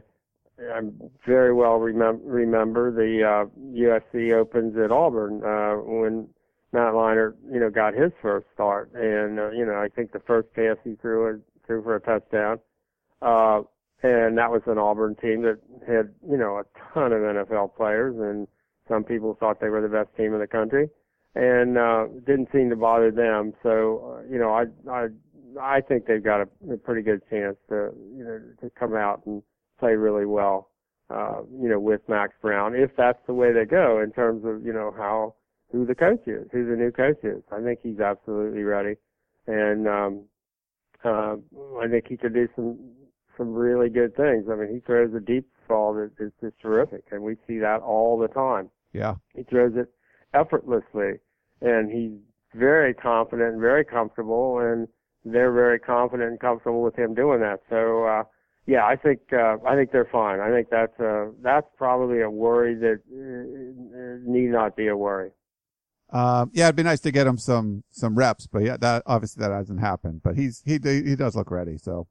I 0.59 0.81
very 1.25 1.53
well 1.53 1.79
remem- 1.79 2.21
remember 2.23 2.91
the 2.91 3.23
uh, 3.23 3.45
USC 3.59 4.33
opens 4.33 4.77
at 4.77 4.91
Auburn 4.91 5.43
uh, 5.43 5.75
when 5.83 6.27
Matt 6.71 6.93
Leinart, 6.93 7.35
you 7.51 7.59
know, 7.59 7.69
got 7.69 7.93
his 7.93 8.11
first 8.21 8.47
start, 8.53 8.91
and 8.93 9.39
uh, 9.39 9.49
you 9.51 9.65
know, 9.65 9.75
I 9.75 9.87
think 9.95 10.11
the 10.11 10.19
first 10.19 10.53
pass 10.53 10.77
he 10.83 10.95
threw 10.95 11.41
threw 11.65 11.83
for 11.83 11.95
a 11.95 12.01
touchdown. 12.01 12.59
Uh, 13.21 13.61
and 14.03 14.37
that 14.37 14.51
was 14.51 14.61
an 14.67 14.77
Auburn 14.77 15.15
team 15.15 15.43
that 15.43 15.59
had 15.87 16.13
you 16.29 16.37
know 16.37 16.57
a 16.57 16.63
ton 16.93 17.13
of 17.13 17.21
NFL 17.21 17.75
players, 17.75 18.15
and 18.19 18.47
some 18.87 19.03
people 19.03 19.35
thought 19.39 19.59
they 19.61 19.69
were 19.69 19.81
the 19.81 19.87
best 19.87 20.09
team 20.17 20.33
in 20.33 20.39
the 20.39 20.47
country, 20.47 20.89
and 21.35 21.77
uh, 21.77 22.07
didn't 22.25 22.49
seem 22.51 22.69
to 22.69 22.75
bother 22.75 23.11
them. 23.11 23.53
So 23.63 24.17
uh, 24.17 24.31
you 24.31 24.39
know, 24.39 24.51
I 24.51 24.65
I 24.91 25.07
I 25.59 25.81
think 25.81 26.05
they've 26.05 26.23
got 26.23 26.41
a, 26.41 26.73
a 26.73 26.77
pretty 26.77 27.01
good 27.01 27.21
chance 27.29 27.55
to 27.69 27.91
you 28.15 28.23
know 28.23 28.41
to 28.61 28.69
come 28.71 28.95
out 28.95 29.21
and 29.25 29.41
play 29.83 29.95
really 29.95 30.25
well. 30.25 30.69
Uh, 31.09 31.41
you 31.61 31.69
know, 31.69 31.79
with 31.79 32.01
Max 32.07 32.33
Brown, 32.41 32.73
if 32.73 32.91
that's 32.95 33.19
the 33.27 33.33
way 33.33 33.51
they 33.51 33.65
go 33.65 34.01
in 34.01 34.11
terms 34.11 34.43
of 34.45 34.65
you 34.65 34.73
know 34.73 34.93
how 34.95 35.35
who 35.71 35.85
the 35.85 35.93
coach 35.93 36.25
is, 36.27 36.47
who 36.51 36.65
the 36.65 36.75
new 36.75 36.91
coach 36.91 37.17
is. 37.23 37.43
I 37.51 37.61
think 37.61 37.79
he's 37.83 37.99
absolutely 37.99 38.63
ready, 38.63 38.95
and 39.45 39.87
um, 39.87 40.23
uh, 41.03 41.35
I 41.81 41.87
think 41.89 42.05
he 42.07 42.17
could 42.17 42.33
do 42.33 42.47
some 42.55 42.79
some 43.37 43.53
really 43.53 43.89
good 43.89 44.15
things. 44.15 44.45
I 44.49 44.55
mean, 44.55 44.73
he 44.73 44.79
throws 44.79 45.13
a 45.13 45.19
deep 45.19 45.45
ball 45.67 45.93
that 45.95 46.11
is 46.23 46.31
just 46.41 46.59
terrific, 46.61 47.03
and 47.11 47.21
we 47.21 47.35
see 47.47 47.59
that 47.59 47.81
all 47.81 48.17
the 48.17 48.29
time. 48.29 48.69
Yeah, 48.93 49.15
he 49.35 49.43
throws 49.43 49.73
it 49.75 49.89
effortlessly, 50.33 51.19
and 51.61 51.91
he's 51.91 52.17
very 52.55 52.93
confident, 52.93 53.53
and 53.53 53.61
very 53.61 53.83
comfortable, 53.83 54.59
and 54.59 54.87
they're 55.25 55.51
very 55.51 55.79
confident 55.79 56.31
and 56.31 56.39
comfortable 56.39 56.81
with 56.81 56.95
him 56.95 57.13
doing 57.13 57.41
that. 57.41 57.59
So, 57.69 58.05
uh, 58.05 58.23
yeah, 58.65 58.85
I 58.85 58.95
think 58.95 59.19
uh, 59.33 59.57
I 59.67 59.75
think 59.75 59.91
they're 59.91 60.09
fine. 60.11 60.39
I 60.39 60.49
think 60.49 60.69
that's 60.69 60.97
uh, 60.99 61.27
that's 61.41 61.67
probably 61.77 62.21
a 62.21 62.29
worry 62.29 62.75
that 62.75 62.99
uh, 63.11 64.29
need 64.29 64.49
not 64.49 64.75
be 64.75 64.87
a 64.87 64.95
worry. 64.95 65.31
Um, 66.11 66.51
yeah, 66.53 66.65
it'd 66.65 66.75
be 66.75 66.83
nice 66.83 67.01
to 67.01 67.11
get 67.11 67.27
him 67.27 67.37
some 67.37 67.83
some 67.91 68.15
reps, 68.15 68.47
but 68.47 68.63
yeah, 68.63 68.77
that 68.77 69.03
obviously 69.05 69.41
that 69.41 69.51
hasn't 69.51 69.81
happened. 69.81 70.21
But 70.23 70.37
he's 70.37 70.61
he 70.65 70.79
he 70.83 71.15
does 71.15 71.35
look 71.35 71.51
ready. 71.51 71.77
So, 71.77 72.07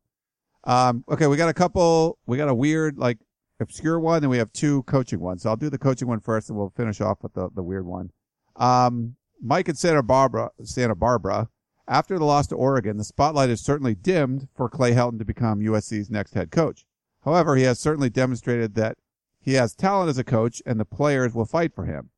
um, 0.65 1.05
okay, 1.09 1.27
we 1.27 1.37
got 1.37 1.49
a 1.49 1.55
couple. 1.55 2.19
We 2.27 2.37
got 2.37 2.49
a 2.49 2.55
weird 2.55 2.99
like 2.99 3.19
obscure 3.61 3.99
one, 3.99 4.23
and 4.23 4.31
we 4.31 4.39
have 4.39 4.53
two 4.53 4.83
coaching 4.83 5.21
ones. 5.21 5.43
So 5.43 5.51
I'll 5.51 5.57
do 5.57 5.71
the 5.71 5.79
coaching 5.79 6.09
one 6.09 6.21
first, 6.21 6.51
and 6.51 6.59
we'll 6.59 6.73
finish 6.77 7.01
off 7.01 7.23
with 7.23 7.33
the 7.33 7.49
the 7.55 7.63
weird 7.63 7.87
one. 7.87 8.11
Um, 8.57 9.17
Mike 9.41 9.69
in 9.69 9.75
Santa 9.75 10.03
Barbara, 10.03 10.51
Santa 10.63 10.95
Barbara. 10.95 11.49
After 11.89 12.19
the 12.19 12.25
loss 12.25 12.47
to 12.49 12.57
Oregon, 12.57 12.97
the 12.97 13.05
spotlight 13.05 13.51
is 13.51 13.61
certainly 13.61 13.95
dimmed 13.95 14.49
for 14.55 14.69
Clay 14.69 14.93
Helton 14.93 15.19
to 15.19 15.25
become 15.25 15.61
USC's 15.61 16.11
next 16.11 16.35
head 16.35 16.51
coach. 16.51 16.87
However, 17.25 17.57
he 17.57 17.65
has 17.65 17.81
certainly 17.81 18.11
demonstrated 18.11 18.75
that 18.75 18.99
he 19.41 19.55
has 19.55 19.75
talent 19.75 20.09
as 20.09 20.19
a 20.19 20.25
coach, 20.25 20.63
and 20.65 20.79
the 20.79 20.85
players 20.85 21.35
will 21.35 21.45
fight 21.45 21.75
for 21.75 21.85
him. 21.85 22.11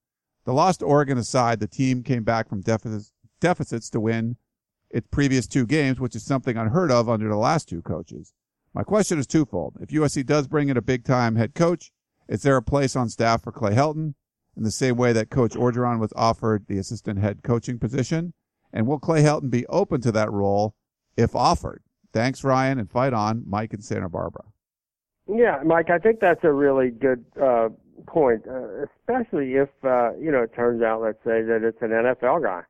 The 0.45 0.53
loss 0.53 0.77
to 0.79 0.85
Oregon 0.85 1.17
aside, 1.17 1.61
the 1.61 1.67
team 1.67 2.03
came 2.03 2.23
back 2.25 2.49
from 2.49 2.61
deficits, 2.61 3.12
deficits 3.41 3.89
to 3.91 4.01
win 4.01 4.37
its 4.91 5.09
previous 5.11 5.47
two 5.47 5.67
games, 5.67 5.99
which 5.99 6.15
is 6.15 6.25
something 6.25 6.57
unheard 6.57 6.91
of 6.91 7.09
under 7.09 7.29
the 7.29 7.37
last 7.37 7.69
two 7.69 7.81
coaches. 7.81 8.35
My 8.75 8.83
question 8.83 9.19
is 9.19 9.27
twofold. 9.27 9.79
If 9.81 9.89
USC 9.89 10.27
does 10.27 10.47
bring 10.47 10.69
in 10.69 10.77
a 10.77 10.83
big 10.83 11.05
time 11.05 11.37
head 11.37 11.55
coach, 11.55 11.91
is 12.29 12.43
there 12.43 12.57
a 12.57 12.62
place 12.62 12.95
on 12.95 13.09
staff 13.09 13.43
for 13.43 13.53
Clay 13.53 13.75
Helton 13.75 14.15
in 14.57 14.62
the 14.62 14.71
same 14.71 14.97
way 14.97 15.12
that 15.15 15.31
Coach 15.31 15.53
Orgeron 15.53 15.99
was 15.99 16.12
offered 16.15 16.67
the 16.67 16.79
assistant 16.79 17.19
head 17.19 17.43
coaching 17.43 17.79
position? 17.79 18.35
And 18.75 18.89
will 18.89 18.99
Clay 18.99 19.22
Helton 19.22 19.51
be 19.51 19.64
open 19.68 20.01
to 20.03 20.12
that 20.12 20.31
role 20.31 20.75
if 21.16 21.35
offered? 21.35 21.83
Thanks, 22.12 22.45
Ryan, 22.45 22.79
and 22.79 22.91
fight 22.91 23.12
on, 23.12 23.45
Mike 23.47 23.72
in 23.72 23.81
Santa 23.81 24.09
Barbara. 24.09 24.45
Yeah, 25.33 25.61
Mike, 25.64 25.91
I 25.91 25.99
think 25.99 26.20
that's 26.20 26.43
a 26.45 26.53
really 26.53 26.91
good 26.91 27.25
uh, 27.41 27.68
point, 28.07 28.43
uh, 28.49 28.85
especially 28.85 29.55
if 29.55 29.70
uh, 29.85 30.14
you 30.16 30.31
know 30.31 30.43
it 30.43 30.55
turns 30.55 30.83
out, 30.83 31.01
let's 31.01 31.22
say, 31.25 31.43
that 31.43 31.62
it's 31.62 31.81
an 31.81 31.91
NFL 31.91 32.43
guy, 32.43 32.62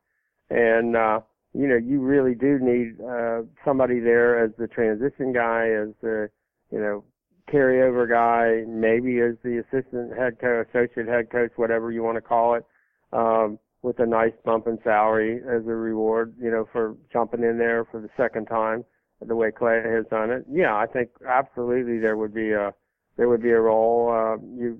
and 0.49 0.95
uh, 0.95 1.19
you 1.53 1.67
know 1.67 1.75
you 1.75 1.99
really 1.99 2.35
do 2.35 2.59
need 2.59 3.01
uh, 3.01 3.41
somebody 3.65 3.99
there 3.99 4.41
as 4.41 4.51
the 4.57 4.67
transition 4.67 5.33
guy, 5.33 5.69
as 5.69 5.89
the 6.01 6.29
you 6.71 6.79
know 6.79 7.03
carryover 7.51 8.07
guy, 8.09 8.63
maybe 8.69 9.19
as 9.19 9.35
the 9.43 9.57
assistant 9.57 10.17
head 10.17 10.39
coach, 10.39 10.67
associate 10.69 11.07
head 11.07 11.29
coach, 11.29 11.51
whatever 11.57 11.91
you 11.91 12.03
want 12.03 12.15
to 12.15 12.21
call 12.21 12.55
it, 12.55 12.65
um, 13.11 13.59
with 13.85 13.99
a 13.99 14.05
nice 14.05 14.33
bump 14.43 14.65
in 14.65 14.79
salary 14.83 15.37
as 15.47 15.61
a 15.67 15.75
reward, 15.75 16.33
you 16.41 16.49
know, 16.49 16.67
for 16.71 16.97
jumping 17.13 17.43
in 17.43 17.59
there 17.59 17.85
for 17.85 18.01
the 18.01 18.09
second 18.17 18.47
time 18.47 18.83
the 19.21 19.35
way 19.35 19.51
Clay 19.51 19.81
has 19.85 20.05
done 20.09 20.31
it. 20.31 20.43
Yeah, 20.51 20.75
I 20.75 20.87
think 20.87 21.09
absolutely 21.27 21.99
there 21.99 22.17
would 22.17 22.33
be 22.33 22.51
a 22.51 22.73
there 23.17 23.29
would 23.29 23.41
be 23.43 23.51
a 23.51 23.59
role. 23.59 24.09
Uh, 24.11 24.43
you 24.57 24.79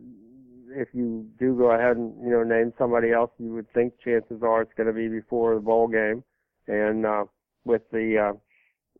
if 0.69 0.89
you 0.93 1.25
do 1.39 1.55
go 1.55 1.71
ahead 1.71 1.97
and 1.97 2.13
you 2.23 2.31
know 2.31 2.43
name 2.43 2.73
somebody 2.77 3.11
else, 3.11 3.31
you 3.37 3.53
would 3.53 3.71
think 3.73 3.93
chances 4.03 4.41
are 4.41 4.63
it's 4.63 4.73
going 4.75 4.87
to 4.87 4.93
be 4.93 5.07
before 5.07 5.55
the 5.55 5.61
bowl 5.61 5.87
game, 5.87 6.23
and 6.67 7.05
uh, 7.05 7.25
with 7.63 7.83
the 7.91 8.31
uh, 8.31 8.37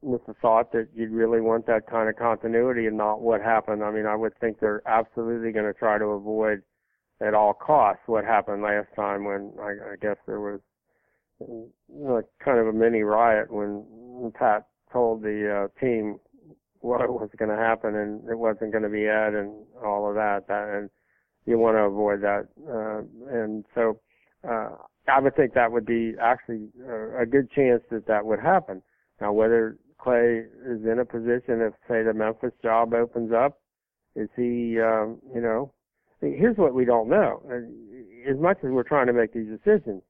with 0.02 0.26
the 0.28 0.34
thought 0.36 0.72
that 0.72 0.88
you'd 0.96 1.12
really 1.12 1.42
want 1.42 1.66
that 1.66 1.88
kind 1.90 2.10
of 2.10 2.16
continuity 2.16 2.86
and 2.86 2.98
not 2.98 3.22
what 3.22 3.42
happened. 3.42 3.84
I 3.84 3.92
mean, 3.92 4.06
I 4.06 4.16
would 4.16 4.38
think 4.40 4.60
they're 4.60 4.84
absolutely 4.88 5.52
going 5.52 5.66
to 5.66 5.74
try 5.74 5.98
to 5.98 6.06
avoid 6.06 6.62
at 7.22 7.34
all 7.34 7.54
costs 7.54 8.04
what 8.08 8.26
happened 8.26 8.62
last 8.62 8.88
time 8.96 9.24
when 9.24 9.54
I, 9.60 9.94
I 9.94 9.96
guess 10.02 10.18
there 10.28 10.40
was 10.40 10.60
you 11.40 11.72
know, 11.90 12.22
kind 12.44 12.60
of 12.60 12.68
a 12.68 12.74
mini 12.74 13.02
riot 13.02 13.52
when 13.52 14.32
Pat 14.38 14.68
told 14.92 15.22
the 15.22 15.68
uh, 15.70 15.80
team 15.80 16.20
what 16.80 17.02
was 17.10 17.30
going 17.38 17.50
to 17.50 17.58
happen 17.58 17.96
and 17.96 18.30
it 18.30 18.38
wasn't 18.38 18.72
going 18.72 18.84
to 18.84 18.90
be 18.90 19.08
Ed 19.08 19.34
and 19.34 19.66
all 19.84 20.08
of 20.08 20.16
that. 20.16 20.48
That 20.48 20.70
and 20.70 20.90
you 21.46 21.58
want 21.58 21.78
to 21.78 21.82
avoid 21.82 22.22
that. 22.22 22.48
Uh, 22.68 23.02
and 23.36 23.66
so 23.74 24.00
uh, 24.48 24.70
I 25.08 25.20
would 25.20 25.36
think 25.36 25.54
that 25.54 25.72
would 25.72 25.86
be 25.86 26.14
actually 26.22 26.70
a, 26.88 27.24
a 27.24 27.26
good 27.26 27.52
chance 27.52 27.82
that 27.92 28.08
that 28.08 28.26
would 28.26 28.40
happen. 28.40 28.82
Now, 29.22 29.34
whether 29.34 29.78
Clay 30.00 30.44
is 30.66 30.84
in 30.84 31.00
a 31.00 31.06
position 31.06 31.62
if, 31.62 31.74
say, 31.88 32.04
the 32.04 32.14
Memphis 32.14 32.54
job 32.62 32.94
opens 32.94 33.32
up, 33.32 33.60
is 34.16 34.30
he, 34.36 34.80
um, 34.80 35.20
you 35.34 35.42
know, 35.42 35.72
here's 36.34 36.58
what 36.58 36.74
we 36.74 36.86
don't 36.86 37.10
know. 37.10 37.42
As 38.30 38.38
much 38.40 38.58
as 38.64 38.72
we're 38.72 38.84
trying 38.84 39.08
to 39.08 39.14
make 39.14 39.34
these 39.34 39.48
decisions, 39.48 40.02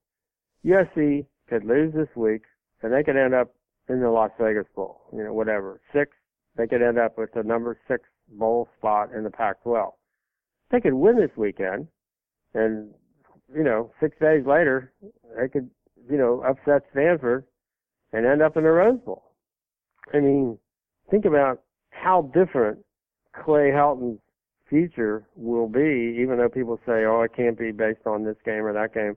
USC 0.64 1.26
could 1.48 1.64
lose 1.64 1.92
this 1.94 2.08
week, 2.16 2.42
and 2.82 2.92
they 2.92 3.02
could 3.02 3.16
end 3.16 3.34
up 3.34 3.54
in 3.88 4.00
the 4.00 4.10
Las 4.10 4.30
Vegas 4.40 4.66
Bowl, 4.74 5.02
you 5.12 5.22
know, 5.22 5.32
whatever. 5.32 5.80
Six, 5.92 6.12
they 6.56 6.66
could 6.66 6.82
end 6.82 6.98
up 6.98 7.18
with 7.18 7.32
the 7.34 7.42
number 7.42 7.78
six 7.86 8.04
bowl 8.28 8.68
spot 8.78 9.12
in 9.12 9.22
the 9.22 9.30
Pac-12 9.30 9.92
they 10.70 10.80
could 10.80 10.94
win 10.94 11.16
this 11.16 11.36
weekend, 11.36 11.88
and 12.54 12.90
you 13.54 13.62
know, 13.62 13.92
six 14.00 14.16
days 14.20 14.44
later, 14.46 14.92
they 15.38 15.48
could 15.48 15.70
you 16.10 16.16
know 16.16 16.42
upset 16.46 16.82
Stanford 16.92 17.44
and 18.12 18.26
end 18.26 18.42
up 18.42 18.56
in 18.56 18.62
the 18.62 18.70
Rose 18.70 19.00
Bowl. 19.04 19.22
I 20.12 20.18
mean, 20.18 20.58
think 21.10 21.24
about 21.24 21.62
how 21.90 22.30
different 22.34 22.78
Clay 23.44 23.70
Helton's 23.70 24.20
future 24.68 25.26
will 25.36 25.68
be, 25.68 26.18
even 26.20 26.38
though 26.38 26.48
people 26.48 26.78
say, 26.86 27.04
"Oh, 27.04 27.22
it 27.22 27.34
can't 27.34 27.58
be 27.58 27.72
based 27.72 28.06
on 28.06 28.24
this 28.24 28.36
game 28.44 28.64
or 28.64 28.72
that 28.72 28.94
game." 28.94 29.16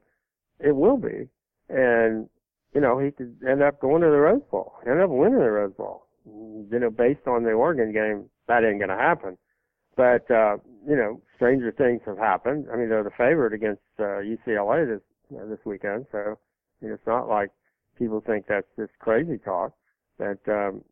It 0.59 0.75
will 0.75 0.97
be, 0.97 1.29
and 1.69 2.29
you 2.73 2.81
know, 2.81 2.99
he 2.99 3.11
could 3.11 3.37
end 3.47 3.63
up 3.63 3.79
going 3.79 4.01
to 4.01 4.09
the 4.09 4.17
Rose 4.17 4.43
Bowl, 4.51 4.73
end 4.85 5.01
up 5.01 5.09
winning 5.09 5.39
the 5.39 5.51
Rose 5.51 5.73
Bowl. 5.73 6.05
You 6.25 6.79
know, 6.79 6.89
based 6.89 7.27
on 7.27 7.43
the 7.43 7.51
Oregon 7.51 7.91
game, 7.91 8.29
that 8.47 8.63
ain't 8.63 8.79
going 8.79 8.89
to 8.89 8.95
happen. 8.95 9.37
But 9.95 10.29
uh, 10.29 10.57
you 10.87 10.95
know, 10.95 11.21
stranger 11.35 11.71
things 11.71 12.01
have 12.05 12.17
happened. 12.17 12.67
I 12.71 12.77
mean, 12.77 12.89
they're 12.89 13.03
the 13.03 13.09
favorite 13.11 13.53
against 13.53 13.81
uh, 13.99 14.21
UCLA 14.21 14.87
this 14.87 15.01
uh, 15.37 15.45
this 15.45 15.59
weekend, 15.65 16.05
so 16.11 16.17
I 16.17 16.85
mean, 16.85 16.93
it's 16.93 17.07
not 17.07 17.27
like 17.27 17.51
people 17.97 18.21
think 18.25 18.45
that's 18.47 18.67
just 18.77 18.91
crazy 18.99 19.37
talk. 19.37 19.73
But 20.17 20.39
um, 20.47 20.83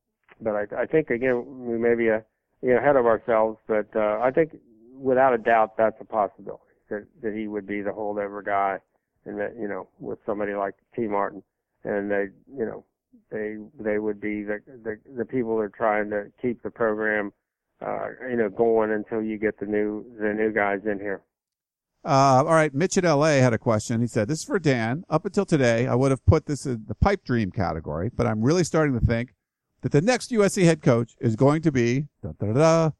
but 0.42 0.56
I, 0.56 0.82
I 0.82 0.86
think 0.86 1.10
again 1.10 1.44
we 1.66 1.78
may 1.78 1.96
be 1.96 2.08
a, 2.08 2.24
you 2.62 2.70
know, 2.70 2.78
ahead 2.78 2.96
of 2.96 3.06
ourselves. 3.06 3.58
But 3.68 3.88
uh, 3.96 4.20
I 4.22 4.32
think 4.32 4.58
without 4.94 5.34
a 5.34 5.38
doubt 5.38 5.78
that's 5.78 5.98
a 6.00 6.06
possibility 6.06 6.64
that 6.90 7.06
that 7.22 7.34
he 7.34 7.48
would 7.48 7.68
be 7.68 7.82
the 7.82 7.92
holdover 7.92 8.44
guy, 8.44 8.80
and 9.26 9.40
that 9.40 9.56
you 9.60 9.68
know 9.68 9.88
with 10.00 10.20
somebody 10.26 10.54
like 10.54 10.76
Tee 10.96 11.08
Martin, 11.08 11.44
and 11.84 12.12
they 12.12 12.28
you 12.56 12.66
know 12.66 12.86
they 13.32 13.58
they 13.80 14.00
would 14.00 14.20
be 14.20 14.44
the 14.44 14.60
the, 14.84 14.98
the 15.18 15.26
people 15.26 15.58
that 15.58 15.64
are 15.64 15.70
trying 15.70 16.10
to 16.12 16.32
keep 16.42 16.64
the 16.64 16.72
program 16.72 17.32
uh, 17.86 18.08
you 18.30 18.36
know, 18.36 18.50
going 18.50 18.92
until 18.92 19.22
you 19.22 19.38
get 19.38 19.60
the 19.60 19.66
new 19.66 20.06
the 20.20 20.34
new 20.34 20.52
guys 20.52 20.80
in 20.86 21.00
here. 21.00 21.22
Uh, 22.06 22.44
all 22.46 22.46
right, 22.46 22.74
Mitch 22.74 22.98
at 22.98 23.04
LA 23.04 23.34
had 23.38 23.54
a 23.54 23.58
question. 23.58 24.02
He 24.02 24.08
said, 24.08 24.28
"This 24.28 24.40
is 24.40 24.46
for 24.46 24.60
Dan. 24.60 25.04
Up 25.10 25.26
until 25.26 25.46
today, 25.46 25.88
I 25.88 25.96
would 25.96 26.12
have 26.12 26.26
put 26.26 26.46
this 26.46 26.66
in 26.66 26.86
the 26.88 26.96
pipe 26.96 27.24
dream 27.24 27.52
category, 27.52 28.10
but 28.14 28.26
I'm 28.26 28.42
really 28.42 28.64
starting 28.64 28.98
to 29.00 29.06
think 29.06 29.36
that 29.82 29.92
the 29.92 30.02
next 30.02 30.32
USC 30.32 30.64
head 30.64 30.82
coach 30.82 31.16
is 31.20 31.36
going 31.36 31.62
to 31.62 31.72
be 31.72 32.08
da, 32.22 32.32
da, 32.40 32.54
da, 32.54 32.92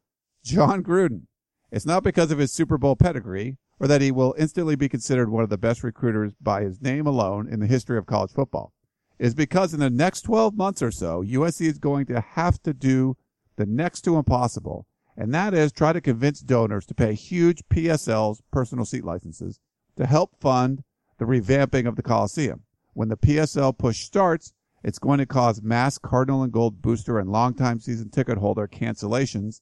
Jon 0.44 0.84
Gruden. 0.84 1.24
It's 1.72 1.86
not 1.86 2.04
because 2.04 2.32
of 2.32 2.38
his 2.38 2.54
Super 2.54 2.78
Bowl 2.78 2.96
pedigree 2.96 3.58
or 3.80 3.88
that 3.88 4.02
he 4.02 4.12
will 4.12 4.36
instantly 4.38 4.76
be 4.76 4.90
considered 4.90 5.30
one 5.30 5.44
of 5.44 5.50
the 5.50 5.58
best 5.58 5.84
recruiters 5.84 6.34
by 6.42 6.64
his 6.64 6.82
name 6.82 7.06
alone 7.06 7.48
in 7.48 7.60
the 7.60 7.68
history 7.68 7.98
of 7.98 8.06
college 8.06 8.32
football. 8.32 8.74
It 9.20 9.26
is 9.26 9.36
because 9.36 9.74
in 9.74 9.80
the 9.80 9.90
next 9.90 10.22
12 10.22 10.56
months 10.56 10.82
or 10.82 10.92
so, 10.92 11.24
USC 11.24 11.68
is 11.68 11.80
going 11.80 12.06
to 12.08 12.22
have 12.22 12.62
to 12.64 12.74
do 12.74 13.18
the 13.56 13.66
next 13.66 14.02
to 14.02 14.18
impossible, 14.18 14.86
and 15.16 15.34
that 15.34 15.54
is 15.54 15.72
try 15.72 15.92
to 15.92 16.02
convince 16.02 16.40
donors 16.40 16.86
to 16.86 16.94
pay 16.94 17.14
huge 17.14 17.64
PSLs, 17.70 18.40
personal 18.52 18.86
seat 18.86 19.04
licenses, 19.04 19.60
to 19.96 20.06
help 20.06 20.40
fund 20.40 20.84
the 21.18 21.26
revamping 21.26 21.88
of 21.88 21.96
the 21.96 22.04
Coliseum. 22.04 22.64
When 22.94 23.10
the 23.10 23.18
PSL 23.18 23.78
push 23.78 24.04
starts, 24.04 24.54
it's 24.88 25.00
going 25.00 25.20
to 25.20 25.26
cause 25.26 25.62
mass 25.62 25.98
Cardinal 25.98 26.44
and 26.44 26.52
Gold 26.54 26.82
booster 26.82 27.20
and 27.20 27.30
longtime 27.30 27.82
season 27.82 28.10
ticket 28.10 28.38
holder 28.38 28.70
cancellations, 28.70 29.60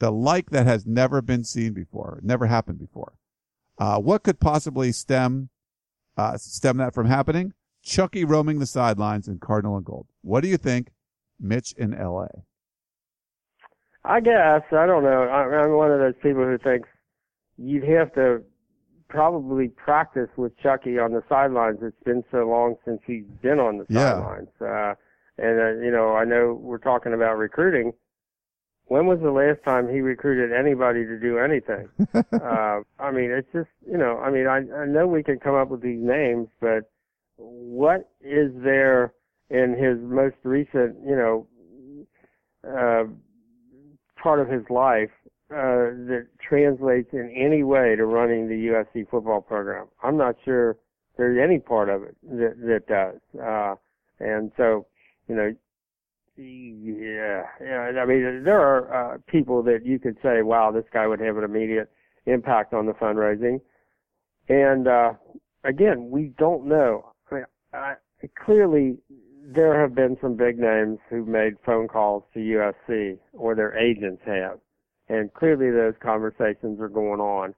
the 0.00 0.10
like 0.10 0.50
that 0.50 0.66
has 0.66 0.84
never 0.84 1.22
been 1.22 1.44
seen 1.44 1.72
before, 1.72 2.18
never 2.24 2.46
happened 2.46 2.80
before. 2.80 3.12
Uh, 3.78 4.00
what 4.00 4.24
could 4.24 4.40
possibly 4.40 4.90
stem 4.90 5.48
uh, 6.16 6.36
stem 6.36 6.78
that 6.78 6.92
from 6.92 7.06
happening? 7.06 7.52
Chucky 7.84 8.24
roaming 8.24 8.58
the 8.58 8.66
sidelines 8.66 9.28
in 9.28 9.38
Cardinal 9.38 9.76
and 9.76 9.84
Gold. 9.84 10.08
What 10.22 10.40
do 10.40 10.48
you 10.48 10.56
think, 10.56 10.90
Mitch 11.38 11.72
in 11.74 11.94
L.A.? 11.94 12.42
I 14.04 14.18
guess 14.18 14.62
I 14.72 14.86
don't 14.86 15.04
know. 15.04 15.28
I'm 15.28 15.70
one 15.70 15.92
of 15.92 16.00
those 16.00 16.20
people 16.20 16.42
who 16.42 16.58
thinks 16.58 16.88
you'd 17.56 17.84
have 17.84 18.12
to 18.14 18.42
probably 19.14 19.68
practice 19.68 20.28
with 20.36 20.58
Chucky 20.58 20.98
on 20.98 21.12
the 21.12 21.22
sidelines. 21.28 21.78
It's 21.82 22.02
been 22.04 22.24
so 22.32 22.48
long 22.48 22.74
since 22.84 23.00
he's 23.06 23.24
been 23.40 23.60
on 23.60 23.78
the 23.78 23.86
yeah. 23.88 24.14
sidelines. 24.14 24.48
Uh, 24.60 24.94
and 25.38 25.60
uh, 25.60 25.84
you 25.84 25.90
know, 25.90 26.14
I 26.14 26.24
know 26.24 26.58
we're 26.60 26.78
talking 26.78 27.14
about 27.14 27.38
recruiting. 27.38 27.92
When 28.86 29.06
was 29.06 29.20
the 29.22 29.30
last 29.30 29.64
time 29.64 29.88
he 29.88 30.00
recruited 30.00 30.52
anybody 30.52 31.06
to 31.06 31.18
do 31.18 31.38
anything? 31.38 31.88
uh, 32.14 32.80
I 32.98 33.12
mean, 33.12 33.30
it's 33.30 33.48
just 33.52 33.70
you 33.88 33.96
know, 33.96 34.18
I 34.18 34.30
mean, 34.30 34.46
I, 34.46 34.58
I 34.76 34.86
know 34.86 35.06
we 35.06 35.22
can 35.22 35.38
come 35.38 35.54
up 35.54 35.70
with 35.70 35.80
these 35.80 36.00
names, 36.00 36.48
but 36.60 36.90
what 37.36 38.10
is 38.20 38.50
there 38.56 39.14
in 39.48 39.74
his 39.78 39.98
most 40.00 40.36
recent, 40.42 40.96
you 41.06 41.16
know, 41.16 41.46
uh, 42.68 43.04
part 44.20 44.40
of 44.40 44.48
his 44.48 44.62
life 44.70 45.10
uh, 45.50 45.92
that 46.08 46.26
translates 46.40 47.12
in 47.12 47.32
any 47.36 47.62
way 47.62 47.94
to 47.96 48.06
running 48.06 48.48
the 48.48 48.68
USC 48.68 49.08
football 49.10 49.40
program. 49.40 49.86
I'm 50.02 50.16
not 50.16 50.36
sure 50.44 50.76
there's 51.16 51.38
any 51.42 51.58
part 51.58 51.88
of 51.88 52.02
it 52.02 52.16
that 52.22 52.54
that 52.60 52.86
does. 52.88 53.40
Uh, 53.40 53.74
and 54.20 54.50
so, 54.56 54.86
you 55.28 55.34
know, 55.34 55.54
yeah, 56.36 57.42
yeah. 57.60 58.00
I 58.00 58.06
mean, 58.06 58.42
there 58.44 58.60
are 58.60 59.14
uh, 59.14 59.18
people 59.28 59.62
that 59.64 59.84
you 59.84 59.98
could 59.98 60.16
say, 60.22 60.42
"Wow, 60.42 60.72
this 60.72 60.84
guy 60.92 61.06
would 61.06 61.20
have 61.20 61.36
an 61.36 61.44
immediate 61.44 61.90
impact 62.26 62.74
on 62.74 62.86
the 62.86 62.92
fundraising." 62.92 63.60
And 64.48 64.88
uh, 64.88 65.12
again, 65.62 66.10
we 66.10 66.32
don't 66.36 66.66
know. 66.66 67.12
I 67.30 67.34
mean, 67.34 67.44
I, 67.72 67.94
clearly, 68.44 68.98
there 69.54 69.80
have 69.80 69.94
been 69.94 70.16
some 70.20 70.36
big 70.36 70.58
names 70.58 70.98
who've 71.08 71.28
made 71.28 71.54
phone 71.64 71.86
calls 71.86 72.24
to 72.34 72.40
USC, 72.40 73.18
or 73.32 73.54
their 73.54 73.76
agents 73.76 74.22
have, 74.26 74.58
and 75.08 75.32
clearly 75.34 75.70
those 75.70 75.94
conversations 76.00 76.80
are 76.80 76.88
going 76.88 77.20
on. 77.20 77.54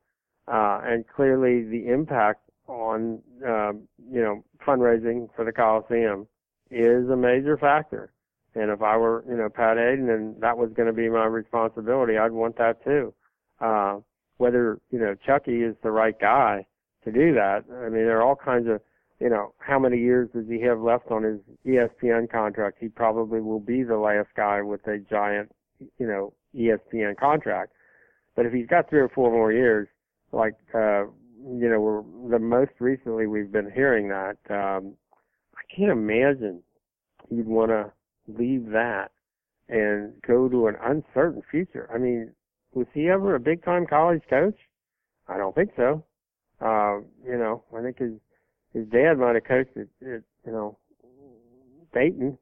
Uh, 0.48 0.80
and 0.84 1.04
clearly, 1.08 1.64
the 1.64 1.88
impact 1.92 2.42
on 2.68 3.20
um, 3.46 3.82
you 4.10 4.20
know 4.22 4.44
fundraising 4.66 5.28
for 5.34 5.44
the 5.44 5.52
Coliseum 5.52 6.26
is 6.70 7.08
a 7.08 7.16
major 7.16 7.56
factor. 7.56 8.12
And 8.54 8.70
if 8.70 8.80
I 8.80 8.96
were, 8.96 9.22
you 9.28 9.36
know, 9.36 9.48
Pat 9.50 9.76
Haden 9.76 10.08
and 10.08 10.40
that 10.40 10.56
was 10.56 10.70
going 10.74 10.86
to 10.86 10.92
be 10.92 11.08
my 11.10 11.26
responsibility, 11.26 12.16
I'd 12.16 12.32
want 12.32 12.56
that 12.56 12.82
too. 12.82 13.12
Uh, 13.60 13.98
whether, 14.38 14.80
you 14.90 14.98
know, 14.98 15.14
Chucky 15.14 15.62
is 15.62 15.76
the 15.82 15.90
right 15.90 16.18
guy 16.18 16.66
to 17.04 17.12
do 17.12 17.34
that. 17.34 17.64
I 17.70 17.88
mean, 17.88 18.04
there 18.04 18.18
are 18.18 18.22
all 18.22 18.36
kinds 18.36 18.66
of, 18.68 18.80
you 19.20 19.28
know, 19.28 19.52
how 19.58 19.78
many 19.78 19.98
years 19.98 20.30
does 20.34 20.46
he 20.48 20.60
have 20.62 20.80
left 20.80 21.10
on 21.10 21.22
his 21.22 21.40
ESPN 21.66 22.30
contract? 22.30 22.78
He 22.80 22.88
probably 22.88 23.40
will 23.40 23.60
be 23.60 23.82
the 23.82 23.98
last 23.98 24.28
guy 24.36 24.62
with 24.62 24.86
a 24.86 24.98
giant, 24.98 25.52
you 25.98 26.06
know, 26.06 26.32
ESPN 26.56 27.16
contract. 27.16 27.72
But 28.34 28.46
if 28.46 28.52
he's 28.52 28.66
got 28.66 28.88
three 28.88 29.00
or 29.00 29.08
four 29.08 29.30
more 29.30 29.52
years, 29.52 29.88
like, 30.32 30.54
uh, 30.74 31.04
you 31.04 31.68
know, 31.68 31.80
we're, 31.80 32.30
the 32.30 32.38
most 32.38 32.72
recently 32.80 33.26
we've 33.26 33.52
been 33.52 33.70
hearing 33.70 34.08
that, 34.08 34.36
um, 34.50 34.94
I 35.54 35.74
can't 35.74 35.90
imagine 35.90 36.62
he'd 37.28 37.46
want 37.46 37.70
to 37.70 37.92
leave 38.28 38.66
that 38.70 39.10
and 39.68 40.12
go 40.26 40.48
to 40.48 40.68
an 40.68 40.76
uncertain 40.82 41.42
future. 41.50 41.88
I 41.92 41.98
mean, 41.98 42.32
was 42.74 42.86
he 42.92 43.08
ever 43.08 43.34
a 43.34 43.40
big 43.40 43.64
time 43.64 43.86
college 43.86 44.22
coach? 44.28 44.56
I 45.28 45.38
don't 45.38 45.54
think 45.54 45.70
so. 45.76 46.04
Uh, 46.60 46.98
you 47.24 47.36
know, 47.36 47.64
I 47.76 47.82
think 47.82 47.98
his 47.98 48.12
his 48.72 48.86
dad 48.88 49.14
might 49.18 49.34
have 49.34 49.44
coached 49.44 49.76
at, 49.76 49.88
at 50.06 50.22
you 50.44 50.52
know 50.52 50.78
Dayton, 51.92 52.38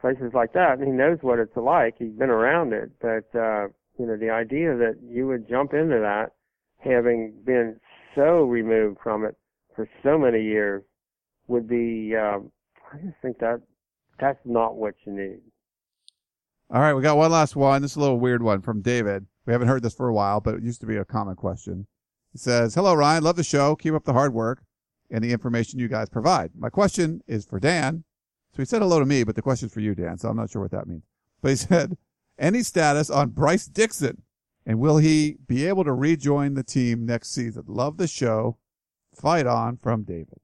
places 0.00 0.32
like 0.34 0.52
that, 0.54 0.78
and 0.78 0.86
he 0.86 0.92
knows 0.92 1.18
what 1.20 1.38
it's 1.38 1.56
like. 1.56 1.94
He's 1.98 2.12
been 2.12 2.30
around 2.30 2.72
it, 2.72 2.90
but 3.00 3.38
uh, 3.38 3.68
you 3.98 4.06
know, 4.06 4.16
the 4.16 4.30
idea 4.30 4.76
that 4.76 4.98
you 5.02 5.26
would 5.26 5.48
jump 5.48 5.74
into 5.74 5.98
that, 6.00 6.32
having 6.78 7.34
been 7.44 7.78
so 8.14 8.44
removed 8.44 8.98
from 9.02 9.24
it 9.24 9.36
for 9.76 9.88
so 10.02 10.18
many 10.18 10.42
years, 10.42 10.82
would 11.48 11.68
be. 11.68 12.14
Um, 12.16 12.50
I 12.92 12.96
just 12.96 13.16
think 13.22 13.38
that 13.38 13.60
that's 14.18 14.40
not 14.44 14.76
what 14.76 14.94
you 15.06 15.12
need. 15.12 15.40
All 16.72 16.80
right, 16.80 16.94
we 16.94 17.02
got 17.02 17.16
one 17.16 17.32
last 17.32 17.56
one. 17.56 17.82
This 17.82 17.92
is 17.92 17.96
a 17.96 18.00
little 18.00 18.20
weird 18.20 18.42
one 18.42 18.60
from 18.60 18.80
David. 18.80 19.26
We 19.46 19.52
haven't 19.52 19.68
heard 19.68 19.82
this 19.82 19.94
for 19.94 20.08
a 20.08 20.14
while, 20.14 20.40
but 20.40 20.54
it 20.54 20.62
used 20.62 20.80
to 20.80 20.86
be 20.86 20.96
a 20.96 21.04
common 21.04 21.34
question. 21.34 21.86
He 22.32 22.38
says, 22.38 22.74
Hello, 22.74 22.94
Ryan. 22.94 23.24
Love 23.24 23.36
the 23.36 23.44
show. 23.44 23.74
Keep 23.74 23.94
up 23.94 24.04
the 24.04 24.12
hard 24.12 24.32
work 24.32 24.62
and 25.10 25.24
the 25.24 25.32
information 25.32 25.80
you 25.80 25.88
guys 25.88 26.08
provide. 26.08 26.52
My 26.56 26.70
question 26.70 27.22
is 27.26 27.44
for 27.44 27.58
Dan. 27.58 28.04
So 28.52 28.62
he 28.62 28.64
said 28.64 28.82
hello 28.82 28.98
to 28.98 29.06
me, 29.06 29.24
but 29.24 29.36
the 29.36 29.42
question 29.42 29.66
is 29.66 29.74
for 29.74 29.80
you, 29.80 29.94
Dan. 29.94 30.18
So 30.18 30.28
I'm 30.28 30.36
not 30.36 30.50
sure 30.50 30.62
what 30.62 30.72
that 30.72 30.86
means. 30.86 31.02
But 31.40 31.50
he 31.50 31.56
said, 31.56 31.96
any 32.38 32.62
status 32.62 33.10
on 33.10 33.30
Bryce 33.30 33.66
Dixon? 33.66 34.22
And 34.66 34.78
will 34.78 34.98
he 34.98 35.36
be 35.46 35.66
able 35.66 35.84
to 35.84 35.92
rejoin 35.92 36.54
the 36.54 36.62
team 36.62 37.06
next 37.06 37.32
season? 37.32 37.64
Love 37.66 37.96
the 37.96 38.06
show. 38.06 38.58
Fight 39.14 39.46
on 39.46 39.76
from 39.76 40.02
David. 40.02 40.38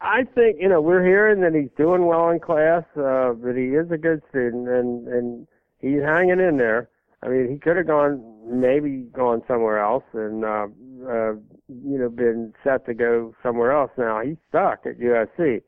I 0.00 0.24
think 0.34 0.58
you 0.60 0.68
know 0.68 0.80
we're 0.80 1.04
hearing 1.04 1.40
that 1.40 1.54
he's 1.54 1.70
doing 1.76 2.06
well 2.06 2.30
in 2.30 2.38
class, 2.38 2.84
uh, 2.96 3.34
that 3.42 3.54
he 3.56 3.76
is 3.76 3.90
a 3.90 3.98
good 3.98 4.22
student, 4.30 4.68
and 4.68 5.08
and 5.08 5.46
he's 5.80 6.02
hanging 6.02 6.40
in 6.40 6.56
there. 6.56 6.88
I 7.22 7.28
mean, 7.28 7.50
he 7.50 7.58
could 7.58 7.76
have 7.76 7.86
gone 7.86 8.22
maybe 8.46 9.08
gone 9.12 9.42
somewhere 9.48 9.80
else, 9.80 10.04
and 10.12 10.44
uh, 10.44 10.66
uh, 11.08 11.32
you 11.68 11.98
know 11.98 12.08
been 12.08 12.54
set 12.62 12.86
to 12.86 12.94
go 12.94 13.34
somewhere 13.42 13.72
else. 13.72 13.90
Now 13.98 14.20
he's 14.20 14.36
stuck 14.48 14.86
at 14.86 15.00
USC. 15.00 15.62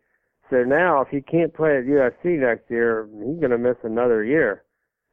So 0.51 0.65
now, 0.65 1.01
if 1.01 1.09
he 1.09 1.21
can't 1.21 1.55
play 1.55 1.79
at 1.79 1.85
USC 1.85 2.41
next 2.41 2.69
year, 2.71 3.09
he's 3.13 3.39
going 3.39 3.51
to 3.51 3.59
miss 3.59 3.77
another 3.85 4.25
year, 4.25 4.65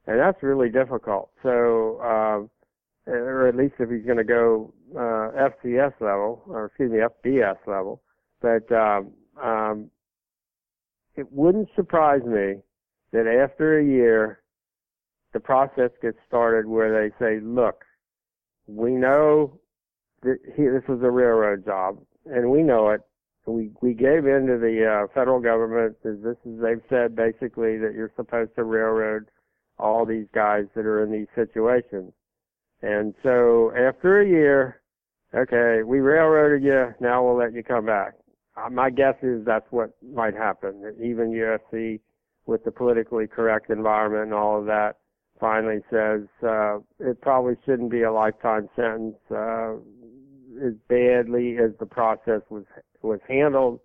and 0.07 0.19
that's 0.19 0.41
really 0.41 0.69
difficult. 0.69 1.29
So, 1.43 1.99
uh, 2.01 3.11
or 3.11 3.47
at 3.47 3.55
least 3.55 3.75
if 3.79 3.89
he's 3.89 4.05
going 4.05 4.17
to 4.17 4.23
go 4.23 4.73
uh, 4.95 5.49
FCS 5.49 5.93
level, 6.01 6.41
or 6.47 6.65
excuse 6.65 6.91
me, 6.91 6.99
FBS 6.99 7.57
level. 7.67 8.01
But 8.41 8.71
um, 8.71 9.11
um, 9.41 9.91
it 11.15 11.31
wouldn't 11.31 11.69
surprise 11.75 12.23
me 12.23 12.55
that 13.11 13.27
after 13.27 13.79
a 13.79 13.85
year, 13.85 14.41
the 15.33 15.39
process 15.39 15.91
gets 16.01 16.17
started 16.27 16.67
where 16.67 16.91
they 16.91 17.13
say, 17.23 17.39
look, 17.41 17.83
we 18.67 18.91
know 18.91 19.59
that 20.23 20.37
he, 20.55 20.63
this 20.63 20.83
was 20.87 20.99
a 21.03 21.11
railroad 21.11 21.63
job, 21.63 21.99
and 22.25 22.49
we 22.49 22.63
know 22.63 22.89
it. 22.89 23.01
We 23.47 23.71
we 23.81 23.93
gave 23.93 24.25
in 24.25 24.47
to 24.47 24.57
the 24.57 24.85
uh, 24.85 25.07
federal 25.13 25.39
government. 25.39 25.97
This 26.03 26.37
is 26.45 26.61
they've 26.61 26.81
said 26.89 27.15
basically 27.15 27.77
that 27.77 27.93
you're 27.95 28.11
supposed 28.15 28.55
to 28.55 28.63
railroad 28.63 29.29
all 29.79 30.05
these 30.05 30.27
guys 30.33 30.65
that 30.75 30.85
are 30.85 31.03
in 31.03 31.11
these 31.11 31.27
situations. 31.35 32.11
And 32.81 33.13
so 33.23 33.71
after 33.71 34.21
a 34.21 34.27
year, 34.27 34.81
okay, 35.33 35.83
we 35.83 35.99
railroaded 35.99 36.63
you. 36.63 36.93
Now 36.99 37.23
we'll 37.23 37.37
let 37.37 37.53
you 37.53 37.63
come 37.63 37.85
back 37.85 38.13
uh, 38.57 38.69
my 38.69 38.89
guess 38.89 39.15
is 39.21 39.45
that's 39.45 39.65
what 39.69 39.91
might 40.13 40.33
happen. 40.33 40.93
Even 41.01 41.31
USC, 41.31 41.99
with 42.45 42.63
the 42.63 42.71
politically 42.71 43.27
correct 43.27 43.69
environment 43.69 44.23
and 44.25 44.33
all 44.33 44.59
of 44.59 44.65
that, 44.65 44.95
finally 45.39 45.79
says 45.91 46.21
uh, 46.43 46.77
it 46.99 47.21
probably 47.21 47.55
shouldn't 47.65 47.91
be 47.91 48.03
a 48.03 48.11
lifetime 48.11 48.69
sentence. 48.75 49.15
Uh, 49.29 49.75
as 50.65 50.73
badly 50.89 51.57
as 51.63 51.69
the 51.79 51.85
process 51.85 52.41
was 52.49 52.63
was 53.01 53.19
handled, 53.27 53.79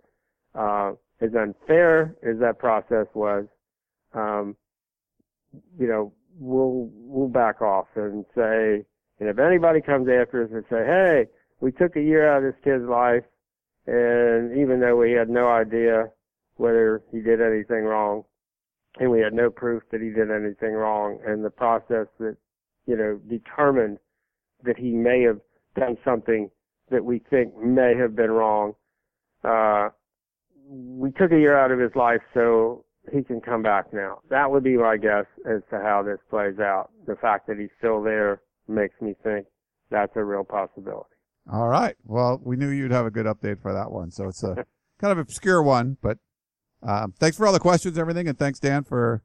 uh, 0.55 0.91
as 1.21 1.31
unfair 1.35 2.15
as 2.23 2.39
that 2.39 2.59
process 2.59 3.07
was, 3.13 3.45
um, 4.13 4.55
you 5.79 5.87
know, 5.87 6.11
we'll 6.37 6.89
we'll 6.93 7.27
back 7.27 7.61
off 7.61 7.87
and 7.95 8.25
say, 8.35 8.83
and 9.19 9.29
if 9.29 9.39
anybody 9.39 9.81
comes 9.81 10.07
after 10.09 10.43
us 10.43 10.49
and 10.51 10.63
say, 10.69 10.85
hey, 10.85 11.25
we 11.59 11.71
took 11.71 11.95
a 11.95 12.01
year 12.01 12.29
out 12.29 12.43
of 12.43 12.53
this 12.53 12.61
kid's 12.63 12.83
life 12.83 13.23
and 13.85 14.57
even 14.57 14.79
though 14.79 14.95
we 14.95 15.11
had 15.11 15.29
no 15.29 15.49
idea 15.49 16.09
whether 16.55 17.01
he 17.11 17.19
did 17.19 17.41
anything 17.41 17.83
wrong, 17.83 18.23
and 18.99 19.09
we 19.09 19.19
had 19.19 19.33
no 19.33 19.49
proof 19.49 19.83
that 19.91 20.01
he 20.01 20.09
did 20.09 20.31
anything 20.31 20.73
wrong, 20.73 21.19
and 21.25 21.43
the 21.43 21.49
process 21.49 22.07
that, 22.19 22.37
you 22.85 22.95
know, 22.95 23.19
determined 23.27 23.97
that 24.63 24.77
he 24.77 24.91
may 24.91 25.21
have 25.23 25.39
done 25.75 25.97
something 26.05 26.49
that 26.91 27.03
we 27.03 27.19
think 27.29 27.57
may 27.57 27.95
have 27.97 28.15
been 28.15 28.31
wrong, 28.31 28.73
uh, 29.43 29.89
we 30.69 31.11
took 31.11 31.31
a 31.31 31.39
year 31.39 31.57
out 31.57 31.71
of 31.71 31.79
his 31.79 31.91
life 31.95 32.21
so 32.33 32.85
he 33.11 33.23
can 33.23 33.41
come 33.41 33.61
back 33.61 33.93
now. 33.93 34.19
That 34.29 34.49
would 34.51 34.63
be 34.63 34.77
my 34.77 34.97
guess 34.97 35.25
as 35.45 35.61
to 35.69 35.77
how 35.79 36.03
this 36.03 36.19
plays 36.29 36.59
out. 36.59 36.89
The 37.05 37.15
fact 37.15 37.47
that 37.47 37.57
he's 37.59 37.69
still 37.77 38.01
there 38.01 38.41
makes 38.67 38.95
me 39.01 39.15
think 39.23 39.45
that's 39.89 40.13
a 40.15 40.23
real 40.23 40.43
possibility. 40.43 41.09
All 41.51 41.67
right. 41.67 41.95
Well, 42.05 42.39
we 42.43 42.55
knew 42.55 42.69
you'd 42.69 42.91
have 42.91 43.05
a 43.05 43.11
good 43.11 43.25
update 43.25 43.61
for 43.61 43.73
that 43.73 43.91
one. 43.91 44.11
So 44.11 44.29
it's 44.29 44.43
a 44.43 44.55
kind 44.99 45.11
of 45.11 45.17
obscure 45.17 45.61
one, 45.61 45.97
but 46.01 46.17
um, 46.81 47.13
thanks 47.19 47.37
for 47.37 47.45
all 47.45 47.53
the 47.53 47.59
questions 47.59 47.97
everything. 47.97 48.27
And 48.27 48.37
thanks, 48.37 48.59
Dan, 48.59 48.83
for 48.83 49.23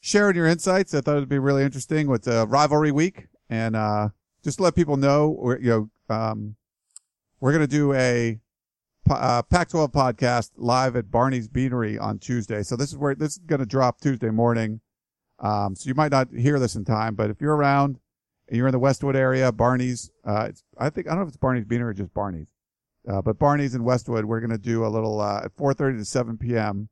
sharing 0.00 0.36
your 0.36 0.46
insights. 0.46 0.92
I 0.94 1.00
thought 1.00 1.16
it'd 1.16 1.28
be 1.28 1.38
really 1.38 1.64
interesting 1.64 2.08
with 2.08 2.24
the 2.24 2.46
rivalry 2.46 2.92
week. 2.92 3.28
And 3.48 3.74
uh, 3.74 4.10
just 4.44 4.60
let 4.60 4.74
people 4.74 4.96
know, 4.96 5.56
you 5.60 5.90
know, 6.08 6.14
um, 6.14 6.56
we're 7.40 7.52
going 7.52 7.66
to 7.66 7.66
do 7.66 7.92
a 7.94 8.38
uh, 9.10 9.42
Pac-12 9.42 9.92
podcast 9.92 10.50
live 10.56 10.96
at 10.96 11.10
Barney's 11.10 11.48
Beanery 11.48 11.98
on 11.98 12.18
Tuesday. 12.18 12.62
So 12.62 12.76
this 12.76 12.90
is 12.90 12.96
where 12.96 13.14
this 13.14 13.32
is 13.32 13.38
going 13.38 13.60
to 13.60 13.66
drop 13.66 14.00
Tuesday 14.00 14.30
morning. 14.30 14.80
Um, 15.38 15.74
so 15.74 15.88
you 15.88 15.94
might 15.94 16.12
not 16.12 16.28
hear 16.36 16.58
this 16.58 16.76
in 16.76 16.84
time, 16.84 17.14
but 17.14 17.30
if 17.30 17.40
you're 17.40 17.56
around, 17.56 17.98
and 18.48 18.56
you're 18.56 18.68
in 18.68 18.72
the 18.72 18.78
Westwood 18.78 19.16
area, 19.16 19.50
Barney's, 19.50 20.10
uh, 20.24 20.50
I 20.78 20.90
think, 20.90 21.06
I 21.06 21.10
don't 21.10 21.20
know 21.20 21.22
if 21.22 21.28
it's 21.28 21.36
Barney's 21.36 21.64
Beanery 21.64 21.90
or 21.90 21.94
just 21.94 22.14
Barney's. 22.14 22.48
Uh, 23.08 23.22
but 23.22 23.38
Barney's 23.38 23.74
in 23.74 23.82
Westwood, 23.82 24.26
we're 24.26 24.40
going 24.40 24.50
to 24.50 24.58
do 24.58 24.84
a 24.84 24.88
little, 24.88 25.20
uh, 25.20 25.42
at 25.44 25.56
4.30 25.56 25.98
to 25.98 26.04
7 26.04 26.38
p.m. 26.38 26.88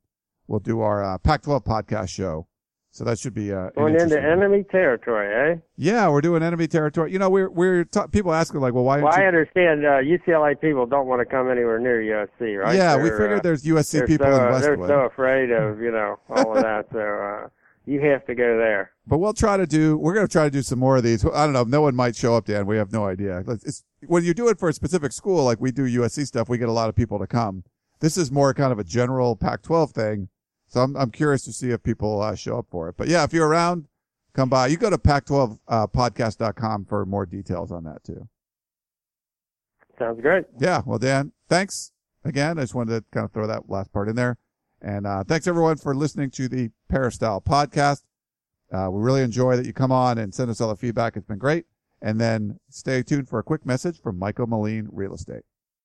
We'll 0.47 0.59
do 0.59 0.81
our, 0.81 1.03
uh, 1.03 1.17
Pac-12 1.19 1.63
podcast 1.63 2.09
show. 2.09 2.47
So 2.93 3.05
that 3.05 3.17
should 3.19 3.33
be, 3.33 3.53
uh, 3.53 3.69
going 3.69 3.95
into 3.95 4.21
enemy 4.21 4.65
territory, 4.69 5.53
eh? 5.53 5.59
Yeah, 5.77 6.09
we're 6.09 6.19
doing 6.19 6.43
enemy 6.43 6.67
territory. 6.67 7.13
You 7.13 7.19
know, 7.19 7.29
we're, 7.29 7.49
we're, 7.49 7.85
ta- 7.85 8.07
people 8.07 8.33
asking 8.33 8.59
like, 8.59 8.73
well, 8.73 8.83
why? 8.83 9.01
Well, 9.01 9.13
I 9.13 9.23
understand, 9.23 9.85
uh, 9.85 9.99
UCLA 9.99 10.59
people 10.59 10.85
don't 10.85 11.07
want 11.07 11.21
to 11.21 11.25
come 11.25 11.49
anywhere 11.49 11.79
near 11.79 12.01
USC, 12.01 12.61
right? 12.61 12.75
Yeah, 12.75 12.95
they're, 12.95 13.03
we 13.03 13.09
figured 13.11 13.39
uh, 13.39 13.43
there's 13.43 13.63
USC 13.63 14.05
people 14.07 14.27
so, 14.27 14.45
in 14.45 14.51
Westwood. 14.51 14.79
They're 14.79 14.87
so 14.87 15.05
afraid 15.05 15.51
of, 15.51 15.79
you 15.81 15.91
know, 15.91 16.19
all 16.29 16.57
of 16.57 16.63
that. 16.63 16.87
So, 16.91 16.99
uh, 16.99 17.47
you 17.85 18.01
have 18.01 18.25
to 18.25 18.35
go 18.35 18.57
there. 18.57 18.91
But 19.07 19.19
we'll 19.19 19.33
try 19.33 19.57
to 19.57 19.65
do. 19.65 19.97
We're 19.97 20.13
going 20.13 20.27
to 20.27 20.31
try 20.31 20.43
to 20.43 20.51
do 20.51 20.61
some 20.61 20.79
more 20.79 20.97
of 20.97 21.03
these. 21.03 21.25
I 21.25 21.45
don't 21.45 21.53
know. 21.53 21.63
No 21.63 21.81
one 21.81 21.95
might 21.95 22.15
show 22.15 22.35
up, 22.35 22.45
Dan. 22.45 22.65
We 22.65 22.77
have 22.77 22.91
no 22.91 23.05
idea. 23.05 23.43
It's, 23.47 23.83
when 24.05 24.23
you 24.23 24.33
do 24.33 24.49
it 24.49 24.59
for 24.59 24.69
a 24.69 24.73
specific 24.73 25.11
school, 25.11 25.43
like 25.43 25.59
we 25.59 25.71
do 25.71 25.83
USC 25.83 26.27
stuff, 26.27 26.49
we 26.49 26.57
get 26.57 26.69
a 26.69 26.73
lot 26.73 26.89
of 26.89 26.95
people 26.95 27.19
to 27.19 27.27
come. 27.27 27.63
This 27.99 28.17
is 28.17 28.31
more 28.31 28.53
kind 28.53 28.71
of 28.71 28.79
a 28.79 28.83
general 28.83 29.35
Pac-12 29.35 29.91
thing. 29.91 30.29
So 30.71 30.79
I'm, 30.79 30.95
I'm 30.95 31.11
curious 31.11 31.43
to 31.43 31.53
see 31.53 31.71
if 31.71 31.83
people 31.83 32.21
uh, 32.21 32.33
show 32.33 32.57
up 32.57 32.67
for 32.69 32.87
it. 32.87 32.95
But 32.97 33.09
yeah, 33.09 33.25
if 33.25 33.33
you're 33.33 33.47
around, 33.47 33.87
come 34.33 34.47
by. 34.47 34.67
You 34.67 34.77
go 34.77 34.89
to 34.89 34.97
pac12podcast.com 34.97 36.81
uh, 36.81 36.89
for 36.89 37.05
more 37.05 37.25
details 37.25 37.73
on 37.73 37.83
that 37.83 38.03
too. 38.05 38.29
Sounds 39.99 40.21
great. 40.21 40.45
Yeah. 40.59 40.81
Well, 40.85 40.97
Dan, 40.97 41.33
thanks 41.49 41.91
again. 42.23 42.57
I 42.57 42.61
just 42.61 42.73
wanted 42.73 42.99
to 42.99 43.05
kind 43.11 43.25
of 43.25 43.33
throw 43.33 43.47
that 43.47 43.69
last 43.69 43.91
part 43.91 44.07
in 44.07 44.15
there. 44.15 44.37
And 44.81 45.05
uh, 45.05 45.25
thanks 45.25 45.45
everyone 45.45 45.75
for 45.75 45.93
listening 45.93 46.31
to 46.31 46.47
the 46.47 46.71
Peristyle 46.89 47.41
podcast. 47.41 48.03
Uh, 48.71 48.89
we 48.89 49.01
really 49.01 49.21
enjoy 49.21 49.57
that 49.57 49.65
you 49.65 49.73
come 49.73 49.91
on 49.91 50.17
and 50.17 50.33
send 50.33 50.49
us 50.49 50.61
all 50.61 50.69
the 50.69 50.77
feedback. 50.77 51.17
It's 51.17 51.27
been 51.27 51.37
great. 51.37 51.65
And 52.01 52.19
then 52.19 52.59
stay 52.69 53.03
tuned 53.03 53.27
for 53.27 53.39
a 53.39 53.43
quick 53.43 53.65
message 53.65 54.01
from 54.01 54.17
Michael 54.17 54.47
Moline 54.47 54.87
Real 54.89 55.13
Estate. 55.13 55.43